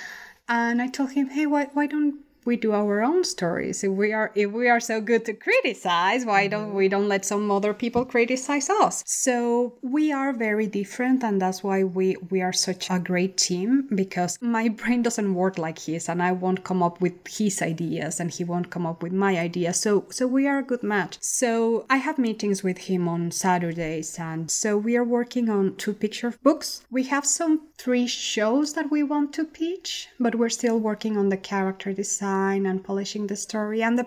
And 0.49 0.82
I 0.82 0.88
told 0.88 1.11
him, 1.11 1.30
hey, 1.30 1.45
why, 1.45 1.70
why 1.74 1.86
don't 1.86 2.16
we 2.46 2.56
do 2.56 2.74
our 2.74 3.02
own 3.02 3.24
stories. 3.24 3.84
If 3.84 3.91
we 3.91 4.12
are 4.14 4.32
if 4.36 4.52
we 4.52 4.68
are 4.70 4.80
so 4.80 5.00
good 5.00 5.26
to 5.26 5.34
criticize 5.34 6.26
why 6.26 6.48
don't 6.48 6.74
we 6.74 6.88
don't 6.88 7.08
let 7.08 7.26
some 7.26 7.50
other 7.52 7.74
people 7.74 8.06
criticize 8.06 8.70
us? 8.70 9.04
So 9.06 9.78
we 9.82 10.12
are 10.12 10.34
very 10.34 10.68
different 10.68 11.24
and 11.24 11.41
that's 11.41 11.64
why 11.64 11.84
we 11.84 12.18
we 12.30 12.41
are 12.41 12.54
such 12.54 12.89
a 12.89 13.00
great 13.00 13.38
team 13.38 13.88
because 13.94 14.38
my 14.41 14.70
brain 14.70 15.02
doesn't 15.04 15.34
work 15.34 15.58
like 15.58 15.80
his 15.80 16.10
and 16.10 16.22
i 16.22 16.32
won't 16.32 16.64
come 16.64 16.82
up 16.84 17.00
with 17.02 17.16
his 17.28 17.62
ideas 17.62 18.20
and 18.20 18.32
he 18.32 18.44
won't 18.44 18.70
come 18.70 18.86
up 18.86 19.02
with 19.04 19.14
my 19.14 19.38
ideas. 19.38 19.80
So 19.80 20.06
so 20.10 20.28
we 20.28 20.48
are 20.48 20.60
a 20.60 20.70
good 20.72 20.84
match. 20.84 21.18
So 21.22 21.86
i 21.89 21.98
have 21.98 22.18
meetings 22.18 22.64
with 22.64 22.80
him 22.89 23.08
on 23.08 23.32
saturdays 23.32 24.20
and 24.20 24.52
so 24.52 24.78
we 24.78 24.98
are 24.98 25.04
working 25.18 25.50
on 25.50 25.76
two 25.76 25.94
picture 25.94 26.34
books. 26.44 26.86
We 26.91 27.04
have 27.04 27.26
some 27.26 27.62
three 27.78 28.08
shows 28.08 28.74
that 28.74 28.91
we 28.91 29.04
want 29.04 29.34
to 29.34 29.46
pitch 29.46 30.10
but 30.20 30.36
we're 30.36 30.50
still 30.50 30.80
working 30.80 31.18
on 31.18 31.30
the 31.30 31.38
character 31.38 31.94
design 31.94 32.33
design 32.34 32.66
and 32.66 32.84
polishing 32.84 33.28
the 33.28 33.36
story. 33.36 33.84
And 33.84 33.98
the 33.98 34.06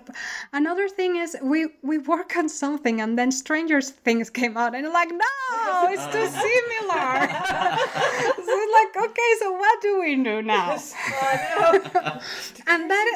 another 0.52 0.88
thing 0.88 1.16
is 1.16 1.36
we 1.42 1.68
we 1.82 1.98
work 1.98 2.36
on 2.36 2.48
something 2.48 3.00
and 3.00 3.18
then 3.18 3.30
Stranger 3.30 3.80
Things 3.80 4.30
came 4.30 4.56
out 4.56 4.74
and 4.74 4.88
like 4.92 5.10
no, 5.10 5.88
it's 5.94 6.06
too 6.14 6.26
similar. 6.46 7.06
so 8.46 8.52
it's 8.62 8.72
like 8.78 8.92
okay, 9.06 9.30
so 9.40 9.52
what 9.52 9.82
do 9.82 10.00
we 10.00 10.16
do 10.16 10.42
now? 10.42 10.72
and 12.72 12.90
that 12.90 13.06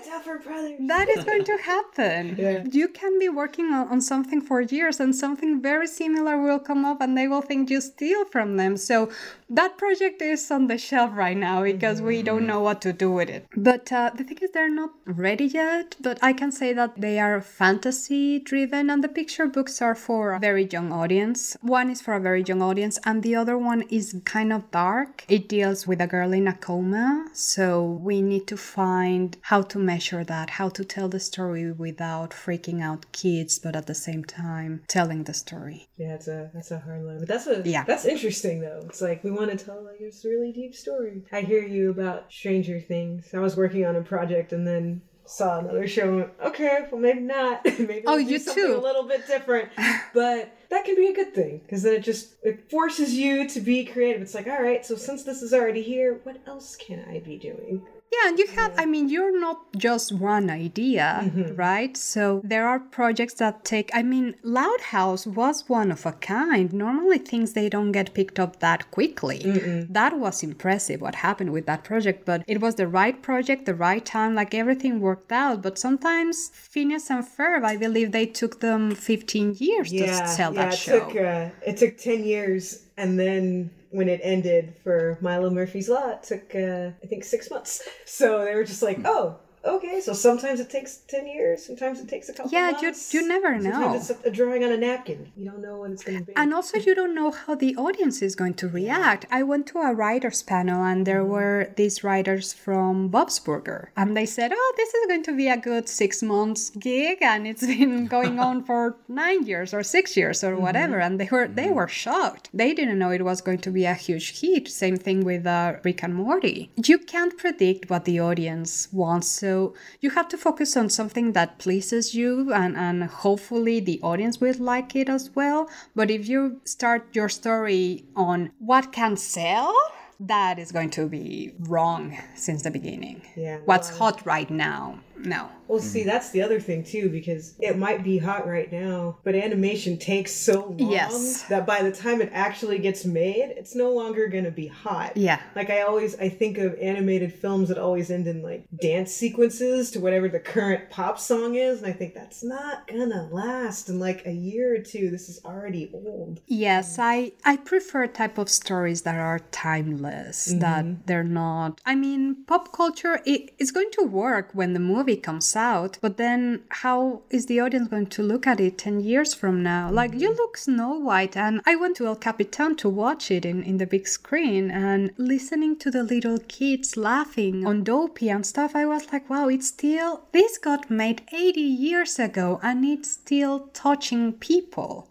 that 0.92 1.06
is 1.08 1.24
going 1.24 1.44
to 1.44 1.56
happen. 1.72 2.36
Yeah. 2.38 2.64
You 2.70 2.88
can 2.88 3.18
be 3.18 3.28
working 3.28 3.66
on, 3.76 3.88
on 3.88 4.00
something 4.00 4.40
for 4.40 4.60
years 4.60 5.00
and 5.00 5.14
something 5.14 5.62
very 5.62 5.86
similar 5.86 6.40
will 6.40 6.58
come 6.58 6.84
up 6.84 7.00
and 7.00 7.16
they 7.16 7.28
will 7.28 7.42
think 7.42 7.70
you 7.70 7.80
steal 7.80 8.24
from 8.24 8.56
them. 8.56 8.76
So 8.76 9.10
that 9.50 9.76
project 9.76 10.22
is 10.22 10.48
on 10.50 10.68
the 10.68 10.78
shelf 10.78 11.10
right 11.14 11.36
now 11.36 11.62
because 11.64 12.00
we 12.00 12.22
don't 12.22 12.46
know 12.46 12.60
what 12.60 12.80
to 12.82 12.92
do 12.92 13.10
with 13.10 13.28
it. 13.28 13.46
But 13.56 13.90
uh, 13.92 14.10
the 14.14 14.22
thing 14.22 14.38
is, 14.40 14.52
they're 14.52 14.70
not 14.70 14.92
ready 15.04 15.46
yet. 15.46 15.96
But 16.00 16.18
I 16.22 16.32
can 16.32 16.52
say 16.52 16.72
that 16.72 17.00
they 17.00 17.18
are 17.18 17.40
fantasy 17.40 18.38
driven, 18.38 18.88
and 18.90 19.02
the 19.02 19.08
picture 19.08 19.46
books 19.46 19.82
are 19.82 19.96
for 19.96 20.32
a 20.32 20.38
very 20.38 20.64
young 20.64 20.92
audience. 20.92 21.56
One 21.62 21.90
is 21.90 22.00
for 22.00 22.14
a 22.14 22.20
very 22.20 22.44
young 22.44 22.62
audience, 22.62 22.98
and 23.04 23.22
the 23.22 23.34
other 23.34 23.58
one 23.58 23.82
is 23.82 24.20
kind 24.24 24.52
of 24.52 24.70
dark. 24.70 25.24
It 25.28 25.48
deals 25.48 25.86
with 25.86 26.00
a 26.00 26.06
girl 26.06 26.32
in 26.32 26.46
a 26.46 26.54
coma, 26.54 27.26
so 27.32 27.82
we 27.82 28.22
need 28.22 28.46
to 28.48 28.56
find 28.56 29.36
how 29.42 29.62
to 29.62 29.78
measure 29.78 30.22
that, 30.24 30.50
how 30.50 30.68
to 30.68 30.84
tell 30.84 31.08
the 31.08 31.20
story 31.20 31.72
without 31.72 32.30
freaking 32.30 32.80
out 32.82 33.10
kids, 33.10 33.58
but 33.58 33.74
at 33.74 33.86
the 33.86 33.94
same 33.94 34.24
time 34.24 34.82
telling 34.86 35.24
the 35.24 35.34
story. 35.34 35.88
Yeah, 35.96 36.14
it's 36.14 36.28
a 36.28 36.50
that's 36.54 36.70
a 36.70 36.78
hard 36.78 37.02
line, 37.02 37.18
but 37.18 37.28
that's 37.28 37.46
a 37.46 37.62
yeah 37.64 37.84
that's 37.84 38.04
interesting 38.04 38.60
though. 38.60 38.82
It's 38.86 39.02
like 39.02 39.24
we 39.24 39.30
want 39.30 39.39
to 39.48 39.56
tell 39.56 39.84
like 39.84 39.98
this 39.98 40.24
really 40.24 40.52
deep 40.52 40.74
story. 40.74 41.22
I 41.32 41.40
hear 41.40 41.62
you 41.62 41.90
about 41.90 42.32
Stranger 42.32 42.80
Things. 42.80 43.32
I 43.32 43.38
was 43.38 43.56
working 43.56 43.86
on 43.86 43.96
a 43.96 44.02
project 44.02 44.52
and 44.52 44.66
then 44.66 45.02
saw 45.24 45.60
another 45.60 45.86
show. 45.86 46.28
Okay, 46.44 46.86
well 46.90 47.00
maybe 47.00 47.20
not. 47.20 47.64
maybe 47.64 48.02
oh, 48.06 48.16
you 48.16 48.38
too. 48.38 48.76
A 48.76 48.80
little 48.80 49.04
bit 49.04 49.26
different, 49.26 49.70
but 50.14 50.56
that 50.70 50.84
can 50.84 50.96
be 50.96 51.08
a 51.08 51.14
good 51.14 51.34
thing 51.34 51.60
because 51.64 51.82
then 51.82 51.94
it 51.94 52.02
just 52.02 52.34
it 52.42 52.70
forces 52.70 53.14
you 53.14 53.48
to 53.48 53.60
be 53.60 53.84
creative. 53.84 54.22
It's 54.22 54.34
like, 54.34 54.46
all 54.46 54.62
right, 54.62 54.84
so 54.84 54.96
since 54.96 55.22
this 55.22 55.42
is 55.42 55.54
already 55.54 55.82
here, 55.82 56.20
what 56.24 56.38
else 56.46 56.76
can 56.76 57.04
I 57.08 57.20
be 57.20 57.38
doing? 57.38 57.86
Yeah, 58.12 58.28
and 58.28 58.38
you 58.38 58.48
have, 58.48 58.74
I 58.76 58.86
mean, 58.86 59.08
you're 59.08 59.38
not 59.38 59.72
just 59.76 60.12
one 60.12 60.50
idea, 60.50 61.20
mm-hmm. 61.22 61.54
right? 61.54 61.96
So 61.96 62.40
there 62.42 62.66
are 62.66 62.80
projects 62.80 63.34
that 63.34 63.64
take, 63.64 63.88
I 63.94 64.02
mean, 64.02 64.34
Loud 64.42 64.80
House 64.80 65.28
was 65.28 65.68
one 65.68 65.92
of 65.92 66.04
a 66.04 66.12
kind. 66.12 66.72
Normally 66.72 67.18
things 67.18 67.52
they 67.52 67.68
don't 67.68 67.92
get 67.92 68.12
picked 68.12 68.40
up 68.40 68.58
that 68.60 68.90
quickly. 68.90 69.38
Mm-mm. 69.38 69.92
That 69.92 70.18
was 70.18 70.42
impressive 70.42 71.00
what 71.00 71.14
happened 71.14 71.52
with 71.52 71.66
that 71.66 71.84
project, 71.84 72.26
but 72.26 72.42
it 72.48 72.60
was 72.60 72.74
the 72.74 72.88
right 72.88 73.22
project, 73.22 73.64
the 73.66 73.74
right 73.74 74.04
time, 74.04 74.34
like 74.34 74.54
everything 74.54 75.00
worked 75.00 75.30
out. 75.30 75.62
But 75.62 75.78
sometimes 75.78 76.48
Phineas 76.48 77.10
and 77.10 77.24
Ferb, 77.24 77.64
I 77.64 77.76
believe 77.76 78.10
they 78.10 78.26
took 78.26 78.58
them 78.58 78.92
15 78.92 79.56
years 79.58 79.92
yeah, 79.92 80.22
to 80.22 80.28
sell 80.28 80.52
yeah, 80.52 80.64
that 80.64 80.74
show. 80.76 80.96
It 80.96 80.98
took, 80.98 81.16
uh, 81.16 81.48
it 81.64 81.76
took 81.76 81.96
10 81.96 82.24
years 82.24 82.86
and 82.96 83.20
then 83.20 83.70
when 83.90 84.08
it 84.08 84.20
ended 84.22 84.74
for 84.82 85.18
Milo 85.20 85.50
Murphy's 85.50 85.88
Law, 85.88 86.10
it 86.10 86.22
took 86.22 86.54
uh, 86.54 86.90
I 87.02 87.06
think 87.06 87.24
six 87.24 87.50
months. 87.50 87.82
So 88.06 88.44
they 88.44 88.54
were 88.54 88.64
just 88.64 88.82
like, 88.82 88.98
oh, 89.04 89.38
okay, 89.64 90.00
so 90.00 90.12
sometimes 90.12 90.60
it 90.60 90.70
takes 90.70 90.98
10 91.08 91.26
years, 91.26 91.64
sometimes 91.64 92.00
it 92.00 92.08
takes 92.08 92.28
a 92.28 92.32
couple 92.32 92.50
yeah, 92.52 92.70
months. 92.70 93.12
you, 93.12 93.20
you 93.20 93.28
never 93.28 93.58
know. 93.58 93.70
Sometimes 93.70 94.10
it's 94.10 94.26
a, 94.26 94.30
drawing 94.30 94.64
on 94.64 94.72
a 94.72 94.76
napkin. 94.76 95.30
You 95.36 95.50
don't 95.50 95.60
know 95.60 95.78
when 95.78 95.92
it's 95.92 96.04
going 96.04 96.18
to 96.18 96.24
be. 96.24 96.32
And 96.36 96.54
also, 96.54 96.78
you 96.78 96.94
don't 96.94 97.14
know 97.14 97.30
how 97.30 97.54
the 97.54 97.76
audience 97.76 98.22
is 98.22 98.34
going 98.34 98.54
to 98.54 98.68
react. 98.68 99.26
I 99.30 99.42
went 99.42 99.66
to 99.68 99.78
a 99.78 99.94
writer's 99.94 100.42
panel, 100.42 100.82
and 100.82 101.06
there 101.06 101.22
mm-hmm. 101.22 101.32
were 101.32 101.72
these 101.76 102.02
writers 102.02 102.52
from 102.52 103.08
Bob's 103.08 103.38
Burger. 103.38 103.92
And 103.96 104.16
they 104.16 104.26
said, 104.26 104.52
oh, 104.54 104.74
this 104.76 104.94
is 104.94 105.06
going 105.06 105.22
to 105.24 105.36
be 105.36 105.48
a 105.48 105.56
good 105.56 105.88
six 105.88 106.22
months 106.22 106.70
gig, 106.70 107.18
and 107.20 107.46
it's 107.46 107.66
been 107.66 108.06
going 108.16 108.38
on 108.38 108.64
for 108.64 108.96
nine 109.08 109.46
years 109.46 109.74
or 109.74 109.82
six 109.82 110.16
years 110.16 110.42
or 110.42 110.52
mm-hmm. 110.52 110.62
whatever. 110.62 110.94
Mm-hmm. 110.94 111.06
And 111.06 111.20
they 111.20 111.28
were, 111.30 111.48
they 111.48 111.66
mm-hmm. 111.66 111.74
were 111.74 111.88
shocked. 111.88 112.48
They 112.54 112.72
didn't 112.72 112.98
know 112.98 113.10
it 113.10 113.24
was 113.24 113.40
going 113.40 113.58
to 113.58 113.70
be 113.70 113.84
a 113.84 113.94
huge 113.94 114.40
hit. 114.40 114.68
Same 114.68 114.96
thing 114.96 115.24
with 115.24 115.46
uh, 115.46 115.76
Rick 115.84 116.02
and 116.02 116.14
Morty. 116.14 116.70
You 116.84 116.98
can't 116.98 117.36
predict 117.36 117.90
what 117.90 118.04
the 118.04 118.20
audience 118.20 118.88
wants. 118.92 119.42
So 119.50 119.74
you 120.00 120.10
have 120.10 120.28
to 120.28 120.38
focus 120.38 120.76
on 120.76 120.88
something 120.88 121.32
that 121.32 121.58
pleases 121.58 122.14
you 122.14 122.52
and, 122.52 122.76
and 122.76 123.04
hopefully 123.04 123.80
the 123.80 123.98
audience 124.00 124.40
will 124.40 124.54
like 124.58 124.94
it 124.94 125.08
as 125.08 125.30
well. 125.34 125.68
But 125.96 126.08
if 126.08 126.28
you 126.28 126.60
start 126.64 127.02
your 127.18 127.28
story 127.28 128.04
on 128.14 128.52
what 128.60 128.92
can 128.92 129.16
sell, 129.16 129.74
that 130.20 130.60
is 130.60 130.70
going 130.70 130.90
to 130.90 131.08
be 131.08 131.52
wrong 131.72 132.16
since 132.36 132.62
the 132.62 132.70
beginning. 132.70 133.22
Yeah. 133.36 133.58
What's 133.64 133.90
well, 133.90 133.98
hot 133.98 134.24
right 134.24 134.50
now 134.50 135.00
no. 135.24 135.50
Well, 135.68 135.78
see, 135.78 136.00
mm-hmm. 136.00 136.08
that's 136.08 136.30
the 136.30 136.42
other 136.42 136.58
thing 136.58 136.82
too, 136.82 137.10
because 137.10 137.54
it 137.60 137.78
might 137.78 138.02
be 138.02 138.18
hot 138.18 138.46
right 138.48 138.70
now, 138.72 139.18
but 139.22 139.36
animation 139.36 139.98
takes 139.98 140.32
so 140.32 140.74
long 140.78 140.90
Yes. 140.90 141.42
that 141.42 141.64
by 141.64 141.82
the 141.82 141.92
time 141.92 142.20
it 142.20 142.30
actually 142.32 142.78
gets 142.78 143.04
made, 143.04 143.54
it's 143.56 143.76
no 143.76 143.92
longer 143.92 144.26
going 144.26 144.44
to 144.44 144.50
be 144.50 144.66
hot. 144.66 145.16
Yeah. 145.16 145.40
Like 145.54 145.70
I 145.70 145.82
always, 145.82 146.18
I 146.18 146.28
think 146.28 146.58
of 146.58 146.76
animated 146.80 147.32
films 147.32 147.68
that 147.68 147.78
always 147.78 148.10
end 148.10 148.26
in 148.26 148.42
like 148.42 148.64
dance 148.82 149.12
sequences 149.12 149.92
to 149.92 150.00
whatever 150.00 150.28
the 150.28 150.40
current 150.40 150.90
pop 150.90 151.20
song 151.20 151.54
is, 151.54 151.82
and 151.82 151.86
I 151.86 151.92
think 151.92 152.14
that's 152.14 152.42
not 152.42 152.88
gonna 152.88 153.28
last 153.30 153.88
in 153.88 154.00
like 154.00 154.26
a 154.26 154.32
year 154.32 154.74
or 154.74 154.78
two. 154.78 155.10
This 155.10 155.28
is 155.28 155.40
already 155.44 155.90
old. 155.92 156.40
Yes, 156.46 156.98
I 156.98 157.32
I 157.44 157.56
prefer 157.56 158.06
type 158.06 158.38
of 158.38 158.48
stories 158.48 159.02
that 159.02 159.16
are 159.16 159.38
timeless, 159.50 160.46
that 160.46 160.84
mm-hmm. 160.84 161.02
they're 161.06 161.22
not. 161.22 161.80
I 161.84 161.94
mean, 161.94 162.44
pop 162.46 162.72
culture 162.72 163.20
it, 163.24 163.54
it's 163.58 163.70
going 163.70 163.90
to 163.92 164.02
work 164.02 164.50
when 164.52 164.72
the 164.72 164.80
movie 164.80 165.09
comes 165.16 165.56
out, 165.56 165.98
but 166.00 166.16
then 166.16 166.62
how 166.68 167.22
is 167.30 167.46
the 167.46 167.60
audience 167.60 167.88
going 167.88 168.06
to 168.06 168.22
look 168.22 168.46
at 168.46 168.60
it 168.60 168.78
10 168.78 169.00
years 169.00 169.34
from 169.34 169.62
now? 169.62 169.90
Like 169.90 170.14
you 170.14 170.34
look 170.34 170.56
Snow 170.56 170.94
White 170.94 171.36
and 171.36 171.60
I 171.66 171.76
went 171.76 171.96
to 171.96 172.06
El 172.06 172.16
Capitan 172.16 172.76
to 172.76 172.88
watch 172.88 173.30
it 173.30 173.44
in 173.44 173.62
in 173.62 173.78
the 173.78 173.86
big 173.86 174.06
screen 174.08 174.70
and 174.70 175.10
listening 175.16 175.76
to 175.78 175.90
the 175.90 176.02
little 176.02 176.38
kids 176.48 176.96
laughing 176.96 177.66
on 177.66 177.84
Dopey 177.84 178.28
and 178.28 178.44
stuff, 178.44 178.74
I 178.74 178.86
was 178.86 179.12
like, 179.12 179.28
wow, 179.30 179.48
it's 179.48 179.68
still 179.68 180.22
this 180.32 180.58
got 180.58 180.90
made 180.90 181.22
80 181.32 181.60
years 181.60 182.18
ago 182.18 182.60
and 182.62 182.84
it's 182.84 183.10
still 183.12 183.68
touching 183.72 184.32
people. 184.34 185.08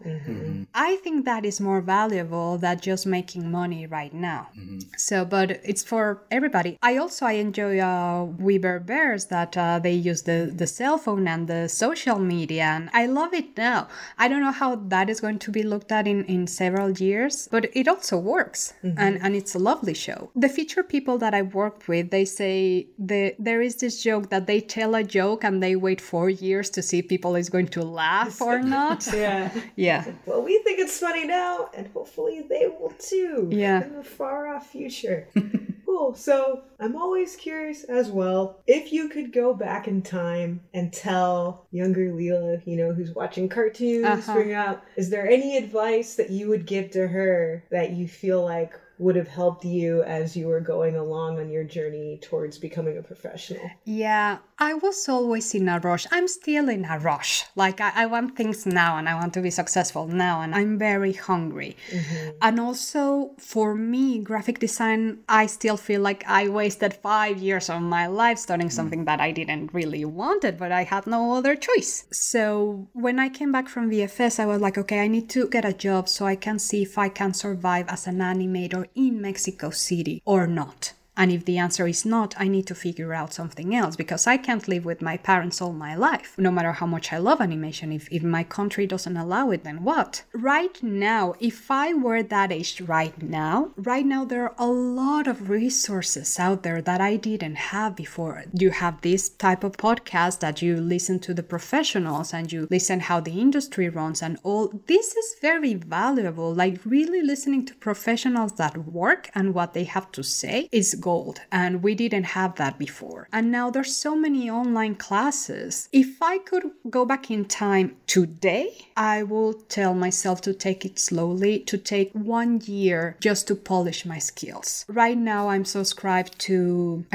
I 0.74 0.96
think 0.96 1.24
that 1.24 1.44
is 1.44 1.60
more 1.60 1.80
valuable 1.80 2.58
than 2.58 2.80
just 2.80 3.06
making 3.06 3.50
money 3.50 3.86
right 3.86 4.12
now. 4.14 4.48
So, 4.96 5.24
but 5.24 5.50
it's 5.64 5.82
for 5.82 6.22
everybody. 6.30 6.78
I 6.82 6.96
also 6.96 7.26
I 7.26 7.32
enjoy 7.32 7.80
uh, 7.80 8.24
We 8.24 8.58
Bare 8.58 8.80
Bears 8.80 9.26
that 9.26 9.56
uh, 9.56 9.78
they 9.78 9.89
use 9.92 10.22
the 10.22 10.52
the 10.54 10.66
cell 10.66 10.98
phone 10.98 11.26
and 11.28 11.48
the 11.48 11.68
social 11.68 12.18
media, 12.18 12.64
and 12.64 12.90
I 12.92 13.06
love 13.06 13.32
it 13.34 13.56
now. 13.56 13.88
I 14.18 14.28
don't 14.28 14.40
know 14.40 14.52
how 14.52 14.76
that 14.76 15.10
is 15.10 15.20
going 15.20 15.38
to 15.40 15.50
be 15.50 15.62
looked 15.62 15.92
at 15.92 16.06
in 16.06 16.24
in 16.24 16.46
several 16.46 16.90
years, 16.90 17.48
but 17.50 17.70
it 17.72 17.88
also 17.88 18.18
works, 18.18 18.74
mm-hmm. 18.84 18.98
and 18.98 19.20
and 19.22 19.34
it's 19.34 19.54
a 19.54 19.58
lovely 19.58 19.94
show. 19.94 20.30
The 20.34 20.48
feature 20.48 20.82
people 20.82 21.18
that 21.18 21.34
I 21.34 21.42
worked 21.42 21.88
with, 21.88 22.10
they 22.10 22.24
say 22.24 22.86
the 22.98 23.34
there 23.38 23.62
is 23.62 23.76
this 23.76 24.02
joke 24.02 24.30
that 24.30 24.46
they 24.46 24.60
tell 24.60 24.94
a 24.94 25.04
joke 25.04 25.44
and 25.44 25.62
they 25.62 25.76
wait 25.76 26.00
four 26.00 26.28
years 26.30 26.70
to 26.70 26.82
see 26.82 26.98
if 26.98 27.08
people 27.08 27.36
is 27.36 27.48
going 27.48 27.68
to 27.68 27.82
laugh 27.82 28.40
or 28.40 28.62
not. 28.78 29.06
Yeah. 29.12 29.50
yeah. 29.76 30.04
well, 30.26 30.42
we 30.42 30.58
think 30.64 30.78
it's 30.78 30.98
funny 30.98 31.26
now, 31.26 31.70
and 31.74 31.88
hopefully 31.88 32.44
they 32.48 32.68
will 32.68 32.94
too. 32.98 33.48
Yeah. 33.50 33.84
In 33.84 33.96
the 33.96 34.04
far 34.04 34.48
off 34.48 34.70
future. 34.70 35.28
cool. 35.90 36.14
So 36.14 36.62
I'm 36.78 36.96
always 36.96 37.36
curious 37.36 37.84
as 37.84 38.10
well 38.10 38.60
if 38.66 38.92
you 38.92 39.08
could 39.08 39.32
go 39.32 39.54
back 39.54 39.79
in 39.88 40.02
time 40.02 40.60
and 40.74 40.92
tell 40.92 41.66
younger 41.72 42.12
Lila, 42.12 42.60
you 42.64 42.76
know, 42.76 42.92
who's 42.92 43.12
watching 43.14 43.48
cartoons, 43.48 44.04
Uh-huh. 44.04 44.20
figuring 44.34 44.54
out, 44.54 44.82
is 44.96 45.10
there 45.10 45.28
any 45.28 45.56
advice 45.56 46.14
that 46.16 46.30
you 46.30 46.48
would 46.48 46.66
give 46.66 46.90
to 46.92 47.06
her 47.08 47.64
that 47.70 47.92
you 47.92 48.06
feel 48.08 48.44
like 48.44 48.72
would 49.00 49.16
have 49.16 49.28
helped 49.28 49.64
you 49.64 50.02
as 50.02 50.36
you 50.36 50.46
were 50.46 50.60
going 50.60 50.94
along 50.94 51.38
on 51.40 51.50
your 51.50 51.64
journey 51.64 52.18
towards 52.20 52.58
becoming 52.58 52.98
a 52.98 53.02
professional? 53.02 53.70
Yeah, 53.84 54.38
I 54.58 54.74
was 54.74 55.08
always 55.08 55.54
in 55.54 55.70
a 55.70 55.78
rush. 55.78 56.06
I'm 56.12 56.28
still 56.28 56.68
in 56.68 56.84
a 56.84 56.98
rush. 56.98 57.46
Like, 57.56 57.80
I, 57.80 57.92
I 57.94 58.06
want 58.06 58.36
things 58.36 58.66
now 58.66 58.98
and 58.98 59.08
I 59.08 59.14
want 59.14 59.32
to 59.34 59.40
be 59.40 59.50
successful 59.50 60.06
now, 60.06 60.42
and 60.42 60.54
I'm 60.54 60.78
very 60.78 61.14
hungry. 61.14 61.78
Mm-hmm. 61.90 62.30
And 62.42 62.60
also, 62.60 63.30
for 63.38 63.74
me, 63.74 64.18
graphic 64.18 64.58
design, 64.58 65.20
I 65.30 65.46
still 65.46 65.78
feel 65.78 66.02
like 66.02 66.22
I 66.28 66.48
wasted 66.48 66.92
five 66.92 67.38
years 67.38 67.70
of 67.70 67.80
my 67.80 68.06
life 68.06 68.38
studying 68.38 68.68
mm-hmm. 68.68 68.76
something 68.76 69.04
that 69.06 69.18
I 69.18 69.32
didn't 69.32 69.72
really 69.72 70.04
wanted, 70.04 70.58
but 70.58 70.72
I 70.72 70.84
had 70.84 71.06
no 71.06 71.32
other 71.32 71.56
choice. 71.56 72.04
So, 72.12 72.86
when 72.92 73.18
I 73.18 73.30
came 73.30 73.50
back 73.50 73.66
from 73.66 73.90
VFS, 73.90 74.38
I 74.38 74.44
was 74.44 74.60
like, 74.60 74.76
okay, 74.76 75.00
I 75.00 75.08
need 75.08 75.30
to 75.30 75.48
get 75.48 75.64
a 75.64 75.72
job 75.72 76.06
so 76.06 76.26
I 76.26 76.36
can 76.36 76.58
see 76.58 76.82
if 76.82 76.98
I 76.98 77.08
can 77.08 77.32
survive 77.32 77.88
as 77.88 78.06
an 78.06 78.18
animator 78.18 78.89
in 78.94 79.20
Mexico 79.20 79.70
City 79.70 80.22
or 80.24 80.46
not. 80.46 80.92
And 81.20 81.30
if 81.30 81.44
the 81.44 81.58
answer 81.58 81.86
is 81.86 82.06
not, 82.06 82.34
I 82.38 82.48
need 82.48 82.66
to 82.68 82.74
figure 82.74 83.12
out 83.12 83.34
something 83.34 83.74
else 83.74 83.94
because 83.94 84.26
I 84.26 84.38
can't 84.38 84.66
live 84.66 84.86
with 84.86 85.02
my 85.02 85.18
parents 85.18 85.60
all 85.60 85.74
my 85.74 85.94
life, 85.94 86.34
no 86.38 86.50
matter 86.50 86.72
how 86.72 86.86
much 86.86 87.12
I 87.12 87.18
love 87.18 87.42
animation. 87.42 87.92
If, 87.92 88.08
if 88.10 88.22
my 88.22 88.42
country 88.42 88.86
doesn't 88.86 89.18
allow 89.18 89.50
it, 89.50 89.62
then 89.62 89.84
what? 89.84 90.22
Right 90.32 90.82
now, 90.82 91.34
if 91.38 91.70
I 91.70 91.92
were 91.92 92.22
that 92.22 92.50
age 92.50 92.80
right 92.80 93.20
now, 93.22 93.72
right 93.76 94.06
now 94.06 94.24
there 94.24 94.44
are 94.44 94.54
a 94.56 94.66
lot 94.66 95.26
of 95.26 95.50
resources 95.50 96.38
out 96.38 96.62
there 96.62 96.80
that 96.80 97.02
I 97.02 97.16
didn't 97.16 97.56
have 97.56 97.96
before. 97.96 98.44
You 98.54 98.70
have 98.70 99.02
this 99.02 99.28
type 99.28 99.62
of 99.62 99.76
podcast 99.76 100.40
that 100.40 100.62
you 100.62 100.80
listen 100.80 101.18
to 101.20 101.34
the 101.34 101.42
professionals 101.42 102.32
and 102.32 102.50
you 102.50 102.66
listen 102.70 103.00
how 103.00 103.20
the 103.20 103.38
industry 103.38 103.90
runs 103.90 104.22
and 104.22 104.38
all. 104.42 104.72
This 104.86 105.14
is 105.14 105.36
very 105.42 105.74
valuable. 105.74 106.54
Like 106.54 106.80
really 106.86 107.20
listening 107.20 107.66
to 107.66 107.74
professionals 107.74 108.52
that 108.52 108.78
work 108.78 109.28
and 109.34 109.52
what 109.52 109.74
they 109.74 109.84
have 109.84 110.10
to 110.12 110.22
say 110.22 110.66
is 110.72 110.94
gold. 111.10 111.36
And 111.62 111.82
we 111.86 111.92
didn't 112.02 112.28
have 112.38 112.52
that 112.56 112.74
before. 112.86 113.22
And 113.36 113.46
now 113.58 113.66
there's 113.70 113.94
so 114.06 114.12
many 114.26 114.44
online 114.60 114.94
classes. 115.06 115.72
If 116.04 116.10
I 116.32 116.34
could 116.48 116.64
go 116.88 117.02
back 117.12 117.24
in 117.34 117.42
time 117.46 117.88
today, 118.06 118.68
I 118.96 119.16
will 119.32 119.52
tell 119.78 119.94
myself 120.06 120.36
to 120.42 120.52
take 120.66 120.80
it 120.88 120.96
slowly, 121.08 121.54
to 121.70 121.76
take 121.94 122.10
one 122.12 122.52
year 122.78 123.02
just 123.28 123.42
to 123.48 123.54
polish 123.72 124.00
my 124.12 124.20
skills. 124.30 124.68
Right 125.02 125.20
now, 125.32 125.42
I'm 125.52 125.66
subscribed 125.78 126.32
to, 126.48 126.60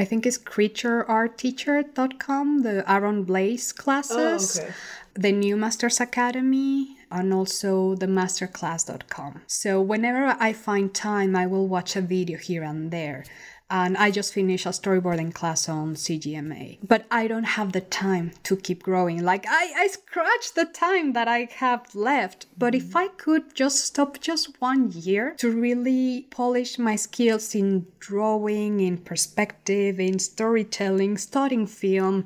I 0.01 0.03
think 0.09 0.21
it's 0.25 0.37
creatureartteacher.com, 0.53 2.45
the 2.67 2.77
Aaron 2.93 3.23
Blaise 3.23 3.67
classes, 3.83 4.43
oh, 4.59 4.63
okay. 4.63 4.73
the 5.25 5.31
New 5.31 5.55
Masters 5.63 5.99
Academy, 6.07 6.97
and 7.11 7.33
also 7.33 7.95
the 7.95 8.07
masterclass.com. 8.07 9.41
So 9.47 9.71
whenever 9.81 10.35
I 10.47 10.51
find 10.53 10.93
time, 10.93 11.31
I 11.35 11.45
will 11.47 11.67
watch 11.67 11.95
a 11.95 12.01
video 12.01 12.37
here 12.37 12.63
and 12.63 12.91
there. 12.91 13.23
And 13.69 13.97
I 13.97 14.11
just 14.11 14.33
finished 14.33 14.65
a 14.65 14.69
storyboarding 14.69 15.33
class 15.33 15.67
on 15.67 15.95
CGMA. 15.95 16.77
But 16.87 17.05
I 17.09 17.27
don't 17.27 17.55
have 17.57 17.71
the 17.71 17.81
time 17.81 18.31
to 18.43 18.55
keep 18.55 18.83
growing. 18.83 19.23
Like 19.23 19.45
I, 19.47 19.73
I 19.75 19.87
scratch 19.87 20.53
the 20.53 20.65
time 20.65 21.13
that 21.13 21.27
I 21.27 21.49
have 21.55 21.95
left. 21.95 22.45
But 22.57 22.75
if 22.75 22.95
I 22.95 23.07
could 23.07 23.55
just 23.55 23.83
stop 23.85 24.19
just 24.19 24.61
one 24.61 24.91
year 24.91 25.35
to 25.39 25.49
really 25.51 26.27
polish 26.29 26.77
my 26.77 26.95
skills 26.95 27.55
in 27.55 27.87
drawing, 27.99 28.81
in 28.81 28.97
perspective, 28.99 29.99
in 29.99 30.19
storytelling, 30.19 31.17
studying 31.17 31.65
film, 31.65 32.23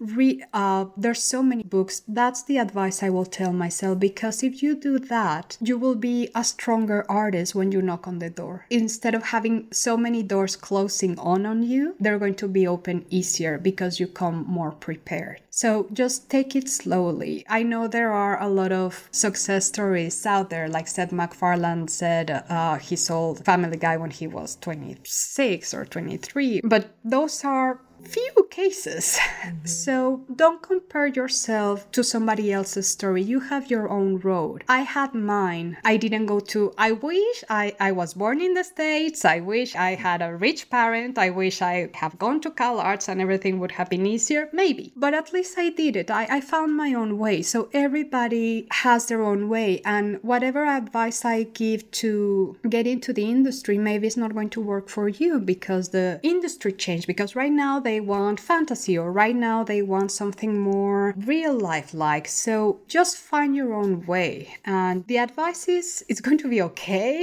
uh, 0.53 0.85
there's 0.97 1.23
so 1.23 1.41
many 1.41 1.63
books. 1.63 2.01
That's 2.07 2.43
the 2.43 2.57
advice 2.57 3.01
I 3.01 3.09
will 3.09 3.25
tell 3.25 3.53
myself 3.53 3.99
because 3.99 4.43
if 4.43 4.61
you 4.61 4.75
do 4.75 4.99
that, 4.99 5.57
you 5.61 5.77
will 5.77 5.95
be 5.95 6.29
a 6.35 6.43
stronger 6.43 7.05
artist 7.07 7.55
when 7.55 7.71
you 7.71 7.81
knock 7.81 8.07
on 8.07 8.19
the 8.19 8.29
door. 8.29 8.65
Instead 8.69 9.15
of 9.15 9.23
having 9.23 9.67
so 9.71 9.95
many 9.95 10.21
doors 10.21 10.55
closing 10.55 11.17
on 11.19 11.28
on 11.29 11.63
you, 11.63 11.95
they're 11.99 12.19
going 12.19 12.35
to 12.35 12.47
be 12.47 12.67
open 12.67 13.05
easier 13.09 13.57
because 13.57 13.99
you 13.99 14.07
come 14.07 14.45
more 14.47 14.71
prepared. 14.71 15.41
So 15.49 15.87
just 15.93 16.29
take 16.29 16.55
it 16.55 16.69
slowly. 16.69 17.45
I 17.49 17.63
know 17.63 17.87
there 17.87 18.11
are 18.11 18.41
a 18.41 18.47
lot 18.47 18.71
of 18.71 19.07
success 19.11 19.67
stories 19.67 20.25
out 20.25 20.49
there, 20.49 20.67
like 20.67 20.87
Seth 20.87 21.11
MacFarlane 21.11 21.87
said 21.87 22.31
uh, 22.49 22.77
he 22.77 22.95
sold 22.95 23.45
Family 23.45 23.77
Guy 23.77 23.97
when 23.97 24.11
he 24.11 24.27
was 24.27 24.57
26 24.57 25.73
or 25.73 25.85
23, 25.85 26.61
but 26.63 26.91
those 27.03 27.43
are 27.43 27.79
few 28.03 28.47
cases. 28.49 29.17
Mm-hmm. 29.19 29.65
So 29.65 30.21
don't 30.35 30.61
compare 30.61 31.07
yourself 31.07 31.91
to 31.91 32.03
somebody 32.03 32.51
else's 32.51 32.87
story. 32.87 33.21
You 33.21 33.39
have 33.39 33.69
your 33.69 33.89
own 33.89 34.19
road. 34.19 34.63
I 34.67 34.79
had 34.79 35.13
mine. 35.13 35.77
I 35.83 35.97
didn't 35.97 36.25
go 36.25 36.39
to, 36.39 36.73
I 36.77 36.91
wish 36.93 37.43
I, 37.49 37.75
I 37.79 37.91
was 37.91 38.13
born 38.13 38.41
in 38.41 38.53
the 38.53 38.63
States. 38.63 39.25
I 39.25 39.39
wish 39.39 39.75
I 39.75 39.95
had 39.95 40.21
a 40.21 40.35
rich 40.35 40.69
parent. 40.69 41.17
I 41.17 41.29
wish 41.29 41.61
I 41.61 41.89
have 41.93 42.17
gone 42.17 42.41
to 42.41 42.51
Cal 42.51 42.79
Arts 42.79 43.07
and 43.09 43.21
everything 43.21 43.59
would 43.59 43.71
have 43.73 43.89
been 43.89 44.05
easier. 44.05 44.49
Maybe. 44.53 44.93
But 44.95 45.13
at 45.13 45.33
least 45.33 45.57
I 45.57 45.69
did 45.69 45.95
it. 45.95 46.11
I, 46.11 46.27
I 46.37 46.41
found 46.41 46.75
my 46.75 46.93
own 46.93 47.17
way. 47.17 47.41
So 47.41 47.69
everybody 47.73 48.67
has 48.71 49.07
their 49.07 49.21
own 49.21 49.49
way. 49.49 49.81
And 49.85 50.21
whatever 50.23 50.65
advice 50.65 51.25
I 51.25 51.43
give 51.43 51.89
to 51.91 52.57
get 52.69 52.87
into 52.87 53.13
the 53.13 53.25
industry, 53.25 53.77
maybe 53.77 54.07
it's 54.07 54.17
not 54.17 54.33
going 54.33 54.49
to 54.51 54.61
work 54.61 54.89
for 54.89 55.09
you 55.09 55.39
because 55.39 55.89
the 55.89 56.19
industry 56.23 56.71
changed. 56.71 57.07
Because 57.07 57.35
right 57.35 57.51
now 57.51 57.79
they 57.89 57.99
want 57.99 58.39
fantasy 58.39 58.95
or 59.01 59.07
right 59.23 59.35
now 59.49 59.57
they 59.71 59.81
want 59.93 60.09
something 60.21 60.51
more 60.59 61.01
real 61.33 61.55
life 61.71 61.89
like. 62.07 62.27
So 62.45 62.53
just 62.87 63.13
find 63.31 63.55
your 63.59 63.71
own 63.81 63.93
way. 64.05 64.31
And 64.63 64.97
the 65.09 65.17
advice 65.27 65.63
is 65.79 65.85
it's 66.09 66.21
going 66.25 66.39
to 66.43 66.49
be 66.55 66.59
okay. 66.69 67.15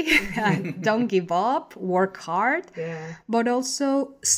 don't 0.89 1.07
give 1.17 1.31
up, 1.31 1.67
work 1.77 2.15
hard, 2.31 2.65
Yeah. 2.77 3.07
but 3.35 3.45
also 3.55 3.89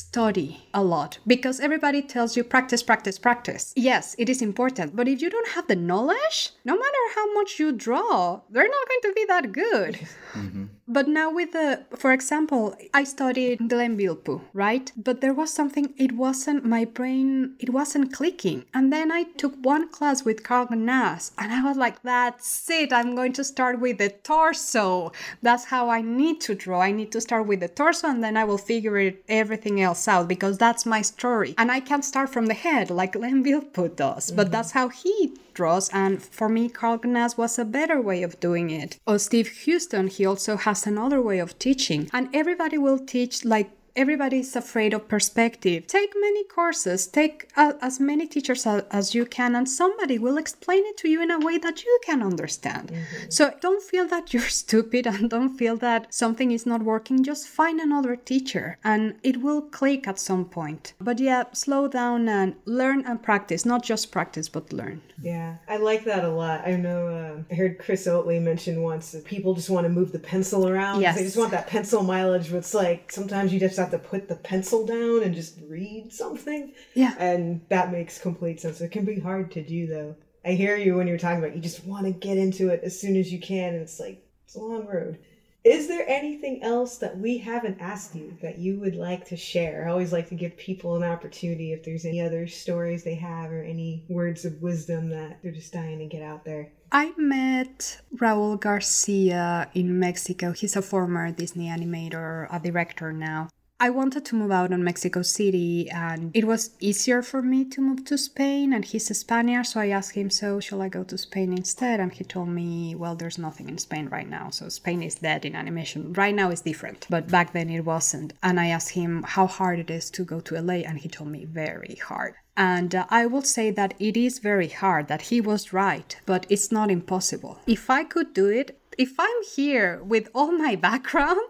study 0.01 0.49
a 0.81 0.83
lot 0.95 1.11
because 1.35 1.57
everybody 1.67 2.01
tells 2.15 2.31
you 2.37 2.43
practice, 2.55 2.83
practice, 2.91 3.19
practice. 3.29 3.73
Yes, 3.91 4.05
it 4.23 4.29
is 4.29 4.41
important, 4.51 4.89
but 4.99 5.07
if 5.13 5.19
you 5.23 5.31
don't 5.31 5.51
have 5.57 5.67
the 5.69 5.77
knowledge, 5.91 6.39
no 6.71 6.75
matter 6.85 7.05
how 7.17 7.27
much 7.39 7.51
you 7.61 7.69
draw, 7.87 8.41
they're 8.53 8.73
not 8.77 8.89
going 8.91 9.05
to 9.07 9.13
be 9.21 9.25
that 9.33 9.47
good. 9.65 9.93
Mm-hmm. 10.39 10.67
But 10.91 11.07
now 11.07 11.31
with 11.31 11.53
the, 11.53 11.85
for 11.95 12.13
example, 12.13 12.75
I 12.95 13.05
studied 13.05 13.69
Glenn 13.69 13.99
Vilppu, 13.99 14.41
right? 14.55 14.91
But 14.97 15.21
there 15.21 15.35
was 15.35 15.53
something, 15.53 15.93
it 15.99 16.13
wasn't, 16.13 16.65
my 16.65 16.87
brain, 16.87 17.57
it 17.59 17.71
wasn't 17.71 18.13
clicking. 18.13 18.65
And 18.73 18.91
then 18.91 19.13
I 19.13 19.25
took 19.25 19.55
one 19.61 19.91
class 19.91 20.25
with 20.25 20.43
Karl 20.43 20.67
Gnass 20.71 21.33
and 21.37 21.53
I 21.53 21.63
was 21.63 21.77
like, 21.77 22.03
that's 22.03 22.71
it. 22.71 22.91
I'm 22.91 23.15
going 23.15 23.35
to 23.35 23.45
start 23.45 23.81
with 23.81 23.99
the 23.99 24.09
torso. 24.09 25.13
That's 25.43 25.67
how 25.67 25.91
I 25.91 26.01
need 26.01 26.41
to 26.43 26.55
draw. 26.55 26.81
I 26.81 26.93
need 26.93 27.13
to 27.13 27.21
start 27.21 27.47
with 27.47 27.61
the 27.61 27.69
torso 27.69 28.09
and 28.09 28.25
then 28.25 28.39
I 28.39 28.45
will 28.45 28.59
figure 28.59 28.97
it, 28.97 29.23
everything 29.29 29.83
else 29.83 30.09
out 30.09 30.27
because 30.27 30.57
that's 30.57 30.87
my 30.87 31.03
story. 31.03 31.55
And 31.59 31.71
I 31.71 31.81
can't 31.81 32.05
start 32.05 32.31
from 32.31 32.47
the 32.47 32.55
head 32.55 32.91
like 32.91 33.13
Glenn 33.13 33.45
Vilppu 33.45 33.95
does, 33.95 34.29
mm-hmm. 34.29 34.37
but 34.37 34.51
that's 34.51 34.71
how 34.71 34.89
he 34.89 35.35
draws. 35.59 35.89
And 35.91 36.23
for 36.23 36.49
me, 36.49 36.69
Karl 36.69 37.01
was 37.37 37.59
a 37.59 37.65
better 37.65 38.01
way 38.01 38.23
of 38.23 38.39
doing 38.39 38.71
it. 38.71 38.97
Or 39.07 39.19
Steve 39.19 39.51
Huston, 39.65 40.07
he 40.07 40.25
also 40.25 40.57
has 40.57 40.87
another 40.87 41.21
way 41.21 41.41
of 41.41 41.59
teaching. 41.59 42.09
And 42.13 42.29
everybody 42.33 42.79
will 42.79 43.01
teach 43.15 43.45
like 43.45 43.71
everybody 43.97 44.41
is 44.41 44.55
afraid 44.57 44.95
of 44.95 45.09
perspective. 45.09 45.87
Take 45.87 46.13
many 46.19 46.45
courses, 46.45 47.07
take 47.07 47.51
uh, 47.57 47.73
as 47.81 48.01
many 48.01 48.27
teachers 48.27 48.67
as, 48.67 48.83
as, 48.91 49.15
you 49.15 49.25
can, 49.25 49.55
and 49.55 49.69
somebody 49.69 50.19
will 50.19 50.39
explain 50.39 50.85
it 50.87 50.97
to 50.99 51.09
you 51.09 51.23
in 51.23 51.31
a 51.31 51.39
way 51.39 51.59
that 51.59 51.85
you 51.85 51.99
can 52.05 52.23
understand. 52.23 52.89
Mm-hmm. 52.89 53.31
So 53.31 53.55
don't 53.61 53.83
feel 53.83 54.07
that 54.09 54.33
you're 54.33 54.49
stupid 54.49 55.07
and 55.07 55.31
don't 55.31 55.57
feel 55.57 55.77
that 55.79 56.13
something 56.13 56.51
is 56.53 56.67
not 56.67 56.83
working. 56.83 57.25
Just 57.25 57.49
find 57.49 57.81
another 57.81 58.17
teacher 58.17 58.79
and 58.85 59.15
it 59.23 59.39
will 59.39 59.63
click 59.63 60.07
at 60.07 60.19
some 60.19 60.45
point. 60.45 60.95
But 61.01 61.19
yeah, 61.19 61.45
slow 61.53 61.89
down 61.89 62.29
and 62.29 62.55
learn 62.65 63.05
and 63.07 63.23
practice, 63.23 63.65
not 63.65 63.83
just 63.83 64.13
practice, 64.13 64.49
but 64.49 64.73
learn. 64.73 65.03
Yeah, 65.21 65.57
I 65.69 65.79
like 65.79 66.05
that 66.05 66.25
a 66.25 66.29
lot. 66.29 66.67
I 66.67 66.77
know 66.77 67.09
uh, 67.09 67.43
I 67.51 67.55
heard 67.55 67.79
Chris 67.79 68.07
Oatley 68.07 68.41
mention 68.41 68.83
once 68.83 69.13
that 69.13 69.25
people 69.25 69.55
just 69.55 69.71
want 69.71 69.85
to 69.85 69.89
move 69.89 70.13
the 70.13 70.19
pencil 70.19 70.69
around. 70.69 71.01
Yes. 71.01 71.17
They 71.17 71.25
just 71.25 71.37
want 71.37 71.51
that 71.51 71.67
pencil 71.67 72.03
mileage, 72.03 72.51
but 72.51 72.59
it's 72.59 72.75
like 72.75 73.11
sometimes 73.11 73.53
you 73.53 73.59
just 73.59 73.77
have 73.77 73.88
to 73.91 73.99
put 73.99 74.29
the 74.29 74.37
pencil 74.37 74.87
down 74.87 75.23
and 75.23 75.35
just 75.35 75.59
read 75.69 76.13
something. 76.13 76.73
Yeah. 76.95 77.15
And 77.19 77.61
that 77.69 77.93
makes 77.93 78.19
complete 78.19 78.61
sense. 78.61 78.81
It 78.81 78.91
can 78.91 79.05
be 79.05 79.21
hard 79.21 79.51
to 79.53 79.63
do 79.63 79.87
though. 79.87 80.17
I 80.45 80.53
hear 80.53 80.77
you 80.77 80.97
when 80.97 81.07
you're 81.07 81.19
talking 81.19 81.39
about 81.39 81.55
you 81.55 81.61
just 81.61 81.85
want 81.85 82.07
to 82.07 82.13
get 82.13 82.39
into 82.39 82.69
it 82.69 82.81
as 82.83 82.99
soon 82.99 83.17
as 83.17 83.33
you 83.33 83.41
can 83.41 83.75
and 83.75 83.83
it's 83.83 84.01
like 84.01 84.25
it's 84.45 84.55
a 84.55 84.61
long 84.61 84.87
road. 84.87 85.19
Is 85.65 85.89
there 85.89 86.09
anything 86.09 86.63
else 86.63 86.99
that 86.99 87.19
we 87.19 87.37
haven't 87.37 87.81
asked 87.81 88.15
you 88.15 88.37
that 88.41 88.59
you 88.59 88.79
would 88.79 88.95
like 88.95 89.27
to 89.27 89.37
share? 89.37 89.87
I 89.87 89.91
always 89.91 90.13
like 90.13 90.29
to 90.29 90.35
give 90.35 90.57
people 90.57 90.97
an 90.97 91.03
opportunity 91.03 91.73
if 91.73 91.83
there's 91.83 92.07
any 92.07 92.23
other 92.23 92.47
stories 92.47 93.05
they 93.05 93.17
have 93.17 93.51
or 93.51 93.63
any 93.63 94.05
words 94.09 94.45
of 94.45 94.63
wisdom 94.63 95.11
that 95.11 95.43
they're 95.43 95.53
just 95.53 95.73
dying 95.73 95.99
to 95.99 96.07
get 96.07 96.23
out 96.23 96.45
there. 96.45 96.71
I 96.91 97.13
met 97.19 98.01
Raul 98.17 98.59
Garcia 98.59 99.69
in 99.75 99.99
Mexico. 99.99 100.53
He's 100.53 100.77
a 100.77 100.81
former 100.81 101.31
Disney 101.33 101.69
animator, 101.69 102.47
a 102.51 102.59
director 102.59 103.13
now. 103.13 103.49
I 103.81 103.91
wanted 103.91 104.25
to 104.25 104.35
move 104.35 104.51
out 104.51 104.73
on 104.73 104.83
Mexico 104.83 105.23
City 105.23 105.89
and 105.91 106.33
it 106.35 106.45
was 106.45 106.71
easier 106.81 107.23
for 107.23 107.43
me 107.43 107.65
to 107.67 107.81
move 107.81 108.05
to 108.07 108.19
Spain 108.19 108.73
and 108.73 108.85
he's 108.85 109.09
a 109.09 109.15
Spaniard 109.15 109.67
so 109.67 109.79
I 109.79 109.91
asked 109.91 110.17
him 110.17 110.31
so 110.31 110.59
shall 110.59 110.83
I 110.83 110.89
go 110.89 111.05
to 111.05 111.17
Spain 111.17 111.53
instead? 111.53 112.01
And 112.01 112.13
he 112.13 112.25
told 112.25 112.49
me 112.49 112.97
well 112.97 113.15
there's 113.15 113.39
nothing 113.39 113.69
in 113.69 113.79
Spain 113.79 114.09
right 114.09 114.29
now. 114.29 114.51
So 114.51 114.69
Spain 114.69 115.01
is 115.01 115.15
dead 115.17 115.45
in 115.45 115.55
animation. 115.55 116.13
Right 116.13 116.35
now 116.35 116.51
it's 116.51 116.63
different 116.63 117.07
but 117.09 117.29
back 117.29 117.53
then 117.53 117.71
it 117.71 117.85
wasn't. 117.85 118.33
And 118.43 118.59
I 118.59 118.67
asked 118.67 118.91
him 118.91 119.23
how 119.23 119.47
hard 119.47 119.79
it 119.79 119.91
is 119.91 120.11
to 120.11 120.25
go 120.25 120.41
to 120.41 120.61
LA 120.61 120.81
and 120.89 120.99
he 120.99 121.09
told 121.09 121.31
me 121.31 121.45
very 121.45 122.01
hard. 122.03 122.35
And 122.59 122.93
uh, 122.93 123.07
I 123.09 123.27
will 123.27 123.43
say 123.43 123.71
that 123.71 123.95
it 124.01 124.17
is 124.17 124.41
very 124.41 124.67
hard, 124.67 125.07
that 125.07 125.23
he 125.23 125.41
was 125.41 125.73
right, 125.73 126.17
but 126.27 126.45
it's 126.49 126.73
not 126.73 126.91
impossible. 126.91 127.61
If 127.69 127.89
I 127.89 128.03
could 128.03 128.35
do 128.35 128.47
it, 128.47 128.78
if 128.99 129.15
I'm 129.19 129.43
here 129.55 130.03
with 130.03 130.29
all 130.35 130.51
my 130.51 130.75
background, 130.75 131.41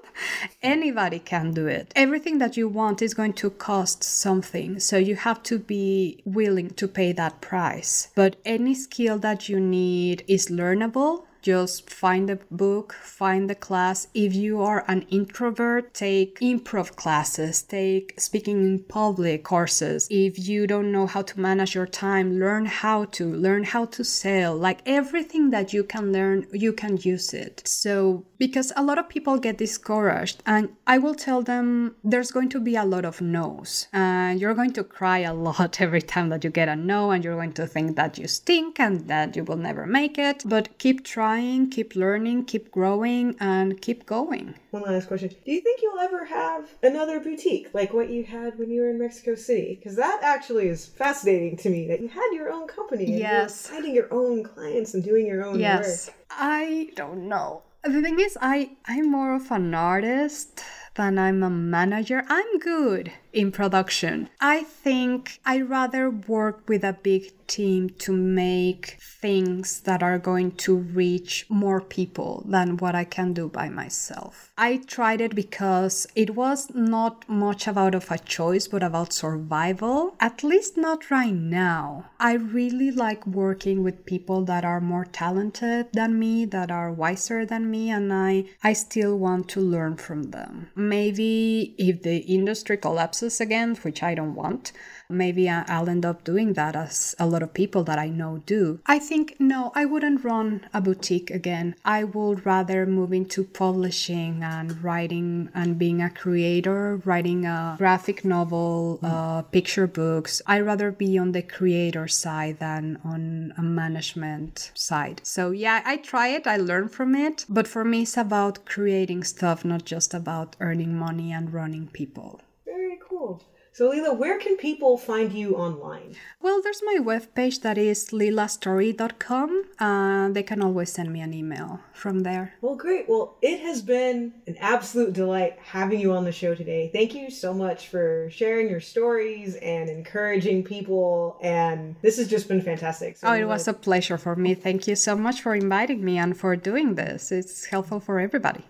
anybody 0.62 1.18
can 1.18 1.52
do 1.52 1.66
it. 1.66 1.92
Everything 1.96 2.38
that 2.38 2.58
you 2.58 2.68
want 2.68 3.00
is 3.00 3.14
going 3.14 3.32
to 3.34 3.48
cost 3.48 4.04
something, 4.04 4.78
so 4.78 4.98
you 4.98 5.16
have 5.16 5.42
to 5.44 5.58
be 5.58 6.22
willing 6.26 6.68
to 6.70 6.86
pay 6.86 7.12
that 7.12 7.40
price. 7.40 8.10
But 8.14 8.36
any 8.44 8.74
skill 8.74 9.18
that 9.20 9.48
you 9.48 9.58
need 9.58 10.24
is 10.28 10.48
learnable 10.48 11.24
just 11.48 11.88
find 11.88 12.28
a 12.28 12.36
book, 12.50 12.92
find 12.92 13.48
the 13.48 13.54
class. 13.54 14.06
If 14.12 14.34
you 14.34 14.60
are 14.60 14.84
an 14.86 15.06
introvert, 15.08 15.94
take 15.94 16.40
improv 16.40 16.94
classes, 16.96 17.62
take 17.62 18.20
speaking 18.20 18.58
in 18.68 18.80
public 18.80 19.44
courses. 19.44 20.06
If 20.10 20.38
you 20.48 20.66
don't 20.66 20.92
know 20.92 21.06
how 21.06 21.22
to 21.22 21.40
manage 21.40 21.74
your 21.74 21.86
time, 21.86 22.38
learn 22.38 22.66
how 22.66 23.06
to, 23.16 23.24
learn 23.46 23.64
how 23.64 23.86
to 23.86 24.04
sell. 24.04 24.54
Like 24.56 24.80
everything 24.84 25.48
that 25.54 25.72
you 25.72 25.84
can 25.84 26.12
learn, 26.12 26.46
you 26.52 26.74
can 26.74 26.98
use 26.98 27.32
it. 27.32 27.62
So, 27.64 28.26
because 28.36 28.70
a 28.76 28.82
lot 28.82 28.98
of 28.98 29.08
people 29.08 29.38
get 29.38 29.56
discouraged, 29.56 30.42
and 30.44 30.68
I 30.86 30.98
will 30.98 31.14
tell 31.14 31.40
them 31.40 31.94
there's 32.04 32.30
going 32.30 32.50
to 32.50 32.60
be 32.60 32.76
a 32.76 32.84
lot 32.84 33.06
of 33.06 33.22
no's, 33.22 33.88
and 33.94 34.38
you're 34.38 34.58
going 34.60 34.74
to 34.74 34.84
cry 34.84 35.20
a 35.20 35.32
lot 35.32 35.80
every 35.86 36.02
time 36.02 36.28
that 36.28 36.44
you 36.44 36.50
get 36.50 36.68
a 36.68 36.76
no, 36.76 37.10
and 37.10 37.24
you're 37.24 37.40
going 37.42 37.54
to 37.54 37.66
think 37.66 37.96
that 37.96 38.18
you 38.18 38.28
stink 38.28 38.78
and 38.78 39.08
that 39.08 39.34
you 39.34 39.44
will 39.44 39.56
never 39.56 39.86
make 39.86 40.18
it. 40.18 40.42
But 40.44 40.76
keep 40.76 41.04
trying 41.04 41.37
trying, 41.38 41.70
keep 41.70 41.94
learning, 41.94 42.44
keep 42.44 42.70
growing, 42.70 43.36
and 43.40 43.80
keep 43.80 44.06
going. 44.06 44.54
One 44.70 44.82
last 44.82 45.08
question. 45.08 45.28
Do 45.28 45.52
you 45.52 45.60
think 45.60 45.80
you'll 45.82 46.00
ever 46.00 46.24
have 46.24 46.68
another 46.82 47.20
boutique 47.20 47.68
like 47.72 47.92
what 47.92 48.10
you 48.10 48.24
had 48.24 48.58
when 48.58 48.70
you 48.70 48.80
were 48.80 48.90
in 48.90 48.98
Mexico 48.98 49.34
City? 49.34 49.76
Because 49.76 49.96
that 49.96 50.20
actually 50.22 50.68
is 50.68 50.86
fascinating 50.86 51.56
to 51.58 51.70
me 51.70 51.86
that 51.88 52.00
you 52.00 52.08
had 52.08 52.28
your 52.32 52.50
own 52.50 52.66
company. 52.66 53.04
And 53.04 53.18
yes. 53.18 53.68
Finding 53.68 53.94
your 53.94 54.12
own 54.12 54.42
clients 54.42 54.94
and 54.94 55.04
doing 55.04 55.26
your 55.26 55.44
own 55.44 55.60
yes. 55.60 56.08
work. 56.08 56.16
I 56.30 56.90
don't 56.96 57.28
know. 57.28 57.62
The 57.84 58.02
thing 58.02 58.18
is, 58.18 58.36
I, 58.40 58.70
I'm 58.86 59.10
more 59.10 59.36
of 59.36 59.50
an 59.52 59.72
artist 59.74 60.60
than 60.96 61.18
I'm 61.18 61.44
a 61.44 61.50
manager. 61.50 62.24
I'm 62.28 62.58
good 62.58 63.12
in 63.32 63.52
production. 63.52 64.28
I 64.40 64.62
think 64.62 65.40
I 65.44 65.60
rather 65.60 66.10
work 66.10 66.68
with 66.68 66.84
a 66.84 66.92
big 66.92 67.32
team 67.46 67.88
to 67.88 68.12
make 68.12 68.98
things 69.00 69.80
that 69.80 70.02
are 70.02 70.18
going 70.18 70.52
to 70.52 70.76
reach 70.76 71.46
more 71.48 71.80
people 71.80 72.44
than 72.46 72.76
what 72.76 72.94
I 72.94 73.04
can 73.04 73.32
do 73.32 73.48
by 73.48 73.68
myself. 73.68 74.52
I 74.56 74.76
tried 74.86 75.20
it 75.20 75.34
because 75.34 76.06
it 76.14 76.36
was 76.36 76.70
not 76.74 77.28
much 77.28 77.66
about 77.66 77.94
of 77.94 78.10
a 78.10 78.18
choice 78.18 78.68
but 78.68 78.82
about 78.82 79.12
survival. 79.12 80.14
At 80.20 80.44
least 80.44 80.76
not 80.76 81.10
right 81.10 81.34
now. 81.34 82.10
I 82.20 82.34
really 82.34 82.90
like 82.90 83.26
working 83.26 83.82
with 83.82 84.06
people 84.06 84.44
that 84.44 84.64
are 84.64 84.80
more 84.80 85.06
talented 85.06 85.88
than 85.92 86.18
me, 86.18 86.44
that 86.46 86.70
are 86.70 86.92
wiser 86.92 87.46
than 87.46 87.70
me 87.70 87.90
and 87.90 88.12
I 88.12 88.44
I 88.62 88.74
still 88.74 89.18
want 89.18 89.48
to 89.50 89.60
learn 89.60 89.96
from 89.96 90.24
them. 90.24 90.68
Maybe 90.76 91.74
if 91.78 92.02
the 92.02 92.18
industry 92.18 92.76
collapses 92.76 93.17
again, 93.22 93.74
which 93.82 94.02
I 94.02 94.14
don't 94.14 94.34
want, 94.34 94.72
maybe 95.08 95.48
I'll 95.48 95.88
end 95.88 96.04
up 96.04 96.24
doing 96.24 96.52
that 96.54 96.76
as 96.76 97.14
a 97.18 97.26
lot 97.26 97.42
of 97.42 97.54
people 97.54 97.82
that 97.84 97.98
I 97.98 98.08
know 98.08 98.42
do. 98.44 98.80
I 98.86 98.98
think 98.98 99.36
no, 99.38 99.72
I 99.74 99.84
wouldn't 99.84 100.24
run 100.24 100.66
a 100.74 100.80
boutique 100.80 101.30
again. 101.30 101.74
I 101.84 102.04
would 102.04 102.44
rather 102.44 102.86
move 102.86 103.12
into 103.12 103.44
publishing 103.44 104.42
and 104.42 104.82
writing 104.82 105.48
and 105.54 105.78
being 105.78 106.02
a 106.02 106.10
creator, 106.10 107.00
writing 107.04 107.46
a 107.46 107.76
graphic 107.78 108.24
novel, 108.24 108.98
mm. 109.02 109.08
uh, 109.08 109.42
picture 109.42 109.86
books. 109.86 110.42
I'd 110.46 110.66
rather 110.66 110.90
be 110.92 111.18
on 111.18 111.32
the 111.32 111.42
creator 111.42 112.06
side 112.08 112.58
than 112.58 112.98
on 113.04 113.54
a 113.56 113.62
management 113.62 114.70
side. 114.74 115.20
So 115.24 115.50
yeah, 115.50 115.82
I 115.84 115.96
try 115.96 116.28
it, 116.28 116.46
I 116.46 116.56
learn 116.56 116.88
from 116.88 117.14
it, 117.14 117.46
but 117.48 117.66
for 117.66 117.84
me 117.84 118.02
it's 118.02 118.16
about 118.16 118.64
creating 118.66 119.24
stuff, 119.24 119.64
not 119.64 119.84
just 119.84 120.12
about 120.14 120.56
earning 120.60 120.94
money 120.94 121.32
and 121.32 121.52
running 121.52 121.88
people. 121.88 122.40
Very 122.64 122.98
cool. 123.18 123.42
So, 123.70 123.90
Lila, 123.90 124.12
where 124.12 124.38
can 124.40 124.56
people 124.56 124.98
find 124.98 125.32
you 125.32 125.54
online? 125.54 126.16
Well, 126.42 126.60
there's 126.62 126.82
my 126.84 126.98
webpage 127.00 127.60
that 127.60 127.78
is 127.78 128.08
lilastory.com. 128.10 129.64
Uh, 129.78 130.30
they 130.30 130.42
can 130.42 130.62
always 130.62 130.90
send 130.90 131.12
me 131.12 131.20
an 131.20 131.32
email 131.32 131.78
from 131.92 132.20
there. 132.20 132.54
Well, 132.60 132.74
great. 132.74 133.08
Well, 133.08 133.36
it 133.40 133.60
has 133.60 133.80
been 133.80 134.32
an 134.48 134.56
absolute 134.58 135.12
delight 135.12 135.58
having 135.62 136.00
you 136.00 136.12
on 136.12 136.24
the 136.24 136.32
show 136.32 136.56
today. 136.56 136.90
Thank 136.92 137.14
you 137.14 137.30
so 137.30 137.54
much 137.54 137.86
for 137.86 138.28
sharing 138.30 138.68
your 138.68 138.80
stories 138.80 139.54
and 139.56 139.88
encouraging 139.88 140.64
people. 140.64 141.38
And 141.40 141.94
this 142.02 142.16
has 142.16 142.26
just 142.26 142.48
been 142.48 142.62
fantastic. 142.62 143.18
So, 143.18 143.28
oh, 143.28 143.34
it 143.34 143.44
was 143.44 143.68
a 143.68 143.74
pleasure 143.74 144.18
for 144.18 144.34
me. 144.34 144.54
Thank 144.54 144.88
you 144.88 144.96
so 144.96 145.14
much 145.14 145.40
for 145.40 145.54
inviting 145.54 146.04
me 146.04 146.18
and 146.18 146.36
for 146.36 146.56
doing 146.56 146.96
this. 146.96 147.30
It's 147.30 147.66
helpful 147.66 148.00
for 148.00 148.18
everybody. 148.18 148.64